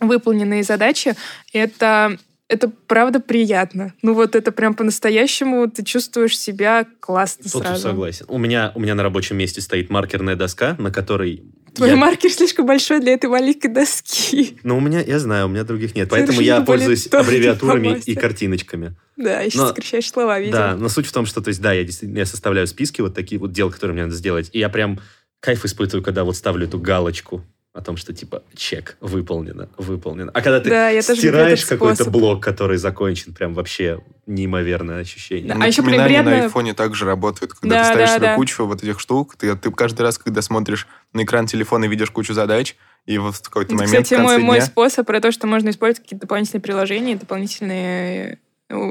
выполненные 0.00 0.62
задачи. 0.62 1.14
Это 1.52 2.18
это 2.48 2.68
правда 2.68 3.18
приятно. 3.18 3.94
Ну 4.02 4.12
вот 4.12 4.36
это 4.36 4.52
прям 4.52 4.74
по-настоящему 4.74 5.70
ты 5.70 5.82
чувствуешь 5.84 6.38
себя 6.38 6.86
классно 7.00 7.44
Тут 7.50 7.62
сразу. 7.62 7.80
согласен. 7.80 8.26
У 8.28 8.36
меня, 8.36 8.72
у 8.74 8.80
меня 8.80 8.94
на 8.94 9.02
рабочем 9.02 9.38
месте 9.38 9.62
стоит 9.62 9.88
маркерная 9.88 10.36
доска, 10.36 10.76
на 10.78 10.90
которой... 10.90 11.44
Твой 11.74 11.90
я- 11.90 11.96
маркер 11.96 12.30
слишком 12.30 12.66
большой 12.66 13.00
для 13.00 13.12
этой 13.12 13.30
маленькой 13.30 13.68
доски. 13.68 14.58
Ну, 14.62 14.76
у 14.76 14.80
меня, 14.80 15.00
я 15.00 15.18
знаю, 15.18 15.46
у 15.46 15.48
меня 15.48 15.64
других 15.64 15.94
нет. 15.94 16.08
Ты 16.08 16.16
Поэтому 16.16 16.40
я 16.40 16.60
пользуюсь 16.60 17.06
аббревиатурами 17.06 18.00
и 18.04 18.14
картиночками. 18.14 18.94
Да, 19.16 19.40
еще 19.40 19.58
Но- 19.58 19.68
сокращаешь 19.68 20.10
слова, 20.10 20.38
видимо. 20.38 20.56
Да, 20.56 20.76
но 20.76 20.88
суть 20.88 21.06
в 21.06 21.12
том, 21.12 21.26
что, 21.26 21.40
то 21.40 21.48
есть, 21.48 21.60
да, 21.60 21.72
я 21.72 21.84
действительно 21.84 22.18
я 22.18 22.26
составляю 22.26 22.66
списки 22.66 23.00
вот 23.00 23.14
такие 23.14 23.38
вот 23.38 23.52
дел, 23.52 23.70
которые 23.70 23.94
мне 23.94 24.04
надо 24.04 24.16
сделать, 24.16 24.50
и 24.52 24.58
я 24.58 24.68
прям 24.68 25.00
кайф 25.40 25.64
испытываю, 25.64 26.02
когда 26.02 26.24
вот 26.24 26.36
ставлю 26.36 26.66
эту 26.66 26.78
галочку. 26.78 27.44
О 27.72 27.80
том, 27.80 27.96
что 27.96 28.12
типа 28.12 28.42
чек 28.54 28.98
выполнено, 29.00 29.68
выполнено. 29.78 30.30
А 30.34 30.42
когда 30.42 30.60
ты 30.60 30.68
Да, 30.68 31.02
стираешь 31.02 31.64
какой-то 31.64 32.10
блок, 32.10 32.42
который 32.42 32.76
закончен, 32.76 33.32
прям 33.32 33.54
вообще 33.54 34.00
неимоверное 34.26 35.00
ощущение. 35.00 35.54
Да, 35.54 35.60
а 35.62 35.66
еще 35.66 35.82
приятно- 35.82 36.30
на 36.30 36.42
айфоне 36.44 36.74
также 36.74 37.06
работают. 37.06 37.54
Когда 37.54 37.76
Да, 37.76 37.82
ты 37.84 37.90
ставишь 37.92 38.08
да, 38.10 38.16
себе 38.16 38.26
да. 38.26 38.36
кучу 38.36 38.66
вот 38.66 38.82
этих 38.82 39.00
штук, 39.00 39.36
ты, 39.36 39.56
ты 39.56 39.70
каждый 39.70 40.02
раз, 40.02 40.18
когда 40.18 40.42
смотришь 40.42 40.86
на 41.14 41.22
экран 41.24 41.46
телефона 41.46 41.86
и 41.86 41.88
видишь 41.88 42.10
кучу 42.10 42.34
задач, 42.34 42.76
и 43.06 43.16
вот 43.16 43.36
в 43.36 43.42
какой-то 43.42 43.74
момент 43.74 43.90
Кстати, 43.90 44.14
в 44.14 44.16
конце 44.18 44.22
мой, 44.22 44.38
мой 44.38 44.56
дня... 44.58 44.66
способ 44.66 45.06
про 45.06 45.20
то, 45.20 45.32
что 45.32 45.46
можно 45.46 45.70
использовать 45.70 46.02
какие-то 46.04 46.26
дополнительные 46.26 46.60
приложения, 46.62 47.16
дополнительные 47.16 48.38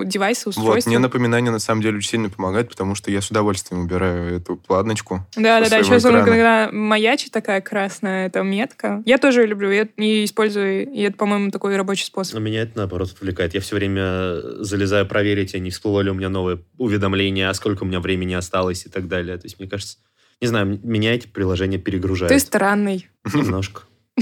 девайсы, 0.05 0.43
Вот, 0.47 0.57
устройства. 0.57 0.89
мне 0.89 0.99
напоминания 0.99 1.51
на 1.51 1.59
самом 1.59 1.81
деле 1.81 1.97
очень 1.97 2.09
сильно 2.11 2.29
помогают, 2.29 2.69
потому 2.69 2.95
что 2.95 3.11
я 3.11 3.21
с 3.21 3.29
удовольствием 3.29 3.81
убираю 3.83 4.35
эту 4.37 4.55
планочку. 4.57 5.25
Да, 5.35 5.59
да, 5.61 5.69
да. 5.69 5.83
Сейчас 5.83 6.03
экрана. 6.03 6.23
когда 6.25 6.69
маячит 6.71 7.31
такая 7.31 7.61
красная, 7.61 8.27
это 8.27 8.41
метка. 8.43 9.01
Я 9.05 9.17
тоже 9.17 9.45
люблю, 9.45 9.71
я 9.71 9.87
и 9.97 10.25
использую, 10.25 10.89
и 10.91 11.01
это, 11.01 11.17
по-моему, 11.17 11.51
такой 11.51 11.75
рабочий 11.75 12.05
способ. 12.05 12.35
Но 12.35 12.39
меня 12.39 12.61
это, 12.61 12.77
наоборот, 12.77 13.11
отвлекает. 13.11 13.53
Я 13.53 13.61
все 13.61 13.75
время 13.75 14.41
залезаю 14.63 15.05
проверить, 15.05 15.55
а 15.55 15.59
не 15.59 15.69
всплыло 15.71 16.01
ли 16.01 16.09
у 16.11 16.13
меня 16.13 16.29
новое 16.29 16.59
уведомление, 16.77 17.49
а 17.49 17.53
сколько 17.53 17.83
у 17.83 17.85
меня 17.85 17.99
времени 17.99 18.33
осталось 18.33 18.85
и 18.85 18.89
так 18.89 19.07
далее. 19.07 19.37
То 19.37 19.45
есть, 19.45 19.59
мне 19.59 19.67
кажется, 19.69 19.97
не 20.41 20.47
знаю, 20.47 20.79
меня 20.83 21.13
эти 21.13 21.27
приложения 21.27 21.77
перегружают 21.77 22.31
Ты 22.33 22.39
странный. 22.39 23.07
немножко. 23.33 23.83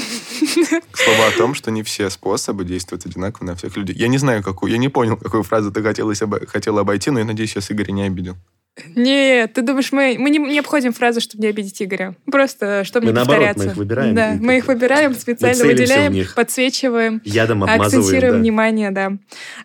К 0.92 0.98
слову 0.98 1.24
о 1.28 1.32
том, 1.38 1.54
что 1.54 1.72
не 1.72 1.84
все 1.84 2.10
способы 2.10 2.64
действуют 2.66 3.06
одинаково 3.06 3.46
на 3.48 3.56
всех 3.56 3.76
людей. 3.78 3.96
Я 3.96 4.08
не 4.08 4.18
знаю, 4.18 4.44
какую, 4.44 4.72
я 4.72 4.78
не 4.78 4.90
понял, 4.90 5.18
какую 5.18 5.44
фразу 5.44 5.72
ты 5.72 5.82
хотелось 5.84 6.22
обо- 6.22 6.46
хотел 6.46 6.78
обойти, 6.80 7.12
но 7.12 7.20
я 7.20 7.26
надеюсь, 7.26 7.52
сейчас 7.52 7.70
Игорь 7.72 7.92
не 7.92 8.04
обидел. 8.04 8.36
Нет, 8.96 9.54
ты 9.54 9.62
думаешь, 9.62 9.92
мы, 9.92 10.16
мы 10.18 10.30
не, 10.30 10.38
не 10.40 10.60
обходим 10.60 10.94
фразы, 10.94 11.20
чтобы 11.20 11.44
не 11.44 11.50
обидеть 11.50 11.82
Игоря. 11.82 12.16
Просто, 12.32 12.84
чтобы 12.86 13.08
Мы 13.08 13.12
не 13.12 13.16
наоборот, 13.16 13.40
повторяться. 13.56 13.66
мы 13.66 13.72
их 13.72 13.78
выбираем. 13.78 14.16
Да, 14.16 14.38
мы 14.40 14.58
их 14.58 14.68
выбираем, 14.68 15.14
специально 15.16 15.66
выделяем, 15.66 16.26
подсвечиваем, 16.36 17.22
Ядом 17.26 17.64
акцентируем 17.64 17.82
обмазываем, 17.92 18.32
да. 18.32 18.38
внимание, 18.38 18.92
да. 18.92 19.12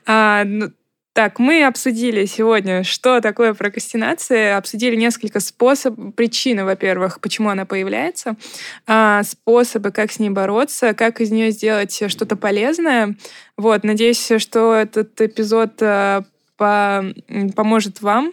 А, 0.06 0.44
ну, 0.44 0.72
так, 1.14 1.38
мы 1.38 1.64
обсудили 1.64 2.24
сегодня, 2.26 2.82
что 2.82 3.20
такое 3.20 3.54
прокрастинация, 3.54 4.56
обсудили 4.56 4.96
несколько 4.96 5.38
способов, 5.38 6.12
причины, 6.16 6.64
во-первых, 6.64 7.20
почему 7.20 7.50
она 7.50 7.64
появляется, 7.64 8.34
а, 8.88 9.22
способы, 9.22 9.92
как 9.92 10.10
с 10.10 10.18
ней 10.18 10.30
бороться, 10.30 10.92
как 10.92 11.20
из 11.20 11.30
нее 11.30 11.52
сделать 11.52 12.02
что-то 12.08 12.34
полезное. 12.34 13.14
Вот, 13.56 13.84
надеюсь, 13.84 14.28
что 14.38 14.74
этот 14.74 15.20
эпизод 15.20 15.74
а, 15.80 16.24
по- 16.56 17.04
поможет 17.54 18.02
вам 18.02 18.32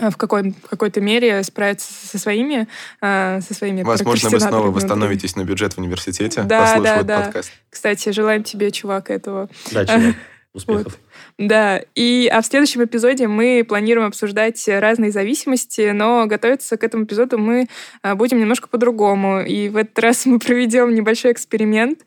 а, 0.00 0.08
в, 0.10 0.16
какой, 0.16 0.52
в 0.52 0.68
какой-то 0.70 1.02
мере 1.02 1.42
справиться 1.42 1.92
со 1.92 2.18
своими, 2.18 2.68
а, 3.02 3.42
со 3.42 3.52
своими 3.52 3.82
Возможно, 3.82 4.30
вы 4.30 4.40
снова 4.40 4.70
восстановитесь 4.70 5.36
на 5.36 5.44
бюджет 5.44 5.74
в 5.74 5.78
университете, 5.78 6.44
Да, 6.44 6.60
послушав 6.60 6.84
да, 6.84 6.94
этот 6.94 7.06
да. 7.06 7.20
подкаст. 7.20 7.52
Кстати, 7.68 8.12
желаем 8.12 8.42
тебе, 8.44 8.70
чувак, 8.70 9.10
этого. 9.10 9.50
Да, 9.70 9.84
чувак, 9.84 10.14
успехов. 10.54 10.98
Да, 11.38 11.82
и 11.94 12.28
а 12.32 12.42
в 12.42 12.46
следующем 12.46 12.84
эпизоде 12.84 13.26
мы 13.26 13.64
планируем 13.66 14.08
обсуждать 14.08 14.62
разные 14.68 15.10
зависимости, 15.10 15.90
но 15.92 16.26
готовиться 16.26 16.76
к 16.76 16.84
этому 16.84 17.04
эпизоду 17.04 17.38
мы 17.38 17.68
а, 18.02 18.14
будем 18.14 18.38
немножко 18.38 18.68
по-другому. 18.68 19.40
И 19.40 19.68
в 19.68 19.76
этот 19.76 19.98
раз 19.98 20.26
мы 20.26 20.38
проведем 20.38 20.94
небольшой 20.94 21.32
эксперимент 21.32 22.00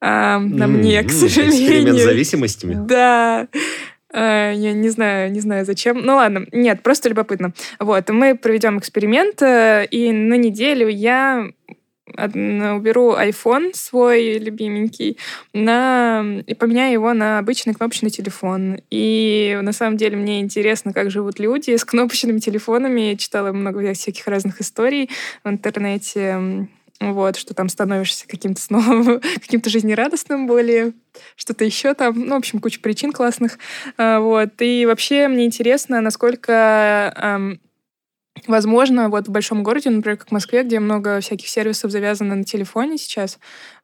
а, 0.00 0.38
на 0.38 0.66
мне, 0.66 1.02
к 1.02 1.10
сожалению. 1.10 1.60
Эксперимент 1.60 1.98
с 1.98 2.04
зависимостями. 2.04 2.76
Да. 2.86 3.48
А, 4.12 4.52
Я 4.52 4.72
не 4.72 4.88
знаю, 4.88 5.30
не 5.30 5.40
знаю 5.40 5.64
зачем. 5.64 6.00
Ну 6.00 6.16
ладно, 6.16 6.46
нет, 6.52 6.82
просто 6.82 7.08
любопытно. 7.10 7.52
Вот, 7.78 8.08
мы 8.10 8.34
проведем 8.34 8.78
эксперимент, 8.78 9.42
э, 9.42 9.86
и 9.90 10.10
на 10.10 10.34
неделю 10.34 10.88
я 10.88 11.48
уберу 12.16 13.14
iPhone 13.14 13.74
свой 13.74 14.38
любименький 14.38 15.18
на, 15.52 16.24
и 16.46 16.54
поменяю 16.54 16.92
его 16.92 17.12
на 17.12 17.38
обычный 17.38 17.74
кнопочный 17.74 18.10
телефон. 18.10 18.80
И 18.90 19.58
на 19.62 19.72
самом 19.72 19.96
деле 19.96 20.16
мне 20.16 20.40
интересно, 20.40 20.92
как 20.92 21.10
живут 21.10 21.38
люди 21.38 21.76
с 21.76 21.84
кнопочными 21.84 22.38
телефонами. 22.38 23.00
Я 23.12 23.16
читала 23.16 23.52
много 23.52 23.92
всяких 23.94 24.26
разных 24.26 24.60
историй 24.60 25.10
в 25.44 25.48
интернете. 25.48 26.68
Вот, 27.00 27.36
что 27.36 27.54
там 27.54 27.70
становишься 27.70 28.28
каким-то 28.28 28.60
снова, 28.60 29.20
каким-то 29.40 29.70
жизнерадостным 29.70 30.46
более, 30.46 30.92
что-то 31.34 31.64
еще 31.64 31.94
там. 31.94 32.14
Ну, 32.14 32.34
в 32.34 32.38
общем, 32.38 32.60
куча 32.60 32.78
причин 32.78 33.10
классных. 33.10 33.58
А, 33.96 34.20
Вот. 34.20 34.50
И 34.60 34.84
вообще 34.84 35.26
мне 35.28 35.46
интересно, 35.46 36.02
насколько 36.02 37.58
Возможно, 38.46 39.08
вот 39.08 39.28
в 39.28 39.30
большом 39.30 39.62
городе, 39.62 39.90
например, 39.90 40.16
как 40.16 40.28
в 40.28 40.32
Москве, 40.32 40.62
где 40.62 40.80
много 40.80 41.20
всяких 41.20 41.48
сервисов 41.48 41.90
завязано 41.90 42.36
на 42.36 42.44
телефоне 42.44 42.96
сейчас, 42.96 43.38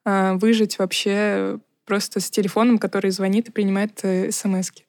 а, 0.04 0.34
выжить 0.34 0.78
вообще 0.78 1.58
просто 1.84 2.20
с 2.20 2.30
телефоном, 2.30 2.78
который 2.78 3.10
звонит 3.10 3.48
и 3.48 3.52
принимает 3.52 3.98
смс 3.98 4.70
-ки. 4.70 4.82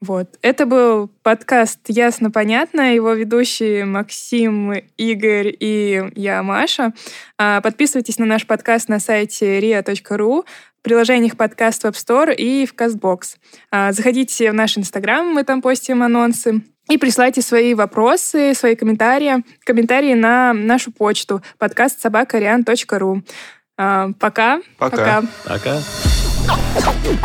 Вот. 0.00 0.38
Это 0.42 0.66
был 0.66 1.08
подкаст 1.22 1.80
«Ясно-понятно». 1.88 2.94
Его 2.94 3.12
ведущие 3.12 3.84
Максим, 3.84 4.72
Игорь 4.96 5.54
и 5.58 6.04
я, 6.14 6.42
Маша. 6.42 6.92
А, 7.36 7.60
Подписывайтесь 7.60 8.18
на 8.18 8.26
наш 8.26 8.46
подкаст 8.46 8.88
на 8.88 9.00
сайте 9.00 9.58
ria.ru, 9.58 10.44
в 10.78 10.82
приложениях 10.82 11.36
подкаст 11.36 11.82
в 11.82 11.86
App 11.86 11.94
Store 11.94 12.34
и 12.34 12.64
в 12.64 12.74
CastBox. 12.74 13.36
А, 13.70 13.92
Заходите 13.92 14.50
в 14.50 14.54
наш 14.54 14.78
Инстаграм, 14.78 15.26
мы 15.26 15.42
там 15.42 15.60
постим 15.60 16.02
анонсы. 16.02 16.62
И 16.88 16.96
присылайте 16.96 17.42
свои 17.42 17.74
вопросы, 17.74 18.54
свои 18.54 18.74
комментарии, 18.74 19.44
комментарии 19.64 20.14
на 20.14 20.52
нашу 20.54 20.90
почту 20.90 21.42
подкаст 21.58 22.00
собакариан.ру. 22.00 23.22
А, 23.76 24.08
Пока. 24.18 24.60
Пока. 24.78 25.22
Пока. 25.44 25.74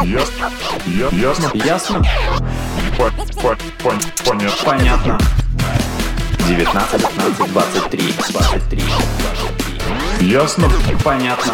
Ясно. 0.04 0.52
Я- 0.86 1.10
Ясно. 1.12 1.52
Ясно? 1.54 2.04
Пон- 2.98 4.00
Понятно. 4.24 4.66
Понятно. 4.66 5.20
19, 6.48 7.02
15, 7.02 7.52
23, 7.54 8.14
23, 8.30 8.84
23. 10.20 10.28
Ясно. 10.28 10.70
Понятно. 11.04 11.54